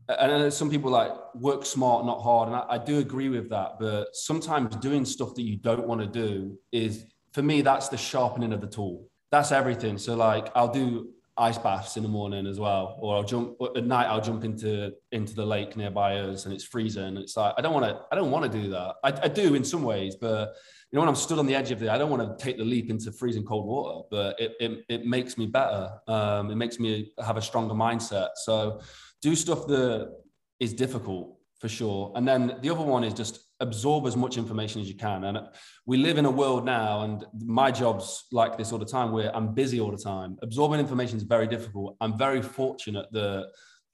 And 0.09 0.52
some 0.52 0.70
people 0.70 0.90
like 0.90 1.12
work 1.35 1.64
smart, 1.64 2.05
not 2.05 2.22
hard, 2.22 2.48
and 2.48 2.57
I, 2.57 2.64
I 2.70 2.78
do 2.78 2.98
agree 2.98 3.28
with 3.28 3.48
that. 3.50 3.78
But 3.78 4.09
sometimes 4.14 4.74
doing 4.76 5.05
stuff 5.05 5.35
that 5.35 5.42
you 5.42 5.57
don't 5.57 5.87
want 5.87 6.00
to 6.00 6.07
do 6.07 6.59
is, 6.72 7.05
for 7.33 7.42
me, 7.42 7.61
that's 7.61 7.88
the 7.88 7.96
sharpening 7.96 8.52
of 8.52 8.61
the 8.61 8.66
tool. 8.66 9.09
That's 9.31 9.52
everything. 9.52 9.98
So 9.98 10.14
like 10.14 10.48
I'll 10.55 10.72
do 10.72 11.11
ice 11.37 11.57
baths 11.57 11.96
in 11.96 12.02
the 12.02 12.09
morning 12.09 12.46
as 12.46 12.59
well, 12.59 12.98
or 13.00 13.16
I'll 13.16 13.22
jump 13.22 13.57
at 13.76 13.85
night. 13.85 14.07
I'll 14.07 14.20
jump 14.20 14.44
into 14.44 14.92
into 15.12 15.35
the 15.35 15.46
lake 15.46 15.76
nearby 15.76 16.18
us, 16.18 16.44
and 16.44 16.55
it's 16.55 16.64
freezing. 16.64 17.05
And 17.05 17.18
it's 17.18 17.37
like 17.37 17.55
I 17.57 17.61
don't 17.62 17.74
want 17.74 17.87
to. 17.87 18.00
I 18.11 18.16
don't 18.16 18.31
want 18.31 18.50
to 18.50 18.59
do 18.62 18.68
that. 18.70 18.94
I, 19.05 19.09
I 19.24 19.28
do 19.28 19.55
in 19.55 19.64
some 19.64 19.83
ways, 19.83 20.16
but 20.16 20.55
you 20.92 20.96
know 20.96 21.00
when 21.00 21.09
I'm 21.09 21.16
stood 21.16 21.38
on 21.38 21.46
the 21.46 21.55
edge 21.55 21.70
of 21.70 21.83
it, 21.83 21.88
I 21.88 21.96
don't 21.96 22.11
want 22.11 22.38
to 22.38 22.44
take 22.44 22.59
the 22.59 22.64
leap 22.64 22.90
into 22.90 23.11
freezing 23.11 23.44
cold 23.44 23.66
water. 23.66 24.07
But 24.11 24.38
it 24.38 24.52
it, 24.61 24.85
it 24.90 25.07
makes 25.07 25.38
me 25.38 25.46
better. 25.46 25.90
Um, 26.07 26.50
it 26.50 26.57
makes 26.57 26.78
me 26.78 27.12
have 27.24 27.38
a 27.38 27.42
stronger 27.42 27.74
mindset. 27.74 28.28
So 28.37 28.81
do 29.22 29.35
stuff 29.35 29.66
that 29.68 30.12
is 30.61 30.74
difficult 30.74 31.38
for 31.61 31.68
sure. 31.68 32.12
And 32.14 32.28
then 32.28 32.59
the 32.61 32.68
other 32.70 32.83
one 32.83 33.05
is 33.05 33.14
just 33.14 33.38
absorb 33.61 34.07
as 34.07 34.16
much 34.16 34.37
information 34.37 34.83
as 34.83 34.88
you 34.88 34.96
can. 34.96 35.24
And 35.24 35.38
we 35.87 35.96
live 35.96 36.18
in 36.18 36.26
a 36.26 36.31
world 36.31 36.66
now, 36.66 37.02
and 37.02 37.24
my 37.42 37.70
job's 37.70 38.24
like 38.31 38.59
this 38.59 38.70
all 38.72 38.78
the 38.78 38.85
time, 38.85 39.12
where 39.12 39.35
I'm 39.35 39.55
busy 39.55 39.81
all 39.81 39.92
the 39.92 39.96
time. 40.02 40.37
Absorbing 40.42 40.81
information 40.81 41.16
is 41.16 41.22
very 41.22 41.46
difficult. 41.46 41.96
I'm 42.00 42.18
very 42.18 42.42
fortunate 42.42 43.07
that 43.12 43.46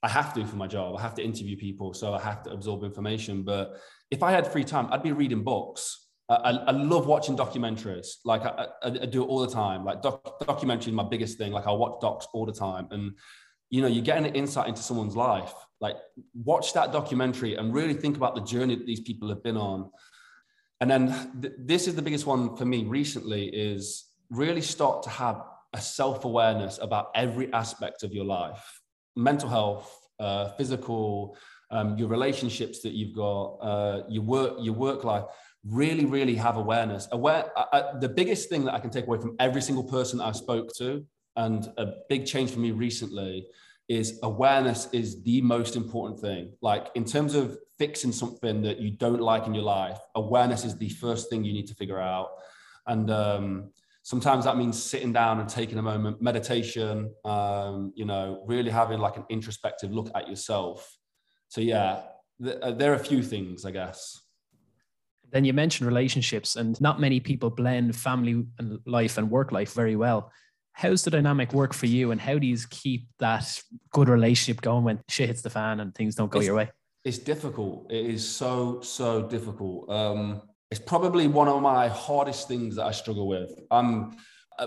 I 0.03 0.09
have 0.09 0.33
to 0.35 0.45
for 0.47 0.57
my 0.57 0.67
job. 0.67 0.97
I 0.97 1.03
have 1.03 1.15
to 1.17 1.23
interview 1.23 1.57
people, 1.57 1.93
so 1.93 2.15
I 2.15 2.21
have 2.21 2.43
to 2.45 2.51
absorb 2.51 2.83
information. 2.83 3.45
But 3.45 3.77
if 4.11 4.23
I 4.23 4.33
had 4.33 4.47
free 4.47 4.65
time, 4.65 4.89
I'd 4.91 5.03
be 5.03 5.13
reading 5.13 5.45
books. 5.45 6.08
I, 6.29 6.51
I 6.51 6.71
love 6.73 7.07
watching 7.07 7.37
documentaries. 7.37 8.17
Like 8.25 8.43
I, 8.43 8.67
I, 8.83 8.89
I, 8.89 9.07
do 9.07 9.23
it 9.23 9.27
all 9.27 9.41
the 9.41 9.51
time. 9.51 9.85
Like 9.85 10.03
doc, 10.03 10.47
documentary 10.47 10.91
is 10.91 10.97
my 10.97 11.03
biggest 11.05 11.39
thing. 11.39 11.53
Like 11.53 11.67
I 11.67 11.73
watch 11.73 12.01
docs 12.03 12.27
all 12.35 12.45
the 12.45 12.53
time, 12.53 12.89
and 12.91 13.13
you 13.71 13.81
know, 13.81 13.89
you're 13.89 14.05
getting 14.05 14.27
an 14.27 14.35
insight 14.35 14.69
into 14.69 14.83
someone's 14.83 15.17
life 15.17 15.55
like 15.81 15.97
watch 16.35 16.73
that 16.73 16.93
documentary 16.93 17.55
and 17.55 17.73
really 17.73 17.95
think 17.95 18.17
about 18.17 18.35
the 18.35 18.41
journey 18.43 18.75
that 18.75 18.87
these 18.87 19.01
people 19.01 19.29
have 19.29 19.43
been 19.43 19.57
on 19.57 19.91
and 20.81 20.91
then 20.91 21.09
th- 21.41 21.55
this 21.59 21.87
is 21.87 21.95
the 21.95 22.03
biggest 22.03 22.27
one 22.27 22.57
for 22.57 22.65
me 22.65 22.85
recently 22.85 23.47
is 23.47 24.07
really 24.31 24.61
start 24.61 25.03
to 25.03 25.11
have 25.11 25.43
a 25.75 25.81
self-awareness 25.81 26.79
about 26.81 27.11
every 27.15 27.53
aspect 27.53 28.03
of 28.03 28.13
your 28.13 28.25
life 28.25 28.81
mental 29.17 29.49
health 29.49 29.95
uh, 30.21 30.49
physical 30.51 31.37
um, 31.71 31.99
your 31.99 32.09
relationships 32.09 32.81
that 32.81 32.93
you've 32.93 33.15
got 33.15 33.55
uh, 33.57 34.03
your 34.09 34.23
work 34.23 34.55
your 34.61 34.75
work 34.75 35.05
life 35.05 35.25
really 35.65 36.05
really 36.05 36.35
have 36.35 36.57
awareness 36.57 37.09
aware 37.13 37.51
uh, 37.57 37.65
uh, 37.73 37.99
the 37.99 38.09
biggest 38.09 38.49
thing 38.49 38.65
that 38.65 38.75
i 38.75 38.79
can 38.79 38.91
take 38.91 39.07
away 39.07 39.19
from 39.19 39.35
every 39.41 39.61
single 39.61 39.85
person 39.85 40.21
i 40.21 40.33
spoke 40.33 40.73
to 40.75 41.05
and 41.37 41.73
a 41.77 41.87
big 42.09 42.27
change 42.27 42.51
for 42.51 42.59
me 42.59 42.71
recently 42.73 43.47
is 43.89 44.19
awareness 44.23 44.89
is 44.93 45.23
the 45.23 45.41
most 45.41 45.75
important 45.75 46.21
thing. 46.21 46.53
Like 46.61 46.89
in 46.95 47.05
terms 47.05 47.35
of 47.35 47.59
fixing 47.79 48.13
something 48.13 48.61
that 48.63 48.81
you 48.81 48.91
don't 48.91 49.21
like 49.21 49.47
in 49.47 49.55
your 49.55 49.65
life, 49.65 49.99
awareness 50.15 50.65
is 50.65 50.77
the 50.77 50.91
first 50.91 51.31
thing 51.31 51.45
you 51.45 51.55
need 51.55 51.67
to 51.69 51.75
figure 51.75 52.01
out. 52.01 52.29
And 52.87 53.11
um, 53.11 53.71
sometimes 54.03 54.45
that 54.45 54.59
means 54.59 54.83
sitting 54.83 55.13
down 55.13 55.41
and 55.41 55.49
taking 55.49 55.79
a 55.79 55.83
moment, 55.83 56.21
meditation, 56.21 57.15
um, 57.25 57.93
you 57.95 58.05
know, 58.05 58.43
really 58.47 58.71
having 58.71 58.99
like 58.99 59.17
an 59.17 59.25
introspective 59.31 59.91
look 59.91 60.11
at 60.15 60.29
yourself. 60.29 60.99
So 61.49 61.63
yeah, 61.63 62.03
th- 62.43 62.59
uh, 62.61 62.73
there 62.73 62.93
are 62.93 62.97
a 62.97 63.05
few 63.05 63.23
things, 63.23 63.65
I 63.65 63.71
guess. 63.71 64.21
Then 65.31 65.45
you 65.45 65.53
mentioned 65.53 65.87
relationships, 65.87 66.57
and 66.57 66.81
not 66.81 67.01
many 67.01 67.21
people 67.21 67.51
blend 67.51 67.95
family 67.97 68.45
and 68.59 68.79
life 68.87 69.19
and 69.19 69.31
work 69.31 69.53
life 69.53 69.75
very 69.75 69.97
well. 69.97 70.33
How's 70.73 71.03
the 71.03 71.11
dynamic 71.11 71.53
work 71.53 71.75
for 71.75 71.87
you 71.87 72.13
and 72.13 72.21
how 72.21 72.39
do 72.39 72.47
you 72.47 72.57
keep 72.71 73.09
that 73.19 73.61
good 73.91 74.09
relationship 74.09 74.63
going 74.63 74.85
when 74.85 75.01
shit 75.09 75.29
hits 75.29 75.43
the 75.43 75.51
fan 75.51 75.81
and 75.81 75.93
things 75.93 76.15
don't 76.15 76.31
go 76.31 76.39
it's, 76.39 76.47
your 76.47 76.55
way? 76.55 76.71
it's 77.05 77.19
difficult. 77.19 77.91
It 77.91 78.07
is 78.07 78.27
so 78.27 78.81
so 78.81 79.23
difficult. 79.23 79.91
Um 79.91 80.43
it's 80.71 80.81
probably 80.81 81.27
one 81.27 81.49
of 81.49 81.63
my 81.63 81.89
hardest 81.89 82.47
things 82.47 82.77
that 82.77 82.85
i 82.85 82.93
struggle 82.93 83.27
with. 83.27 83.51
Um 83.71 84.17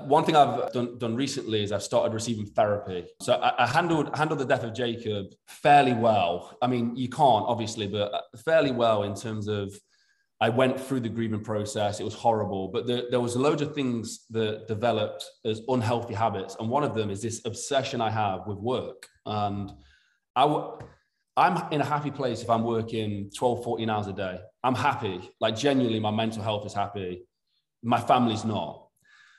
one 0.05 0.23
thing 0.23 0.35
I've 0.35 0.71
done, 0.71 0.97
done 0.97 1.15
recently 1.15 1.63
is 1.63 1.71
I've 1.71 1.83
started 1.83 2.13
receiving 2.13 2.45
therapy. 2.45 3.05
So 3.21 3.33
I, 3.33 3.63
I, 3.63 3.67
handled 3.67 4.15
handled 4.15 4.39
the 4.39 4.45
death 4.45 4.63
of 4.63 4.73
Jacob 4.73 5.27
fairly 5.47 5.93
well. 5.93 6.57
I 6.61 6.67
mean, 6.67 6.95
you 6.95 7.09
can't 7.09 7.45
obviously, 7.45 7.87
but 7.87 8.11
fairly 8.45 8.71
well 8.71 9.03
in 9.03 9.15
terms 9.15 9.47
of 9.47 9.73
I 10.41 10.49
went 10.49 10.79
through 10.79 11.01
the 11.01 11.09
grieving 11.09 11.43
process. 11.43 11.99
It 11.99 12.03
was 12.03 12.15
horrible, 12.15 12.67
but 12.69 12.87
there, 12.87 13.03
there 13.11 13.19
was 13.19 13.35
loads 13.35 13.61
of 13.61 13.75
things 13.75 14.25
that 14.31 14.67
developed 14.67 15.23
as 15.45 15.61
unhealthy 15.67 16.15
habits. 16.15 16.57
And 16.59 16.67
one 16.67 16.83
of 16.83 16.95
them 16.95 17.11
is 17.11 17.21
this 17.21 17.45
obsession 17.45 18.01
I 18.01 18.09
have 18.09 18.47
with 18.47 18.57
work. 18.57 19.07
And 19.27 19.71
I 20.35 20.41
w- 20.41 20.79
I'm 21.37 21.71
in 21.71 21.79
a 21.79 21.85
happy 21.85 22.09
place 22.09 22.41
if 22.41 22.49
I'm 22.49 22.63
working 22.63 23.29
12, 23.37 23.63
14 23.63 23.89
hours 23.89 24.07
a 24.07 24.13
day. 24.13 24.39
I'm 24.63 24.73
happy. 24.73 25.29
Like 25.39 25.55
genuinely, 25.55 25.99
my 25.99 26.11
mental 26.11 26.41
health 26.41 26.65
is 26.65 26.73
happy. 26.73 27.21
My 27.83 28.01
family's 28.01 28.43
not. 28.43 28.87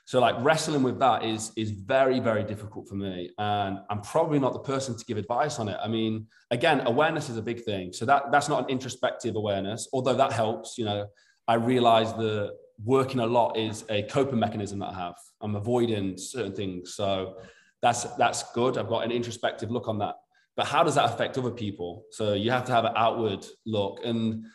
So 0.05 0.19
like 0.19 0.35
wrestling 0.39 0.83
with 0.83 0.99
that 0.99 1.23
is 1.23 1.51
is 1.55 1.71
very 1.71 2.19
very 2.19 2.43
difficult 2.43 2.89
for 2.89 2.95
me, 2.95 3.31
and 3.37 3.79
I'm 3.89 4.01
probably 4.01 4.39
not 4.39 4.53
the 4.53 4.59
person 4.59 4.97
to 4.97 5.05
give 5.05 5.17
advice 5.17 5.59
on 5.59 5.69
it. 5.69 5.77
I 5.81 5.87
mean, 5.87 6.27
again, 6.51 6.81
awareness 6.85 7.29
is 7.29 7.37
a 7.37 7.41
big 7.41 7.63
thing. 7.63 7.93
So 7.93 8.05
that 8.05 8.31
that's 8.31 8.49
not 8.49 8.63
an 8.63 8.69
introspective 8.69 9.35
awareness, 9.35 9.87
although 9.93 10.15
that 10.15 10.33
helps. 10.33 10.77
You 10.77 10.85
know, 10.85 11.05
I 11.47 11.55
realize 11.55 12.13
that 12.13 12.53
working 12.83 13.21
a 13.21 13.25
lot 13.25 13.57
is 13.57 13.85
a 13.89 14.03
coping 14.03 14.39
mechanism 14.39 14.79
that 14.79 14.89
I 14.89 14.99
have. 14.99 15.15
I'm 15.41 15.55
avoiding 15.55 16.17
certain 16.17 16.53
things, 16.53 16.95
so 16.95 17.37
that's 17.81 18.03
that's 18.15 18.51
good. 18.51 18.77
I've 18.77 18.89
got 18.89 19.05
an 19.05 19.11
introspective 19.11 19.71
look 19.71 19.87
on 19.87 19.99
that. 19.99 20.15
But 20.57 20.67
how 20.67 20.83
does 20.83 20.95
that 20.95 21.05
affect 21.05 21.37
other 21.37 21.49
people? 21.49 22.03
So 22.11 22.33
you 22.33 22.51
have 22.51 22.65
to 22.65 22.73
have 22.73 22.83
an 22.83 22.93
outward 22.97 23.45
look, 23.65 24.01
and 24.03 24.45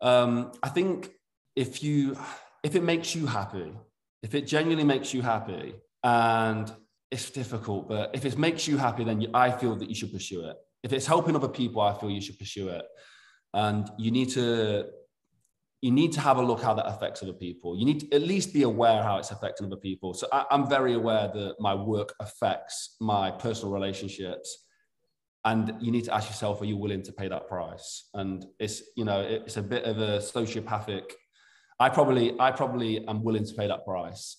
um, 0.00 0.50
I 0.60 0.70
think 0.70 1.10
if 1.54 1.84
you 1.84 2.16
if 2.64 2.74
it 2.74 2.82
makes 2.82 3.14
you 3.14 3.26
happy 3.26 3.72
if 4.22 4.34
it 4.34 4.46
genuinely 4.46 4.84
makes 4.84 5.14
you 5.14 5.22
happy 5.22 5.74
and 6.02 6.72
it's 7.10 7.30
difficult, 7.30 7.88
but 7.88 8.10
if 8.14 8.24
it 8.24 8.36
makes 8.38 8.68
you 8.68 8.76
happy, 8.76 9.04
then 9.04 9.20
you, 9.20 9.30
I 9.32 9.50
feel 9.50 9.76
that 9.76 9.88
you 9.88 9.94
should 9.94 10.12
pursue 10.12 10.44
it. 10.44 10.56
If 10.82 10.92
it's 10.92 11.06
helping 11.06 11.34
other 11.34 11.48
people, 11.48 11.80
I 11.82 11.94
feel 11.98 12.10
you 12.10 12.20
should 12.20 12.38
pursue 12.38 12.68
it. 12.68 12.84
And 13.54 13.88
you 13.98 14.10
need 14.10 14.28
to 14.30 14.86
you 15.80 15.92
need 15.92 16.12
to 16.12 16.20
have 16.20 16.38
a 16.38 16.42
look 16.42 16.60
how 16.60 16.74
that 16.74 16.86
affects 16.88 17.22
other 17.22 17.32
people. 17.32 17.78
You 17.78 17.84
need 17.84 18.00
to 18.00 18.16
at 18.16 18.22
least 18.22 18.52
be 18.52 18.62
aware 18.64 19.00
how 19.02 19.18
it's 19.18 19.30
affecting 19.30 19.66
other 19.66 19.76
people. 19.76 20.12
So 20.12 20.26
I, 20.32 20.44
I'm 20.50 20.68
very 20.68 20.94
aware 20.94 21.30
that 21.32 21.54
my 21.60 21.74
work 21.74 22.14
affects 22.20 22.96
my 23.00 23.30
personal 23.30 23.72
relationships. 23.72 24.64
And 25.44 25.74
you 25.80 25.92
need 25.92 26.04
to 26.06 26.14
ask 26.14 26.28
yourself, 26.28 26.60
are 26.60 26.64
you 26.64 26.76
willing 26.76 27.02
to 27.02 27.12
pay 27.12 27.28
that 27.28 27.46
price? 27.46 28.08
And 28.12 28.44
it's, 28.58 28.82
you 28.96 29.04
know, 29.04 29.20
it's 29.20 29.56
a 29.56 29.62
bit 29.62 29.84
of 29.84 29.98
a 29.98 30.18
sociopathic 30.18 31.12
I 31.80 31.88
probably 31.88 32.38
I 32.38 32.50
probably 32.50 33.06
am 33.06 33.22
willing 33.22 33.44
to 33.44 33.54
pay 33.54 33.68
that 33.68 33.84
price, 33.84 34.36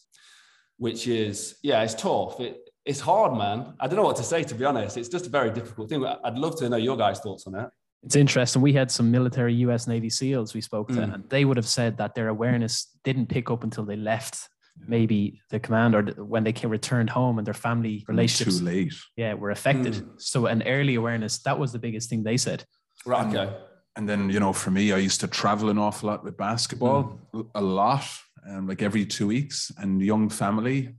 which 0.78 1.08
is 1.08 1.56
yeah, 1.64 1.82
it's 1.84 1.94
tough. 1.94 2.40
It, 2.40 2.58
it's 2.86 3.00
hard, 3.00 3.38
man. 3.38 3.74
I 3.80 3.88
don't 3.88 3.98
know 3.98 4.04
what 4.04 4.16
to 4.18 4.24
say 4.24 4.44
to 4.44 4.56
be 4.56 4.66
honest. 4.66 4.98
It's 4.98 5.10
just 5.10 5.28
a 5.28 5.30
very 5.30 5.52
difficult 5.52 5.90
thing. 5.90 6.06
I'd 6.06 6.38
love 6.38 6.58
to 6.60 6.70
know 6.70 6.78
your 6.78 6.98
guys' 6.98 7.20
thoughts 7.20 7.46
on 7.48 7.56
it. 7.56 7.70
It's 8.04 8.16
interesting. 8.16 8.62
We 8.62 8.74
had 8.74 8.90
some 8.90 9.12
military 9.12 9.54
US 9.56 9.88
Navy 9.88 10.10
SEALs 10.10 10.54
we 10.54 10.62
spoke 10.62 10.88
to, 10.90 10.96
mm. 10.96 11.14
and 11.14 11.30
they 11.30 11.46
would 11.46 11.58
have 11.58 11.68
said 11.68 11.98
that 11.98 12.16
their 12.16 12.30
awareness 12.30 12.88
didn't 13.04 13.28
pick 13.28 13.52
up 13.52 13.64
until 13.64 13.86
they 13.86 13.98
left 13.98 14.50
maybe 14.88 15.42
the 15.50 15.60
command 15.60 15.96
or 15.96 16.04
when 16.24 16.44
they 16.44 16.54
came 16.54 16.70
returned 16.70 17.10
home 17.10 17.38
and 17.38 17.46
their 17.46 17.54
family 17.54 18.06
relationships 18.08 18.60
too 18.60 18.66
late 18.66 18.94
yeah 19.18 19.34
were 19.34 19.52
affected 19.52 19.94
mm. 19.94 20.22
so 20.22 20.46
an 20.46 20.64
early 20.64 20.96
awareness 20.96 21.40
that 21.40 21.60
was 21.60 21.72
the 21.72 21.80
biggest 21.80 22.10
thing 22.10 22.24
they 22.24 22.38
said 22.38 22.64
right 23.06 23.28
okay 23.28 23.54
and 24.00 24.08
then 24.08 24.30
you 24.30 24.40
know 24.40 24.54
for 24.54 24.72
me 24.72 24.94
i 24.94 24.98
used 24.98 25.20
to 25.20 25.28
travel 25.28 25.70
an 25.70 25.78
awful 25.78 26.10
lot 26.10 26.24
with 26.24 26.38
basketball 26.38 27.20
mm. 27.34 27.46
a 27.54 27.62
lot 27.62 28.06
um, 28.50 28.66
like 28.66 28.82
every 28.82 29.06
two 29.06 29.28
weeks 29.28 29.72
and 29.78 30.02
young 30.02 30.30
family 30.30 30.96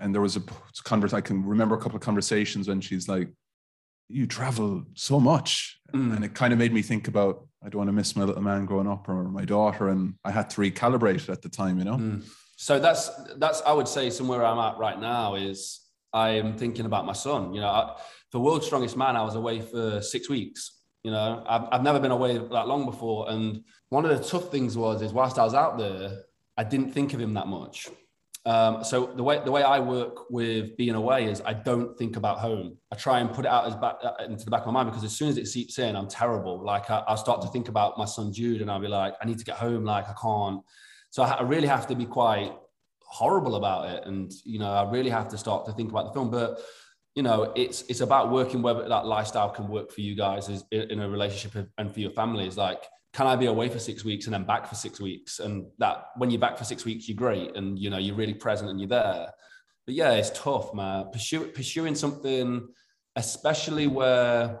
and 0.00 0.12
there 0.12 0.20
was 0.20 0.36
a 0.36 0.42
converse 0.82 1.12
i 1.12 1.20
can 1.20 1.44
remember 1.46 1.76
a 1.76 1.78
couple 1.78 1.96
of 1.96 2.02
conversations 2.02 2.66
when 2.66 2.80
she's 2.80 3.08
like 3.08 3.28
you 4.08 4.26
travel 4.26 4.82
so 4.94 5.20
much 5.20 5.78
mm. 5.94 6.14
and 6.14 6.24
it 6.24 6.34
kind 6.34 6.52
of 6.52 6.58
made 6.58 6.72
me 6.72 6.82
think 6.82 7.06
about 7.06 7.46
i 7.64 7.68
don't 7.68 7.78
want 7.78 7.88
to 7.88 7.92
miss 7.92 8.16
my 8.16 8.24
little 8.24 8.42
man 8.42 8.66
growing 8.66 8.88
up 8.88 9.08
or 9.08 9.22
my 9.28 9.44
daughter 9.44 9.88
and 9.88 10.14
i 10.24 10.30
had 10.32 10.50
to 10.50 10.60
recalibrate 10.60 11.22
it 11.22 11.28
at 11.28 11.42
the 11.42 11.48
time 11.48 11.78
you 11.78 11.84
know 11.84 11.98
mm. 11.98 12.20
so 12.56 12.80
that's 12.80 13.10
that's 13.36 13.62
i 13.62 13.72
would 13.72 13.86
say 13.86 14.10
somewhere 14.10 14.44
i'm 14.44 14.58
at 14.58 14.76
right 14.76 15.00
now 15.00 15.36
is 15.36 15.82
i 16.12 16.30
am 16.30 16.58
thinking 16.58 16.84
about 16.84 17.06
my 17.06 17.12
son 17.12 17.54
you 17.54 17.60
know 17.60 17.68
I, 17.68 17.96
for 18.32 18.40
world's 18.40 18.66
strongest 18.66 18.96
man 18.96 19.14
i 19.14 19.22
was 19.22 19.36
away 19.36 19.60
for 19.60 20.02
six 20.02 20.28
weeks 20.28 20.79
you 21.02 21.10
know, 21.10 21.44
I've, 21.48 21.68
I've 21.72 21.82
never 21.82 21.98
been 21.98 22.10
away 22.10 22.36
that 22.36 22.68
long 22.68 22.84
before. 22.84 23.30
And 23.30 23.64
one 23.88 24.04
of 24.04 24.16
the 24.16 24.22
tough 24.22 24.50
things 24.50 24.76
was, 24.76 25.02
is 25.02 25.12
whilst 25.12 25.38
I 25.38 25.44
was 25.44 25.54
out 25.54 25.78
there, 25.78 26.24
I 26.56 26.64
didn't 26.64 26.92
think 26.92 27.14
of 27.14 27.20
him 27.20 27.34
that 27.34 27.46
much. 27.46 27.88
Um, 28.46 28.82
so 28.82 29.12
the 29.14 29.22
way 29.22 29.40
the 29.44 29.50
way 29.50 29.62
I 29.62 29.80
work 29.80 30.30
with 30.30 30.74
being 30.78 30.94
away 30.94 31.26
is 31.26 31.42
I 31.44 31.52
don't 31.52 31.96
think 31.98 32.16
about 32.16 32.38
home. 32.38 32.78
I 32.90 32.96
try 32.96 33.20
and 33.20 33.30
put 33.30 33.44
it 33.44 33.50
out 33.50 33.66
as 33.66 33.76
back 33.76 33.96
uh, 34.02 34.12
into 34.24 34.46
the 34.46 34.50
back 34.50 34.60
of 34.60 34.66
my 34.68 34.72
mind 34.72 34.88
because 34.88 35.04
as 35.04 35.12
soon 35.12 35.28
as 35.28 35.36
it 35.36 35.46
seeps 35.46 35.78
in, 35.78 35.94
I'm 35.94 36.08
terrible. 36.08 36.64
Like 36.64 36.88
I, 36.90 37.04
will 37.06 37.18
start 37.18 37.42
to 37.42 37.48
think 37.48 37.68
about 37.68 37.98
my 37.98 38.06
son 38.06 38.32
Jude, 38.32 38.62
and 38.62 38.70
I'll 38.70 38.80
be 38.80 38.88
like, 38.88 39.14
I 39.20 39.26
need 39.26 39.38
to 39.38 39.44
get 39.44 39.56
home. 39.56 39.84
Like 39.84 40.08
I 40.08 40.14
can't. 40.20 40.62
So 41.10 41.22
I, 41.22 41.32
I 41.32 41.42
really 41.42 41.66
have 41.66 41.86
to 41.88 41.94
be 41.94 42.06
quite 42.06 42.52
horrible 43.02 43.56
about 43.56 43.90
it, 43.90 44.06
and 44.06 44.32
you 44.44 44.58
know, 44.58 44.72
I 44.72 44.90
really 44.90 45.10
have 45.10 45.28
to 45.28 45.38
start 45.38 45.66
to 45.66 45.72
think 45.72 45.90
about 45.90 46.06
the 46.06 46.12
film. 46.12 46.30
But 46.30 46.60
you 47.14 47.22
know, 47.22 47.52
it's 47.56 47.82
it's 47.82 48.00
about 48.00 48.30
working 48.30 48.62
whether 48.62 48.88
that 48.88 49.06
lifestyle 49.06 49.50
can 49.50 49.68
work 49.68 49.90
for 49.90 50.00
you 50.00 50.14
guys 50.14 50.48
as, 50.48 50.64
in 50.70 51.00
a 51.00 51.08
relationship 51.08 51.68
and 51.76 51.92
for 51.92 52.00
your 52.00 52.10
families. 52.10 52.56
Like, 52.56 52.84
can 53.12 53.26
I 53.26 53.34
be 53.36 53.46
away 53.46 53.68
for 53.68 53.78
six 53.80 54.04
weeks 54.04 54.26
and 54.26 54.34
then 54.34 54.44
back 54.44 54.66
for 54.66 54.76
six 54.76 55.00
weeks? 55.00 55.40
And 55.40 55.66
that 55.78 56.06
when 56.16 56.30
you're 56.30 56.40
back 56.40 56.56
for 56.56 56.64
six 56.64 56.84
weeks, 56.84 57.08
you're 57.08 57.16
great, 57.16 57.56
and 57.56 57.78
you 57.78 57.90
know 57.90 57.98
you're 57.98 58.14
really 58.14 58.34
present 58.34 58.70
and 58.70 58.78
you're 58.78 58.88
there. 58.88 59.28
but 59.86 59.94
yeah, 59.94 60.12
it's 60.12 60.30
tough, 60.30 60.72
man. 60.72 61.06
Pursue, 61.12 61.46
pursuing 61.48 61.96
something, 61.96 62.68
especially 63.16 63.88
where 63.88 64.60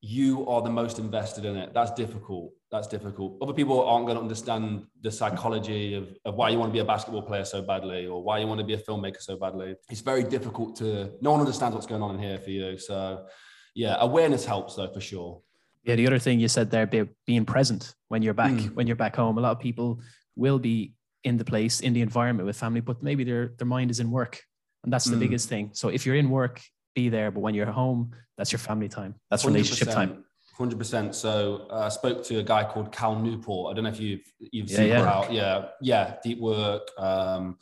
you 0.00 0.46
are 0.48 0.62
the 0.62 0.70
most 0.70 0.98
invested 0.98 1.44
in 1.44 1.56
it. 1.56 1.74
That's 1.74 1.92
difficult. 1.92 2.52
That's 2.72 2.88
difficult. 2.88 3.36
Other 3.42 3.52
people 3.52 3.84
aren't 3.84 4.06
going 4.06 4.16
to 4.16 4.22
understand 4.22 4.86
the 5.02 5.12
psychology 5.12 5.94
of, 5.94 6.08
of 6.24 6.34
why 6.36 6.48
you 6.48 6.58
want 6.58 6.70
to 6.70 6.72
be 6.72 6.78
a 6.78 6.84
basketball 6.84 7.22
player 7.22 7.44
so 7.44 7.60
badly 7.62 8.06
or 8.06 8.22
why 8.22 8.38
you 8.38 8.46
want 8.46 8.60
to 8.60 8.66
be 8.66 8.72
a 8.72 8.78
filmmaker 8.78 9.20
so 9.20 9.36
badly. 9.36 9.76
It's 9.90 10.00
very 10.00 10.24
difficult 10.24 10.76
to, 10.76 11.12
no 11.20 11.32
one 11.32 11.40
understands 11.40 11.74
what's 11.74 11.86
going 11.86 12.02
on 12.02 12.14
in 12.14 12.20
here 12.20 12.38
for 12.38 12.50
you. 12.50 12.78
So, 12.78 13.26
yeah, 13.74 13.96
awareness 14.00 14.46
helps 14.46 14.76
though, 14.76 14.90
for 14.90 15.00
sure. 15.00 15.42
Yeah, 15.84 15.96
the 15.96 16.06
other 16.06 16.18
thing 16.18 16.40
you 16.40 16.48
said 16.48 16.70
there, 16.70 16.86
being 17.26 17.44
present 17.44 17.94
when 18.08 18.22
you're 18.22 18.34
back, 18.34 18.52
mm. 18.52 18.74
when 18.74 18.86
you're 18.86 18.96
back 18.96 19.16
home. 19.16 19.36
A 19.36 19.40
lot 19.40 19.52
of 19.52 19.60
people 19.60 20.00
will 20.34 20.58
be 20.58 20.94
in 21.24 21.36
the 21.36 21.44
place, 21.44 21.80
in 21.80 21.92
the 21.92 22.00
environment 22.00 22.46
with 22.46 22.56
family, 22.56 22.80
but 22.80 23.02
maybe 23.02 23.22
their 23.22 23.52
their 23.58 23.66
mind 23.66 23.90
is 23.90 24.00
in 24.00 24.10
work 24.10 24.42
and 24.84 24.92
that's 24.92 25.04
the 25.04 25.16
mm. 25.16 25.20
biggest 25.20 25.48
thing. 25.48 25.70
So 25.72 25.88
if 25.88 26.06
you're 26.06 26.16
in 26.16 26.30
work, 26.30 26.60
be 26.94 27.08
there. 27.08 27.30
But 27.30 27.40
when 27.40 27.54
you're 27.54 27.66
home, 27.66 28.12
that's 28.36 28.52
your 28.52 28.58
family 28.58 28.88
time. 28.88 29.14
That's 29.30 29.44
relationship 29.44 29.88
time. 29.90 30.24
Hundred 30.52 30.78
percent. 30.78 31.14
So 31.14 31.66
uh, 31.70 31.86
I 31.86 31.88
spoke 31.88 32.22
to 32.24 32.38
a 32.38 32.42
guy 32.42 32.64
called 32.64 32.92
Cal 32.92 33.18
Newport. 33.18 33.72
I 33.72 33.74
don't 33.74 33.84
know 33.84 33.90
if 33.90 33.98
you've 33.98 34.20
you've 34.38 34.70
yeah, 34.70 34.76
seen 34.76 34.88
yeah. 34.88 35.02
out. 35.02 35.32
Yeah, 35.32 35.64
yeah. 35.80 36.16
Deep 36.22 36.40
work, 36.40 36.88
um, 36.98 37.56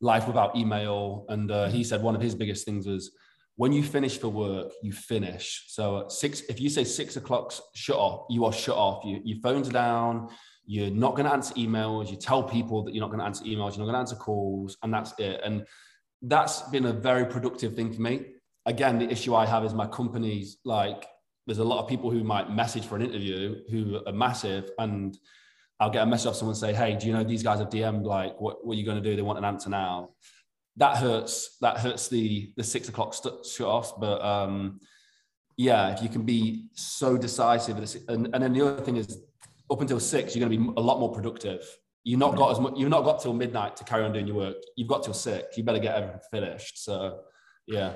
life 0.00 0.26
without 0.26 0.56
email, 0.56 1.24
and 1.28 1.50
uh, 1.50 1.68
he 1.68 1.84
said 1.84 2.02
one 2.02 2.16
of 2.16 2.20
his 2.20 2.34
biggest 2.34 2.64
things 2.64 2.86
was 2.86 3.12
when 3.56 3.72
you 3.72 3.82
finish 3.82 4.18
for 4.18 4.28
work, 4.28 4.72
you 4.82 4.92
finish. 4.92 5.66
So 5.68 6.06
six, 6.08 6.40
if 6.48 6.60
you 6.60 6.68
say 6.68 6.84
six 6.84 7.16
o'clock 7.16 7.52
shut 7.74 7.96
off, 7.96 8.26
you 8.28 8.44
are 8.44 8.52
shut 8.52 8.76
off. 8.76 9.04
You, 9.04 9.20
your 9.24 9.38
phone's 9.40 9.68
down. 9.68 10.28
You're 10.64 10.90
not 10.90 11.12
going 11.16 11.26
to 11.26 11.32
answer 11.32 11.54
emails. 11.54 12.10
You 12.10 12.16
tell 12.16 12.42
people 12.42 12.82
that 12.84 12.94
you're 12.94 13.02
not 13.02 13.10
going 13.10 13.20
to 13.20 13.26
answer 13.26 13.44
emails. 13.44 13.76
You're 13.76 13.86
not 13.86 13.92
going 13.92 13.94
to 13.94 13.98
answer 14.00 14.16
calls, 14.16 14.76
and 14.82 14.92
that's 14.92 15.12
it. 15.18 15.40
And 15.44 15.64
that's 16.22 16.62
been 16.70 16.86
a 16.86 16.92
very 16.92 17.26
productive 17.26 17.74
thing 17.74 17.92
for 17.92 18.00
me. 18.00 18.26
Again, 18.66 18.98
the 18.98 19.10
issue 19.10 19.34
I 19.34 19.44
have 19.44 19.64
is 19.64 19.74
my 19.74 19.86
company's 19.86 20.58
like 20.64 21.06
there's 21.46 21.58
a 21.58 21.64
lot 21.64 21.82
of 21.82 21.88
people 21.88 22.10
who 22.10 22.22
might 22.22 22.50
message 22.50 22.86
for 22.86 22.96
an 22.96 23.02
interview 23.02 23.62
who 23.70 24.00
are 24.06 24.12
massive 24.12 24.70
and 24.78 25.18
I'll 25.80 25.90
get 25.90 26.02
a 26.02 26.06
message 26.06 26.28
off 26.28 26.36
someone 26.36 26.54
say, 26.54 26.72
Hey, 26.72 26.96
do 26.96 27.06
you 27.06 27.12
know 27.12 27.24
these 27.24 27.42
guys 27.42 27.58
have 27.58 27.68
DM'd 27.68 28.06
like 28.06 28.40
what, 28.40 28.64
what 28.64 28.74
are 28.74 28.78
you 28.78 28.84
going 28.84 29.02
to 29.02 29.08
do? 29.08 29.16
They 29.16 29.22
want 29.22 29.38
an 29.38 29.44
answer 29.44 29.68
now. 29.68 30.10
That 30.76 30.96
hurts. 30.96 31.58
That 31.60 31.78
hurts 31.78 32.08
the 32.08 32.52
the 32.56 32.62
six 32.62 32.88
o'clock 32.88 33.12
st- 33.12 33.44
shut 33.44 33.66
off. 33.66 34.00
But 34.00 34.22
um, 34.24 34.80
yeah, 35.56 35.92
if 35.92 36.02
you 36.02 36.08
can 36.08 36.22
be 36.22 36.68
so 36.72 37.18
decisive, 37.18 37.76
and, 38.08 38.30
and 38.32 38.42
then 38.42 38.52
the 38.52 38.66
other 38.66 38.82
thing 38.82 38.96
is 38.96 39.18
up 39.70 39.80
until 39.80 40.00
six, 40.00 40.34
you're 40.34 40.48
going 40.48 40.58
to 40.58 40.64
be 40.64 40.72
a 40.78 40.80
lot 40.80 40.98
more 40.98 41.12
productive. 41.12 41.66
You've 42.04 42.20
not 42.20 42.36
got 42.36 42.52
as 42.52 42.60
much. 42.60 42.74
You've 42.76 42.88
not 42.88 43.04
got 43.04 43.20
till 43.20 43.34
midnight 43.34 43.76
to 43.76 43.84
carry 43.84 44.04
on 44.04 44.12
doing 44.12 44.26
your 44.26 44.36
work. 44.36 44.56
You've 44.76 44.88
got 44.88 45.02
till 45.02 45.14
six. 45.14 45.58
You 45.58 45.64
better 45.64 45.78
get 45.78 45.94
everything 45.94 46.20
finished. 46.30 46.82
So, 46.82 47.20
yeah. 47.66 47.92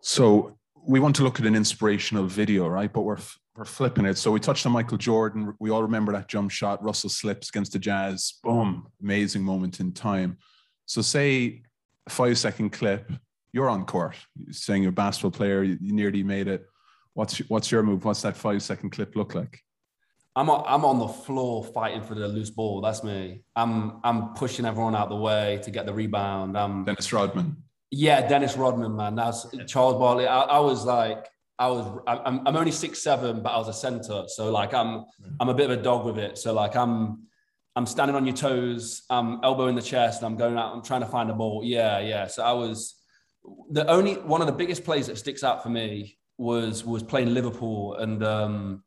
So 0.00 0.56
we 0.86 1.00
want 1.00 1.16
to 1.16 1.24
look 1.24 1.40
at 1.40 1.46
an 1.46 1.56
inspirational 1.56 2.24
video, 2.24 2.68
right? 2.68 2.92
But 2.92 3.02
we're 3.02 3.18
we're 3.56 3.64
flipping 3.64 4.04
it. 4.04 4.18
So 4.18 4.30
we 4.30 4.38
touched 4.38 4.66
on 4.66 4.72
Michael 4.72 4.98
Jordan. 4.98 5.54
We 5.58 5.70
all 5.70 5.82
remember 5.82 6.12
that 6.12 6.28
jump 6.28 6.50
shot. 6.50 6.82
Russell 6.84 7.10
slips 7.10 7.48
against 7.48 7.72
the 7.72 7.78
Jazz. 7.78 8.34
Boom! 8.42 8.86
Amazing 9.02 9.42
moment 9.42 9.80
in 9.80 9.92
time. 9.92 10.38
So 10.84 11.02
say 11.02 11.62
a 12.06 12.10
five 12.10 12.38
second 12.38 12.70
clip. 12.70 13.10
You're 13.52 13.70
on 13.70 13.86
court, 13.86 14.16
you're 14.44 14.52
saying 14.52 14.82
you're 14.82 14.90
a 14.90 14.92
basketball 14.92 15.30
player. 15.30 15.62
You 15.62 15.92
nearly 15.92 16.22
made 16.22 16.46
it. 16.46 16.66
What's 17.14 17.38
what's 17.48 17.70
your 17.70 17.82
move? 17.82 18.04
What's 18.04 18.22
that 18.22 18.36
five 18.36 18.62
second 18.62 18.90
clip 18.90 19.16
look 19.16 19.34
like? 19.34 19.60
I'm 20.36 20.50
on, 20.50 20.64
I'm 20.68 20.84
on 20.84 20.98
the 20.98 21.08
floor 21.08 21.64
fighting 21.64 22.02
for 22.02 22.14
the 22.14 22.28
loose 22.28 22.50
ball. 22.50 22.82
That's 22.82 23.02
me. 23.02 23.42
I'm 23.56 24.00
I'm 24.04 24.34
pushing 24.34 24.66
everyone 24.66 24.94
out 24.94 25.08
the 25.08 25.16
way 25.16 25.58
to 25.64 25.70
get 25.70 25.86
the 25.86 25.94
rebound. 25.94 26.58
I'm 26.58 26.84
Dennis 26.84 27.10
Rodman. 27.12 27.56
Yeah, 27.90 28.26
Dennis 28.26 28.56
Rodman, 28.56 28.96
man. 28.96 29.14
That's 29.14 29.46
Charles 29.66 29.96
Barkley. 29.98 30.26
I, 30.26 30.40
I 30.42 30.58
was 30.60 30.84
like, 30.84 31.26
I 31.58 31.68
was. 31.68 32.00
I'm, 32.06 32.46
I'm 32.46 32.56
only 32.56 32.72
six 32.72 33.02
seven, 33.02 33.42
but 33.42 33.50
I 33.50 33.58
was 33.58 33.68
a 33.68 33.72
center. 33.72 34.24
So 34.28 34.50
like, 34.50 34.74
I'm 34.74 35.04
I'm 35.40 35.48
a 35.48 35.54
bit 35.54 35.70
of 35.70 35.78
a 35.78 35.82
dog 35.82 36.04
with 36.04 36.18
it. 36.18 36.36
So 36.38 36.52
like, 36.52 36.76
I'm 36.76 37.22
I'm 37.76 37.86
standing 37.86 38.16
on 38.16 38.26
your 38.26 38.34
toes. 38.36 39.02
I'm 39.10 39.40
elbow 39.44 39.68
in 39.68 39.74
the 39.74 39.82
chest. 39.82 40.22
And 40.22 40.26
I'm 40.26 40.36
going 40.36 40.56
out. 40.58 40.74
I'm 40.74 40.82
trying 40.82 41.02
to 41.02 41.06
find 41.06 41.30
the 41.30 41.34
ball. 41.34 41.62
Yeah, 41.64 42.00
yeah. 42.00 42.26
So 42.26 42.42
I 42.42 42.52
was 42.52 42.94
the 43.70 43.86
only 43.88 44.14
one 44.14 44.40
of 44.40 44.46
the 44.46 44.52
biggest 44.52 44.84
plays 44.84 45.06
that 45.06 45.18
sticks 45.18 45.44
out 45.44 45.62
for 45.62 45.68
me 45.68 46.18
was 46.38 46.84
was 46.84 47.02
playing 47.02 47.32
Liverpool 47.34 47.94
and. 47.94 48.22
um 48.24 48.82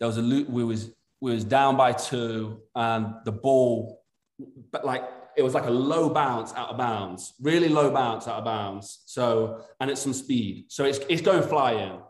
there 0.00 0.06
was 0.06 0.18
a 0.18 0.22
we 0.22 0.62
was 0.64 0.90
we 1.20 1.32
was 1.32 1.44
down 1.44 1.76
by 1.76 1.92
two 1.92 2.60
and 2.76 3.14
the 3.24 3.32
ball 3.32 4.00
but 4.70 4.84
like 4.84 5.02
it 5.38 5.44
was 5.44 5.54
like 5.54 5.66
a 5.66 5.70
low 5.70 6.10
bounce 6.10 6.52
out 6.54 6.68
of 6.68 6.76
bounds 6.76 7.34
really 7.40 7.68
low 7.68 7.90
bounce 7.90 8.26
out 8.26 8.38
of 8.38 8.44
bounds 8.44 9.02
so 9.06 9.60
and 9.80 9.90
it's 9.90 10.02
some 10.02 10.12
speed 10.12 10.66
so 10.68 10.84
it's, 10.84 10.98
it's 11.08 11.22
going 11.22 11.42
flying 11.42 12.00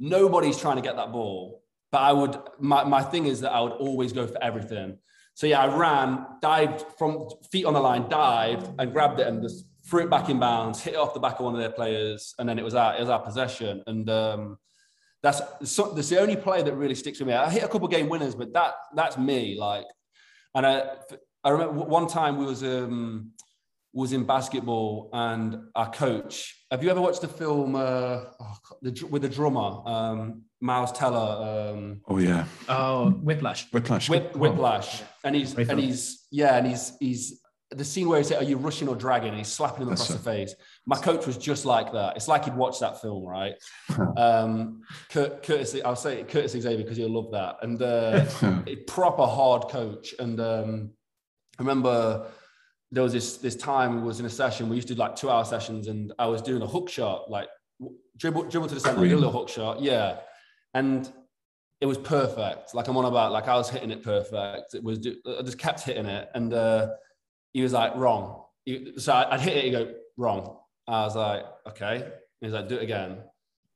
nobody's 0.00 0.58
trying 0.58 0.76
to 0.76 0.82
get 0.82 0.96
that 0.96 1.12
ball 1.12 1.62
but 1.92 1.98
i 1.98 2.12
would 2.12 2.36
my, 2.58 2.82
my 2.84 3.02
thing 3.02 3.26
is 3.26 3.40
that 3.42 3.52
i 3.52 3.60
would 3.60 3.72
always 3.72 4.12
go 4.12 4.26
for 4.26 4.42
everything 4.42 4.96
so 5.34 5.46
yeah 5.46 5.60
i 5.60 5.76
ran 5.76 6.26
dived 6.40 6.84
from 6.98 7.28
feet 7.52 7.66
on 7.66 7.74
the 7.74 7.80
line 7.80 8.08
dived 8.08 8.68
and 8.78 8.92
grabbed 8.92 9.20
it 9.20 9.26
and 9.26 9.42
just 9.42 9.66
threw 9.86 10.02
it 10.02 10.10
back 10.10 10.30
in 10.30 10.40
bounds 10.40 10.80
hit 10.80 10.94
it 10.94 10.98
off 10.98 11.14
the 11.14 11.20
back 11.20 11.38
of 11.38 11.44
one 11.44 11.54
of 11.54 11.60
their 11.60 11.70
players 11.70 12.34
and 12.38 12.48
then 12.48 12.58
it 12.58 12.64
was 12.64 12.74
our 12.74 12.96
it 12.96 13.00
was 13.00 13.10
our 13.10 13.20
possession 13.20 13.82
and 13.86 14.08
um 14.08 14.58
that's 15.22 15.42
so, 15.64 15.92
that's 15.94 16.08
the 16.08 16.20
only 16.20 16.36
play 16.36 16.62
that 16.62 16.74
really 16.74 16.94
sticks 16.94 17.18
with 17.18 17.28
me. 17.28 17.34
I 17.34 17.50
hit 17.50 17.64
a 17.64 17.68
couple 17.68 17.88
game 17.88 18.08
winners, 18.08 18.34
but 18.34 18.52
that 18.52 18.74
that's 18.94 19.18
me. 19.18 19.58
Like, 19.58 19.86
and 20.54 20.64
I 20.64 20.90
I 21.44 21.50
remember 21.50 21.84
one 21.84 22.06
time 22.06 22.36
we 22.38 22.46
was 22.46 22.62
um 22.62 23.32
was 23.92 24.12
in 24.12 24.24
basketball 24.24 25.10
and 25.12 25.58
our 25.74 25.90
coach. 25.90 26.64
Have 26.70 26.84
you 26.84 26.90
ever 26.90 27.00
watched 27.00 27.22
the 27.22 27.28
film 27.28 27.74
uh, 27.74 28.24
oh, 28.40 28.56
the, 28.82 29.06
with 29.10 29.22
the 29.22 29.28
drummer 29.28 29.82
um, 29.86 30.42
Miles 30.60 30.92
Teller? 30.92 31.72
Um, 31.72 32.00
oh 32.06 32.18
yeah. 32.18 32.44
Oh, 32.68 33.10
Whiplash. 33.10 33.70
Whiplash. 33.72 34.08
Whip, 34.08 34.36
Whiplash. 34.36 35.02
And 35.24 35.34
he's 35.34 35.54
and 35.54 35.80
he's 35.80 36.26
yeah, 36.30 36.56
and 36.56 36.66
he's 36.66 36.92
he's 37.00 37.40
the 37.70 37.84
scene 37.84 38.08
where 38.08 38.18
he 38.18 38.24
said, 38.24 38.42
"Are 38.42 38.46
you 38.46 38.56
rushing 38.56 38.88
or 38.88 38.96
dragging?" 38.96 39.30
And 39.30 39.38
he's 39.38 39.48
slapping 39.48 39.82
him 39.82 39.92
across 39.92 40.08
the 40.08 40.18
face. 40.18 40.54
My 40.86 40.96
coach 40.96 41.26
was 41.26 41.36
just 41.36 41.64
like 41.64 41.92
that. 41.92 42.16
It's 42.16 42.28
like 42.28 42.44
he'd 42.44 42.56
watched 42.56 42.80
that 42.80 43.00
film, 43.00 43.24
right? 43.24 43.54
um, 44.16 44.82
Kurt, 45.10 45.42
Curtis, 45.42 45.76
I'll 45.84 45.96
say 45.96 46.24
Curtis 46.24 46.52
Xavier 46.52 46.78
because 46.78 46.96
he'll 46.96 47.12
love 47.12 47.30
that. 47.32 47.56
And 47.62 47.82
uh, 47.82 48.24
proper 48.86 49.26
hard 49.26 49.68
coach. 49.68 50.14
And 50.18 50.40
um, 50.40 50.90
I 51.58 51.62
remember 51.62 52.26
there 52.90 53.02
was 53.02 53.12
this 53.12 53.36
this 53.38 53.56
time 53.56 54.04
was 54.04 54.20
in 54.20 54.26
a 54.26 54.30
session. 54.30 54.68
We 54.68 54.76
used 54.76 54.88
to 54.88 54.94
do 54.94 55.00
like 55.00 55.16
two 55.16 55.30
hour 55.30 55.44
sessions, 55.44 55.88
and 55.88 56.12
I 56.18 56.26
was 56.26 56.42
doing 56.42 56.62
a 56.62 56.66
hook 56.66 56.88
shot, 56.88 57.30
like 57.30 57.48
dribble 58.16 58.44
dribble 58.44 58.68
to 58.68 58.74
the 58.74 58.80
center, 58.80 59.00
a 59.00 59.08
little 59.08 59.32
hook 59.32 59.48
shot, 59.48 59.82
yeah. 59.82 60.20
And 60.74 61.10
it 61.80 61.86
was 61.86 61.98
perfect. 61.98 62.74
Like 62.74 62.88
I'm 62.88 62.96
on 62.96 63.04
about, 63.04 63.32
like 63.32 63.48
I 63.48 63.54
was 63.54 63.70
hitting 63.70 63.90
it 63.90 64.02
perfect. 64.02 64.74
It 64.74 64.82
was 64.82 64.98
I 64.98 65.42
just 65.42 65.58
kept 65.58 65.80
hitting 65.82 66.06
it, 66.06 66.28
and. 66.34 66.52
Uh, 66.52 66.88
he 67.52 67.62
was 67.62 67.72
like, 67.72 67.94
wrong. 67.96 68.44
so 68.98 69.12
I'd 69.12 69.40
hit 69.40 69.56
it, 69.56 69.64
he 69.64 69.70
go, 69.70 69.92
wrong. 70.16 70.58
I 70.86 71.02
was 71.02 71.16
like, 71.16 71.44
okay. 71.68 72.08
He 72.40 72.46
was 72.46 72.54
like, 72.54 72.68
do 72.68 72.76
it 72.76 72.82
again. 72.82 73.18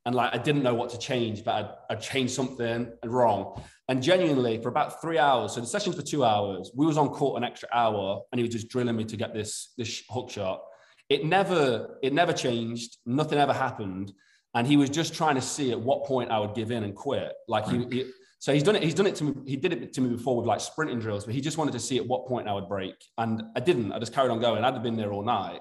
And 0.05 0.14
like, 0.14 0.34
I 0.34 0.38
didn't 0.38 0.62
know 0.62 0.74
what 0.74 0.90
to 0.90 0.98
change, 0.98 1.44
but 1.44 1.55
I'd, 1.55 1.70
I'd 1.90 2.00
changed 2.00 2.34
something 2.34 2.92
and 3.03 3.12
wrong. 3.12 3.62
And 3.88 4.03
genuinely, 4.03 4.61
for 4.61 4.68
about 4.68 5.00
three 5.00 5.18
hours, 5.18 5.55
so 5.55 5.61
the 5.61 5.66
sessions 5.66 5.96
for 5.96 6.03
two 6.03 6.24
hours, 6.24 6.70
we 6.74 6.86
was 6.86 6.98
on 6.98 7.09
court 7.11 7.36
an 7.36 7.44
extra 7.44 7.68
hour, 7.72 8.22
and 8.32 8.38
he 8.38 8.42
was 8.42 8.53
just 8.53 8.68
drilling 8.68 8.96
me 8.96 9.05
to 9.05 9.16
get 9.16 9.34
this 9.34 9.72
this 9.76 10.03
hook 10.09 10.30
shot. 10.30 10.62
It 11.09 11.24
never 11.24 11.98
it 12.03 12.12
never 12.12 12.32
changed. 12.32 12.96
Nothing 13.07 13.38
ever 13.38 13.53
happened, 13.53 14.12
and 14.55 14.66
he 14.66 14.76
was 14.76 14.88
just 14.88 15.14
trying 15.14 15.34
to 15.34 15.42
see 15.42 15.72
at 15.72 15.80
what 15.80 16.05
point 16.05 16.30
I 16.30 16.38
would 16.38 16.55
give 16.55 16.70
in 16.70 16.84
and 16.84 16.94
quit. 16.94 17.32
Like 17.48 17.68
he, 17.68 17.84
he 17.90 18.11
so 18.38 18.53
he's 18.53 18.62
done 18.62 18.76
it. 18.76 18.82
He's 18.82 18.94
done 18.94 19.07
it 19.07 19.14
to 19.16 19.24
me. 19.24 19.34
He 19.46 19.57
did 19.57 19.72
it 19.72 19.92
to 19.92 20.00
me 20.00 20.11
before 20.11 20.36
with 20.36 20.46
like 20.46 20.61
sprinting 20.61 20.98
drills, 20.98 21.24
but 21.24 21.34
he 21.34 21.40
just 21.40 21.59
wanted 21.59 21.72
to 21.72 21.80
see 21.80 21.98
at 21.98 22.07
what 22.07 22.26
point 22.26 22.48
I 22.48 22.55
would 22.55 22.68
break, 22.68 22.94
and 23.18 23.42
I 23.55 23.61
didn't. 23.61 23.92
I 23.92 23.98
just 23.98 24.12
carried 24.12 24.30
on 24.30 24.40
going. 24.40 24.64
I'd 24.64 24.74
have 24.74 24.82
been 24.82 24.96
there 24.96 25.12
all 25.12 25.22
night, 25.22 25.61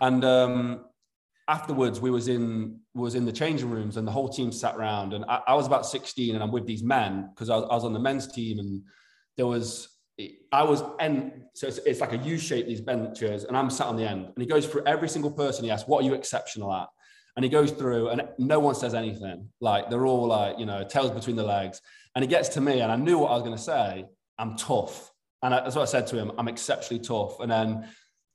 and 0.00 0.24
um, 0.24 0.84
afterwards 1.48 2.00
we 2.00 2.10
was 2.10 2.28
in 2.28 2.78
was 2.94 3.14
in 3.14 3.24
the 3.24 3.32
changing 3.32 3.70
rooms, 3.70 3.96
and 3.96 4.06
the 4.06 4.12
whole 4.12 4.28
team 4.28 4.52
sat 4.52 4.76
around, 4.76 5.14
and 5.14 5.24
I, 5.26 5.40
I 5.48 5.54
was 5.54 5.66
about 5.66 5.86
sixteen, 5.86 6.34
and 6.34 6.42
I'm 6.42 6.52
with 6.52 6.66
these 6.66 6.82
men 6.82 7.30
because 7.34 7.50
I, 7.50 7.56
I 7.56 7.74
was 7.74 7.84
on 7.84 7.92
the 7.92 8.00
men's 8.00 8.26
team, 8.32 8.58
and 8.58 8.82
there 9.36 9.46
was 9.46 9.92
I 10.52 10.62
was 10.62 10.82
end, 11.00 11.44
so 11.54 11.66
it's, 11.66 11.78
it's 11.78 12.00
like 12.00 12.12
a 12.12 12.18
U 12.18 12.38
shape, 12.38 12.66
these 12.66 12.80
benches, 12.80 13.44
and 13.44 13.56
I'm 13.56 13.70
sat 13.70 13.86
on 13.86 13.96
the 13.96 14.08
end. 14.08 14.26
And 14.26 14.36
he 14.36 14.46
goes 14.46 14.66
through 14.66 14.82
every 14.86 15.08
single 15.08 15.30
person. 15.30 15.64
He 15.64 15.70
asks, 15.70 15.88
What 15.88 16.02
are 16.02 16.06
you 16.06 16.14
exceptional 16.14 16.72
at? 16.72 16.88
And 17.36 17.44
he 17.44 17.48
goes 17.48 17.70
through, 17.70 18.10
and 18.10 18.22
no 18.38 18.60
one 18.60 18.74
says 18.74 18.94
anything. 18.94 19.48
Like 19.60 19.88
they're 19.88 20.06
all 20.06 20.26
like, 20.26 20.58
you 20.58 20.66
know, 20.66 20.84
tails 20.84 21.10
between 21.10 21.36
the 21.36 21.42
legs. 21.42 21.80
And 22.14 22.22
he 22.22 22.28
gets 22.28 22.50
to 22.50 22.60
me, 22.60 22.80
and 22.80 22.92
I 22.92 22.96
knew 22.96 23.18
what 23.18 23.30
I 23.30 23.34
was 23.34 23.42
going 23.42 23.56
to 23.56 23.62
say. 23.62 24.04
I'm 24.38 24.56
tough. 24.56 25.10
And 25.42 25.54
I, 25.54 25.60
that's 25.60 25.74
what 25.74 25.82
I 25.82 25.86
said 25.86 26.06
to 26.08 26.16
him. 26.16 26.32
I'm 26.36 26.48
exceptionally 26.48 27.02
tough. 27.02 27.40
And 27.40 27.50
then 27.50 27.88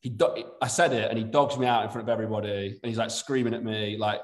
he, 0.08 0.46
I 0.62 0.68
said 0.68 0.94
it, 0.94 1.10
and 1.10 1.18
he 1.18 1.24
dogs 1.24 1.58
me 1.58 1.66
out 1.66 1.84
in 1.84 1.90
front 1.90 2.08
of 2.08 2.12
everybody, 2.12 2.80
and 2.82 2.90
he's 2.90 2.98
like 2.98 3.12
screaming 3.12 3.54
at 3.54 3.64
me, 3.64 3.98
like 3.98 4.22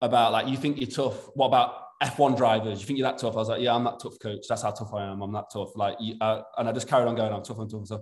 about 0.00 0.32
like, 0.32 0.48
you 0.48 0.56
think 0.56 0.80
you're 0.80 0.90
tough? 0.90 1.28
What 1.34 1.46
about 1.46 1.74
F1 2.02 2.36
drivers? 2.36 2.80
You 2.80 2.86
think 2.86 2.98
you're 2.98 3.08
that 3.08 3.18
tough? 3.18 3.34
I 3.34 3.38
was 3.38 3.48
like, 3.48 3.60
yeah, 3.60 3.74
I'm 3.74 3.84
that 3.84 4.00
tough, 4.00 4.18
coach. 4.20 4.46
That's 4.48 4.62
how 4.62 4.70
tough 4.70 4.92
I 4.94 5.04
am. 5.04 5.22
I'm 5.22 5.32
that 5.32 5.46
tough. 5.52 5.70
Like, 5.76 5.96
you, 6.00 6.16
uh, 6.20 6.42
and 6.58 6.68
I 6.68 6.72
just 6.72 6.88
carried 6.88 7.06
on 7.06 7.14
going. 7.14 7.32
I'm 7.32 7.42
tough. 7.42 7.58
I'm 7.58 7.68
tough. 7.68 7.80
I'm 7.80 7.86
tough. 7.86 8.00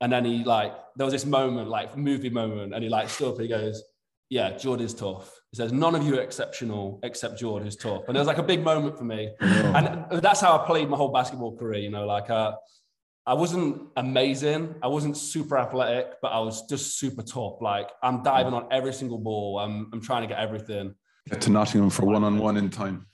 And 0.00 0.12
then 0.12 0.24
he 0.24 0.44
like, 0.44 0.72
there 0.96 1.04
was 1.04 1.12
this 1.12 1.26
moment, 1.26 1.68
like 1.68 1.96
movie 1.96 2.30
moment, 2.30 2.74
and 2.74 2.82
he 2.82 2.88
like 2.88 3.10
stood 3.10 3.28
up 3.28 3.34
and 3.34 3.42
he 3.42 3.48
goes, 3.48 3.82
yeah, 4.30 4.56
Jordan's 4.56 4.94
tough. 4.94 5.38
He 5.50 5.56
says, 5.56 5.72
none 5.72 5.94
of 5.96 6.06
you 6.06 6.18
are 6.18 6.22
exceptional 6.22 7.00
except 7.02 7.38
Jordan 7.38 7.66
who's 7.66 7.76
tough. 7.76 8.04
And 8.06 8.16
it 8.16 8.20
was 8.20 8.28
like 8.28 8.38
a 8.38 8.44
big 8.44 8.62
moment 8.62 8.96
for 8.96 9.04
me. 9.04 9.30
And 9.40 10.22
that's 10.22 10.40
how 10.40 10.56
I 10.56 10.64
played 10.64 10.88
my 10.88 10.96
whole 10.96 11.12
basketball 11.12 11.56
career, 11.56 11.80
you 11.80 11.90
know, 11.90 12.06
like 12.06 12.30
uh, 12.30 12.52
I 13.26 13.34
wasn't 13.34 13.88
amazing. 13.96 14.74
I 14.82 14.88
wasn't 14.88 15.16
super 15.16 15.58
athletic, 15.58 16.14
but 16.22 16.28
I 16.28 16.40
was 16.40 16.66
just 16.66 16.98
super 16.98 17.22
tough. 17.22 17.60
Like 17.60 17.88
I'm 18.02 18.22
diving 18.22 18.54
on 18.54 18.66
every 18.70 18.92
single 18.92 19.18
ball. 19.18 19.58
I'm, 19.58 19.90
I'm 19.92 20.00
trying 20.00 20.22
to 20.22 20.28
get 20.28 20.38
everything. 20.38 20.94
Get 21.28 21.40
to 21.42 21.50
Nottingham 21.50 21.90
for 21.90 22.06
one-on-one 22.06 22.56
in 22.56 22.70
time. 22.70 23.06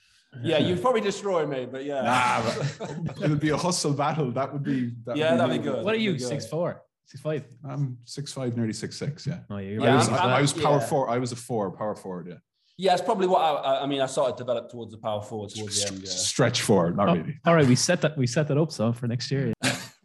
Yeah, 0.42 0.58
you'd 0.58 0.82
probably 0.82 1.00
destroy 1.00 1.46
me, 1.46 1.66
but 1.70 1.84
yeah. 1.84 2.02
Nah, 2.02 2.42
but 2.44 3.20
it 3.22 3.30
would 3.30 3.40
be 3.40 3.50
a 3.50 3.56
hustle 3.56 3.92
battle. 3.92 4.30
That 4.30 4.52
would 4.52 4.62
be. 4.62 4.92
That 5.04 5.16
yeah, 5.16 5.30
would 5.30 5.36
be 5.36 5.38
that'd 5.38 5.62
be 5.62 5.70
good. 5.70 5.84
What 5.84 5.94
are 5.94 5.98
you? 5.98 6.18
Six 6.18 6.46
four. 6.46 6.82
Six 7.06 7.22
five. 7.22 7.44
I'm 7.64 7.98
six 8.04 8.32
five, 8.32 8.56
nearly 8.56 8.72
six 8.72 8.96
six. 8.98 9.26
Yeah. 9.26 9.40
Oh, 9.48 9.58
yeah. 9.58 9.92
I 9.92 9.96
was, 9.96 10.08
I, 10.08 10.38
I 10.38 10.40
was 10.40 10.52
power 10.52 10.78
yeah. 10.78 10.86
four. 10.86 11.08
I 11.08 11.18
was 11.18 11.32
a 11.32 11.36
four, 11.36 11.70
power 11.70 11.94
forward. 11.94 12.26
Yeah. 12.28 12.34
Yeah, 12.78 12.92
it's 12.92 13.00
probably 13.00 13.26
what 13.26 13.40
I. 13.40 13.80
I 13.80 13.86
mean, 13.86 14.02
I 14.02 14.06
started 14.06 14.36
to 14.36 14.42
develop 14.42 14.70
towards 14.70 14.92
the 14.92 14.98
power 14.98 15.22
forward 15.22 15.50
towards 15.50 15.80
the 15.80 15.88
end. 15.88 16.00
Yeah. 16.00 16.10
Stretch 16.10 16.60
forward, 16.60 16.96
not 16.96 17.08
oh, 17.08 17.14
really. 17.14 17.38
All 17.46 17.54
right, 17.54 17.66
we 17.66 17.74
set 17.74 18.02
that. 18.02 18.18
We 18.18 18.26
set 18.26 18.48
that 18.48 18.58
up 18.58 18.70
so 18.70 18.92
for 18.92 19.06
next 19.06 19.30
year. 19.30 19.54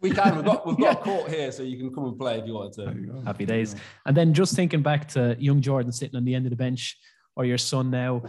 We 0.02 0.10
can. 0.10 0.36
We've 0.36 0.44
got 0.44 0.66
we've 0.66 0.76
got 0.76 0.84
yeah. 0.84 0.92
a 0.92 0.96
court 0.96 1.30
here, 1.30 1.50
so 1.52 1.62
you 1.62 1.78
can 1.78 1.94
come 1.94 2.04
and 2.04 2.18
play 2.18 2.38
if 2.38 2.46
you 2.46 2.54
want 2.54 2.74
to. 2.74 2.82
You 2.82 3.22
Happy 3.24 3.46
days. 3.46 3.74
And 4.04 4.16
then 4.16 4.34
just 4.34 4.54
thinking 4.54 4.82
back 4.82 5.08
to 5.08 5.36
young 5.38 5.62
Jordan 5.62 5.92
sitting 5.92 6.16
on 6.16 6.24
the 6.24 6.34
end 6.34 6.44
of 6.46 6.50
the 6.50 6.56
bench, 6.56 6.98
or 7.36 7.44
your 7.44 7.58
son 7.58 7.90
now. 7.90 8.22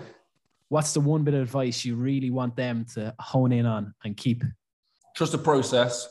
What's 0.70 0.94
the 0.94 1.02
one 1.02 1.24
bit 1.24 1.34
of 1.36 1.42
advice 1.42 1.86
you 1.86 1.96
really 1.96 2.32
want 2.32 2.56
them 2.56 2.86
to 2.96 3.14
hone 3.20 3.52
in 3.52 3.66
on 3.66 3.94
and 4.04 4.16
keep? 4.18 4.44
Trust 5.16 5.34
the 5.34 5.38
process. 5.38 6.08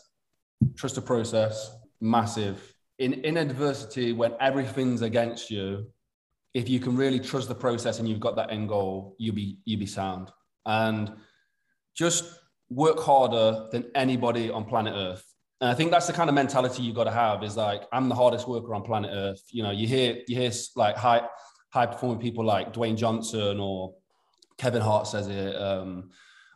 Trust 0.77 0.95
the 0.95 1.03
process. 1.03 1.75
Massive 2.01 2.73
in, 3.03 3.15
in 3.25 3.37
adversity, 3.37 4.13
when 4.13 4.35
everything's 4.41 5.03
against 5.03 5.51
you, 5.51 5.87
if 6.55 6.69
you 6.69 6.79
can 6.79 6.97
really 6.97 7.19
trust 7.19 7.49
the 7.49 7.55
process 7.55 7.99
and 7.99 8.09
you've 8.09 8.21
got 8.21 8.37
that 8.37 8.53
end 8.53 8.69
goal, 8.69 9.17
you'll 9.19 9.35
be 9.35 9.59
you'll 9.65 9.81
be 9.81 9.87
sound. 9.87 10.31
And 10.67 11.13
just 11.97 12.25
work 12.71 13.01
harder 13.01 13.67
than 13.73 13.91
anybody 13.97 14.51
on 14.51 14.65
planet 14.65 14.95
Earth. 14.97 15.25
And 15.63 15.71
I 15.71 15.75
think 15.75 15.93
that's 15.93 16.09
the 16.09 16.13
kind 16.13 16.29
of 16.29 16.35
mentality 16.35 16.83
you've 16.83 16.97
got 16.97 17.05
to 17.05 17.13
have 17.13 17.45
is 17.45 17.57
like, 17.57 17.85
I'm 17.93 18.09
the 18.09 18.17
hardest 18.17 18.49
worker 18.49 18.75
on 18.75 18.83
planet 18.83 19.13
Earth. 19.15 19.45
You 19.53 19.63
know, 19.63 19.71
you 19.71 19.87
hear 19.87 20.19
you 20.27 20.37
hear 20.37 20.51
like 20.75 20.97
high 20.97 21.23
high 21.71 21.87
performing 21.87 22.19
people 22.19 22.45
like 22.45 22.73
Dwayne 22.73 22.97
Johnson 22.97 23.61
or 23.61 23.95
Kevin 24.59 24.83
Hart 24.83 25.07
says 25.07 25.29
it. 25.29 25.55
Um, 25.55 26.11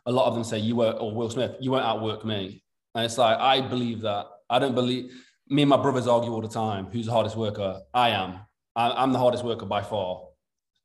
a 0.05 0.11
lot 0.11 0.27
of 0.27 0.33
them 0.33 0.43
say 0.43 0.59
you 0.59 0.75
won't, 0.75 0.99
or 0.99 1.15
Will 1.15 1.29
Smith, 1.29 1.55
you 1.61 1.71
won't 1.71 1.85
outwork 1.85 2.25
me. 2.25 2.65
And 2.95 3.05
it's 3.05 3.17
like 3.17 3.39
I 3.39 3.61
believe 3.61 4.01
that. 4.01 4.25
I 4.49 4.59
don't 4.59 4.75
believe 4.75 5.09
me 5.47 5.61
and 5.61 5.69
my 5.69 5.77
brothers 5.77 6.05
argue 6.05 6.33
all 6.33 6.41
the 6.41 6.49
time. 6.49 6.87
Who's 6.87 7.05
the 7.05 7.13
hardest 7.13 7.37
worker? 7.37 7.79
I 7.93 8.09
am. 8.09 8.39
I'm 8.75 9.13
the 9.13 9.19
hardest 9.19 9.45
worker 9.45 9.65
by 9.65 9.83
far. 9.83 10.21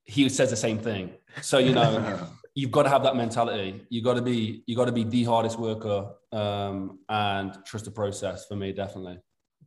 He 0.04 0.28
says 0.28 0.48
the 0.48 0.56
same 0.56 0.78
thing. 0.78 1.10
So 1.40 1.58
you 1.58 1.72
know, 1.72 2.28
you've 2.54 2.70
got 2.70 2.84
to 2.84 2.88
have 2.88 3.02
that 3.04 3.16
mentality. 3.16 3.84
You 3.88 4.02
got 4.02 4.14
to 4.14 4.22
be 4.22 4.62
you 4.66 4.76
got 4.76 4.86
to 4.86 4.92
be 4.92 5.04
the 5.04 5.24
hardest 5.24 5.58
worker 5.58 6.12
um, 6.32 6.98
and 7.08 7.56
trust 7.64 7.84
the 7.84 7.90
process. 7.90 8.46
For 8.46 8.56
me, 8.56 8.72
definitely. 8.72 9.18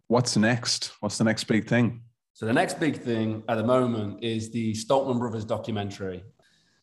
What's 0.07 0.37
next? 0.37 0.91
What's 0.99 1.17
the 1.17 1.23
next 1.23 1.45
big 1.45 1.67
thing? 1.67 2.01
So 2.33 2.45
the 2.45 2.53
next 2.53 2.79
big 2.79 3.01
thing 3.01 3.43
at 3.47 3.55
the 3.55 3.63
moment 3.63 4.23
is 4.23 4.51
the 4.51 4.73
Stoltman 4.73 5.19
Brothers 5.19 5.45
documentary. 5.45 6.23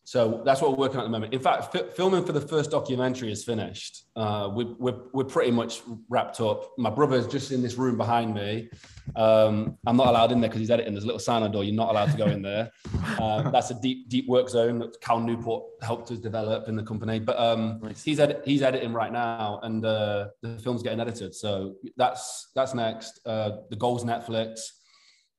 So 0.05 0.43
that's 0.45 0.61
what 0.61 0.73
we're 0.73 0.79
working 0.79 0.99
on 0.99 1.05
at 1.05 1.07
the 1.07 1.13
moment. 1.13 1.33
In 1.33 1.39
fact, 1.39 1.75
f- 1.75 1.95
filming 1.95 2.25
for 2.25 2.33
the 2.33 2.41
first 2.41 2.73
documentary 2.73 3.31
is 3.31 3.45
finished. 3.45 4.05
Uh, 4.17 4.51
we, 4.53 4.65
we're, 4.65 4.97
we're 5.13 5.25
pretty 5.25 5.53
much 5.53 5.81
wrapped 6.09 6.41
up. 6.41 6.73
My 6.77 6.91
brother's 6.91 7.29
just 7.29 7.53
in 7.53 7.63
this 7.63 7.77
room 7.77 7.97
behind 7.97 8.35
me. 8.35 8.69
Um, 9.15 9.79
I'm 9.87 9.97
not 9.97 10.09
allowed 10.09 10.33
in 10.33 10.41
there 10.41 10.51
because 10.51 10.61
he's 10.61 10.71
editing. 10.71 10.93
There's 10.93 11.05
a 11.05 11.07
little 11.07 11.21
sign 11.21 11.45
on 11.45 11.53
door. 11.53 11.63
You're 11.63 11.77
not 11.77 11.91
allowed 11.91 12.11
to 12.11 12.17
go 12.17 12.27
in 12.27 12.43
there. 12.43 12.73
Uh, 13.19 13.49
that's 13.51 13.71
a 13.71 13.81
deep, 13.81 14.09
deep 14.09 14.29
work 14.29 14.49
zone 14.49 14.81
that 14.81 15.01
Cal 15.01 15.21
Newport 15.21 15.65
helped 15.83 16.11
us 16.11 16.19
develop 16.19 16.69
in 16.69 16.75
the 16.75 16.83
company. 16.83 17.21
But 17.21 17.39
um, 17.39 17.81
he's, 18.05 18.21
he's 18.45 18.63
editing 18.63 18.93
right 18.93 19.13
now, 19.13 19.61
and 19.63 19.85
uh, 19.85 20.29
the 20.41 20.59
film's 20.59 20.83
getting 20.83 21.01
edited. 21.01 21.35
So 21.35 21.77
that's 21.97 22.51
that's 22.55 22.75
next. 22.75 23.21
Uh, 23.25 23.59
the 23.71 23.77
goals 23.77 24.05
Netflix. 24.05 24.61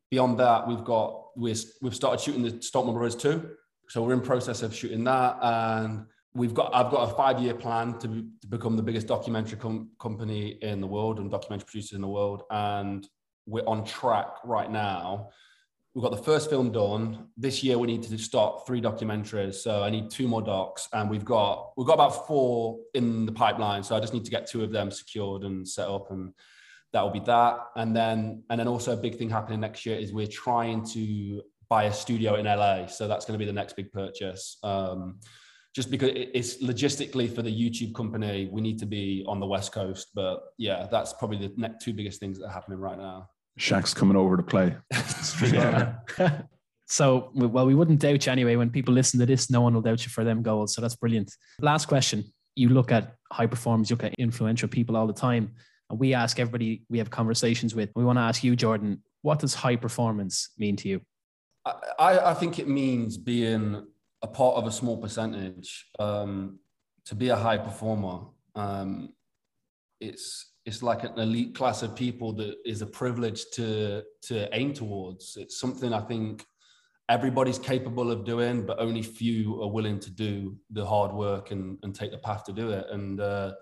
Beyond 0.09 0.39
that, 0.39 0.68
we've 0.68 0.84
got 0.84 1.24
we're, 1.36 1.55
we've 1.82 1.95
started 1.95 2.24
shooting 2.24 2.43
the 2.43 2.51
Stoltman 2.51 2.93
Brothers 2.93 3.16
2 3.16 3.49
so 3.90 4.02
we're 4.02 4.14
in 4.14 4.22
process 4.22 4.62
of 4.64 4.74
shooting 4.74 5.04
that, 5.06 5.38
and 5.42 6.06
we've 6.34 6.54
got 6.54 6.74
I've 6.74 6.92
got 6.92 7.12
a 7.12 7.16
five 7.16 7.40
year 7.40 7.54
plan 7.54 7.98
to, 8.00 8.26
to 8.42 8.48
become 8.48 8.76
the 8.76 8.84
biggest 8.84 9.08
documentary 9.08 9.58
com- 9.58 9.90
company 10.00 10.58
in 10.62 10.82
the 10.82 10.88
world 10.88 11.20
and 11.20 11.30
documentary 11.30 11.66
producers 11.66 11.94
in 11.94 12.02
the 12.02 12.08
world, 12.08 12.44
and 12.50 13.08
we're 13.46 13.66
on 13.68 13.84
track 13.86 14.28
right 14.44 14.72
now. 14.72 15.30
We've 15.94 16.02
got 16.02 16.12
the 16.12 16.24
first 16.24 16.50
film 16.50 16.72
done 16.72 17.28
this 17.38 17.64
year. 17.64 17.78
We 17.78 17.86
need 17.86 18.02
to 18.04 18.18
start 18.18 18.66
three 18.66 18.82
documentaries, 18.82 19.56
so 19.56 19.84
I 19.84 19.92
need 19.92 20.10
two 20.10 20.28
more 20.28 20.42
docs, 20.42 20.88
and 20.92 21.10
we've 21.10 21.26
got 21.26 21.74
we've 21.78 21.88
got 21.88 21.94
about 21.94 22.26
four 22.28 22.80
in 22.96 23.26
the 23.26 23.32
pipeline. 23.32 23.84
So 23.84 23.96
I 23.96 24.00
just 24.00 24.14
need 24.14 24.26
to 24.26 24.32
get 24.32 24.48
two 24.48 24.64
of 24.64 24.72
them 24.72 24.90
secured 24.90 25.44
and 25.44 25.68
set 25.68 25.88
up, 25.88 26.10
and 26.10 26.34
that 26.94 27.02
will 27.02 27.12
be 27.12 27.20
that. 27.22 27.60
And 27.76 27.96
then 27.96 28.44
and 28.50 28.60
then 28.60 28.68
also 28.68 28.94
a 28.94 28.98
big 28.98 29.18
thing 29.18 29.30
happening 29.30 29.60
next 29.60 29.86
year 29.86 29.98
is 29.98 30.12
we're 30.12 30.26
trying 30.26 30.84
to 30.94 31.44
buy 31.70 31.86
a 31.86 31.93
studio 31.93 32.36
in 32.36 32.45
LA. 32.45 32.88
So 32.88 33.07
that's 33.07 33.26
going 33.26 33.38
to 33.38 33.39
be 33.39 33.45
the 33.45 33.53
next 33.53 33.76
big 33.76 33.91
purchase. 33.91 34.57
Um, 34.64 35.20
just 35.74 35.89
because 35.89 36.11
it's 36.14 36.61
logistically 36.61 37.34
for 37.34 37.41
the 37.41 37.49
YouTube 37.49 37.95
company, 37.95 38.47
we 38.51 38.61
need 38.61 38.78
to 38.80 38.86
be 38.86 39.26
on 39.28 39.39
the 39.39 39.45
West 39.45 39.72
Coast. 39.72 40.09
But 40.14 40.43
yeah, 40.57 40.88
that's 40.91 41.14
probably 41.14 41.38
the 41.38 41.51
next 41.57 41.84
two 41.84 41.93
biggest 41.93 42.20
things 42.20 42.38
that 42.39 42.45
are 42.45 42.51
happening 42.51 42.80
right 42.80 42.97
now. 42.97 43.30
Shaq's 43.59 43.93
coming 43.93 44.16
over 44.16 44.38
to 44.38 44.43
play. 44.43 44.76
so, 46.86 47.32
well, 47.34 47.66
we 47.66 47.74
wouldn't 47.74 47.99
doubt 47.99 48.26
you 48.26 48.32
anyway. 48.32 48.55
When 48.55 48.70
people 48.70 48.93
listen 48.93 49.20
to 49.20 49.26
this, 49.26 49.49
no 49.49 49.61
one 49.61 49.74
will 49.74 49.82
doubt 49.82 50.05
you 50.05 50.11
for 50.11 50.24
them 50.24 50.43
goals. 50.43 50.76
So 50.76 50.82
that's 50.82 50.95
brilliant. 50.95 51.32
Last 51.59 51.88
question. 51.88 52.24
You 52.55 52.70
look 52.70 52.91
at 52.91 53.16
high 53.32 53.47
performers, 53.47 53.89
you 53.89 53.95
look 53.95 54.03
at 54.03 54.14
influential 54.20 54.70
people 54.70 54.95
all 54.95 55.07
the 55.07 55.14
time. 55.14 55.53
And 55.89 55.99
we 55.99 56.14
ask 56.14 56.39
everybody 56.39 56.84
we 56.89 56.99
have 56.99 57.09
conversations 57.09 57.74
with. 57.74 57.89
We 57.95 58.03
want 58.03 58.18
to 58.18 58.24
ask 58.24 58.43
you, 58.43 58.55
Jordan, 58.55 59.01
what 59.24 59.39
does 59.39 59.55
high 59.55 59.76
performance 59.76 60.49
mean 60.57 60.76
to 60.78 60.88
you? 60.88 61.01
I, 61.66 62.32
I 62.32 62.34
think 62.34 62.59
it 62.59 62.68
means 62.68 63.18
being 63.18 63.86
a 64.22 64.28
part 64.28 64.55
of 64.55 64.68
a 64.68 64.72
small 64.72 64.97
percentage. 64.97 65.89
Um, 65.99 66.59
to 67.05 67.16
be 67.16 67.30
a 67.30 67.36
high 67.36 67.57
performer, 67.57 68.22
um, 68.55 69.14
it's 69.99 70.53
it's 70.66 70.82
like 70.82 71.03
an 71.03 71.20
elite 71.20 71.55
class 71.55 71.84
of 71.84 71.95
people 71.95 72.32
that 72.34 72.55
is 72.66 72.82
a 72.82 72.86
privilege 72.86 73.45
to 73.53 74.03
to 74.24 74.49
aim 74.55 74.74
towards. 74.74 75.38
It's 75.38 75.59
something 75.59 75.93
I 75.93 76.01
think 76.01 76.45
everybody's 77.09 77.59
capable 77.59 78.11
of 78.11 78.24
doing, 78.24 78.66
but 78.66 78.80
only 78.80 79.01
few 79.01 79.61
are 79.61 79.68
willing 79.68 79.99
to 79.99 80.09
do 80.09 80.57
the 80.72 80.86
hard 80.86 81.11
work 81.11 81.51
and, 81.51 81.78
and 81.84 81.93
take 81.93 82.11
the 82.11 82.18
path 82.18 82.45
to 82.45 82.53
do 82.53 82.72
it. 82.72 82.86
And 82.89 83.20
uh, 83.20 83.53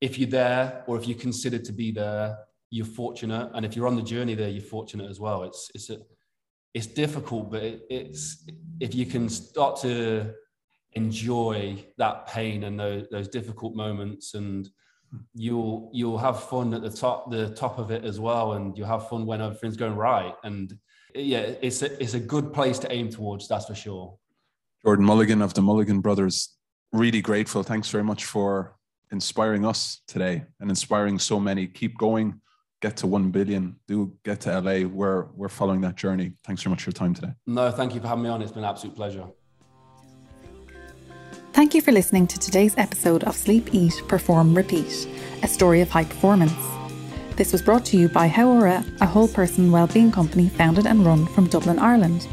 if 0.00 0.18
you're 0.18 0.28
there, 0.28 0.84
or 0.86 0.98
if 0.98 1.08
you're 1.08 1.18
considered 1.18 1.64
to 1.64 1.72
be 1.72 1.90
there, 1.92 2.36
you're 2.70 2.84
fortunate. 2.84 3.50
And 3.54 3.64
if 3.64 3.74
you're 3.74 3.86
on 3.86 3.96
the 3.96 4.02
journey 4.02 4.34
there, 4.34 4.50
you're 4.50 4.62
fortunate 4.62 5.08
as 5.08 5.18
well. 5.18 5.44
It's 5.44 5.70
it's 5.74 5.90
a 5.90 5.98
it's 6.74 6.86
difficult, 6.86 7.52
but 7.52 7.62
it, 7.62 7.86
it's 7.88 8.44
if 8.80 8.94
you 8.94 9.06
can 9.06 9.28
start 9.28 9.80
to 9.82 10.34
enjoy 10.92 11.84
that 11.96 12.26
pain 12.26 12.64
and 12.64 12.78
those, 12.78 13.06
those 13.10 13.28
difficult 13.28 13.74
moments 13.74 14.34
and 14.34 14.68
you'll 15.34 15.90
you'll 15.92 16.18
have 16.18 16.42
fun 16.42 16.74
at 16.74 16.82
the 16.82 16.90
top 16.90 17.30
the 17.30 17.50
top 17.50 17.78
of 17.78 17.92
it 17.92 18.04
as 18.04 18.18
well 18.18 18.54
and 18.54 18.76
you'll 18.76 18.86
have 18.86 19.08
fun 19.08 19.24
when 19.26 19.40
everything's 19.40 19.76
going 19.76 19.94
right. 19.94 20.34
And 20.42 20.76
yeah 21.14 21.52
it's 21.62 21.82
a, 21.82 22.02
it's 22.02 22.14
a 22.14 22.20
good 22.20 22.52
place 22.52 22.78
to 22.80 22.92
aim 22.92 23.08
towards 23.10 23.46
that's 23.46 23.66
for 23.66 23.74
sure. 23.74 24.18
Jordan 24.84 25.04
mulligan 25.04 25.40
of 25.40 25.54
the 25.54 25.62
mulligan 25.62 26.00
brothers 26.00 26.56
really 26.92 27.20
grateful. 27.20 27.62
Thanks 27.62 27.88
very 27.90 28.04
much 28.04 28.24
for 28.24 28.76
inspiring 29.12 29.64
us 29.64 30.02
today 30.08 30.44
and 30.60 30.70
inspiring 30.70 31.18
so 31.18 31.38
many. 31.38 31.66
Keep 31.68 31.98
going 31.98 32.40
get 32.84 32.98
to 32.98 33.06
1 33.06 33.30
billion, 33.30 33.76
do 33.88 34.12
get 34.24 34.42
to 34.42 34.60
LA. 34.60 34.86
We're, 34.86 35.24
we're 35.34 35.48
following 35.48 35.80
that 35.80 35.96
journey. 35.96 36.34
Thanks 36.44 36.62
very 36.62 36.72
much 36.72 36.82
for 36.82 36.90
your 36.90 36.92
time 36.92 37.14
today. 37.14 37.32
No, 37.46 37.70
thank 37.70 37.94
you 37.94 38.00
for 38.00 38.08
having 38.08 38.24
me 38.24 38.28
on. 38.28 38.42
It's 38.42 38.52
been 38.52 38.62
an 38.62 38.68
absolute 38.68 38.94
pleasure. 38.94 39.24
Thank 41.54 41.74
you 41.74 41.80
for 41.80 41.92
listening 41.92 42.26
to 42.26 42.38
today's 42.38 42.76
episode 42.76 43.24
of 43.24 43.34
Sleep, 43.36 43.72
Eat, 43.72 43.94
Perform, 44.06 44.54
Repeat, 44.54 45.08
a 45.42 45.48
story 45.48 45.80
of 45.80 45.88
high 45.88 46.04
performance. 46.04 46.52
This 47.36 47.52
was 47.52 47.62
brought 47.62 47.86
to 47.86 47.96
you 47.96 48.08
by 48.08 48.28
Hauora, 48.28 48.84
a 49.00 49.06
whole 49.06 49.28
person 49.28 49.72
wellbeing 49.72 50.12
company 50.12 50.50
founded 50.50 50.86
and 50.86 51.06
run 51.06 51.26
from 51.28 51.48
Dublin, 51.48 51.78
Ireland. 51.78 52.28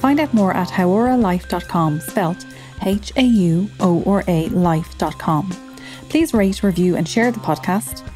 Find 0.00 0.20
out 0.20 0.34
more 0.34 0.52
at 0.52 0.68
hauoralife.com, 0.68 2.00
spelt 2.00 2.44
H 2.84 3.10
A 3.16 3.22
U 3.22 3.70
O 3.80 4.02
R 4.04 4.22
A 4.28 4.48
life.com. 4.50 5.50
Please 6.10 6.34
rate, 6.34 6.62
review, 6.62 6.96
and 6.96 7.08
share 7.08 7.32
the 7.32 7.40
podcast. 7.40 8.07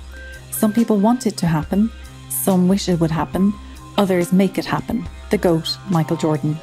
Some 0.63 0.73
people 0.73 0.99
want 0.99 1.27
it 1.27 1.37
to 1.39 1.47
happen, 1.49 1.91
some 2.31 2.69
wish 2.69 2.89
it 2.89 3.01
would 3.01 3.11
happen, 3.11 3.53
others 3.99 4.33
make 4.33 4.59
it 4.59 4.65
happen. 4.65 5.05
The 5.31 5.37
GOAT, 5.37 5.77
Michael 5.91 6.17
Jordan. 6.17 6.57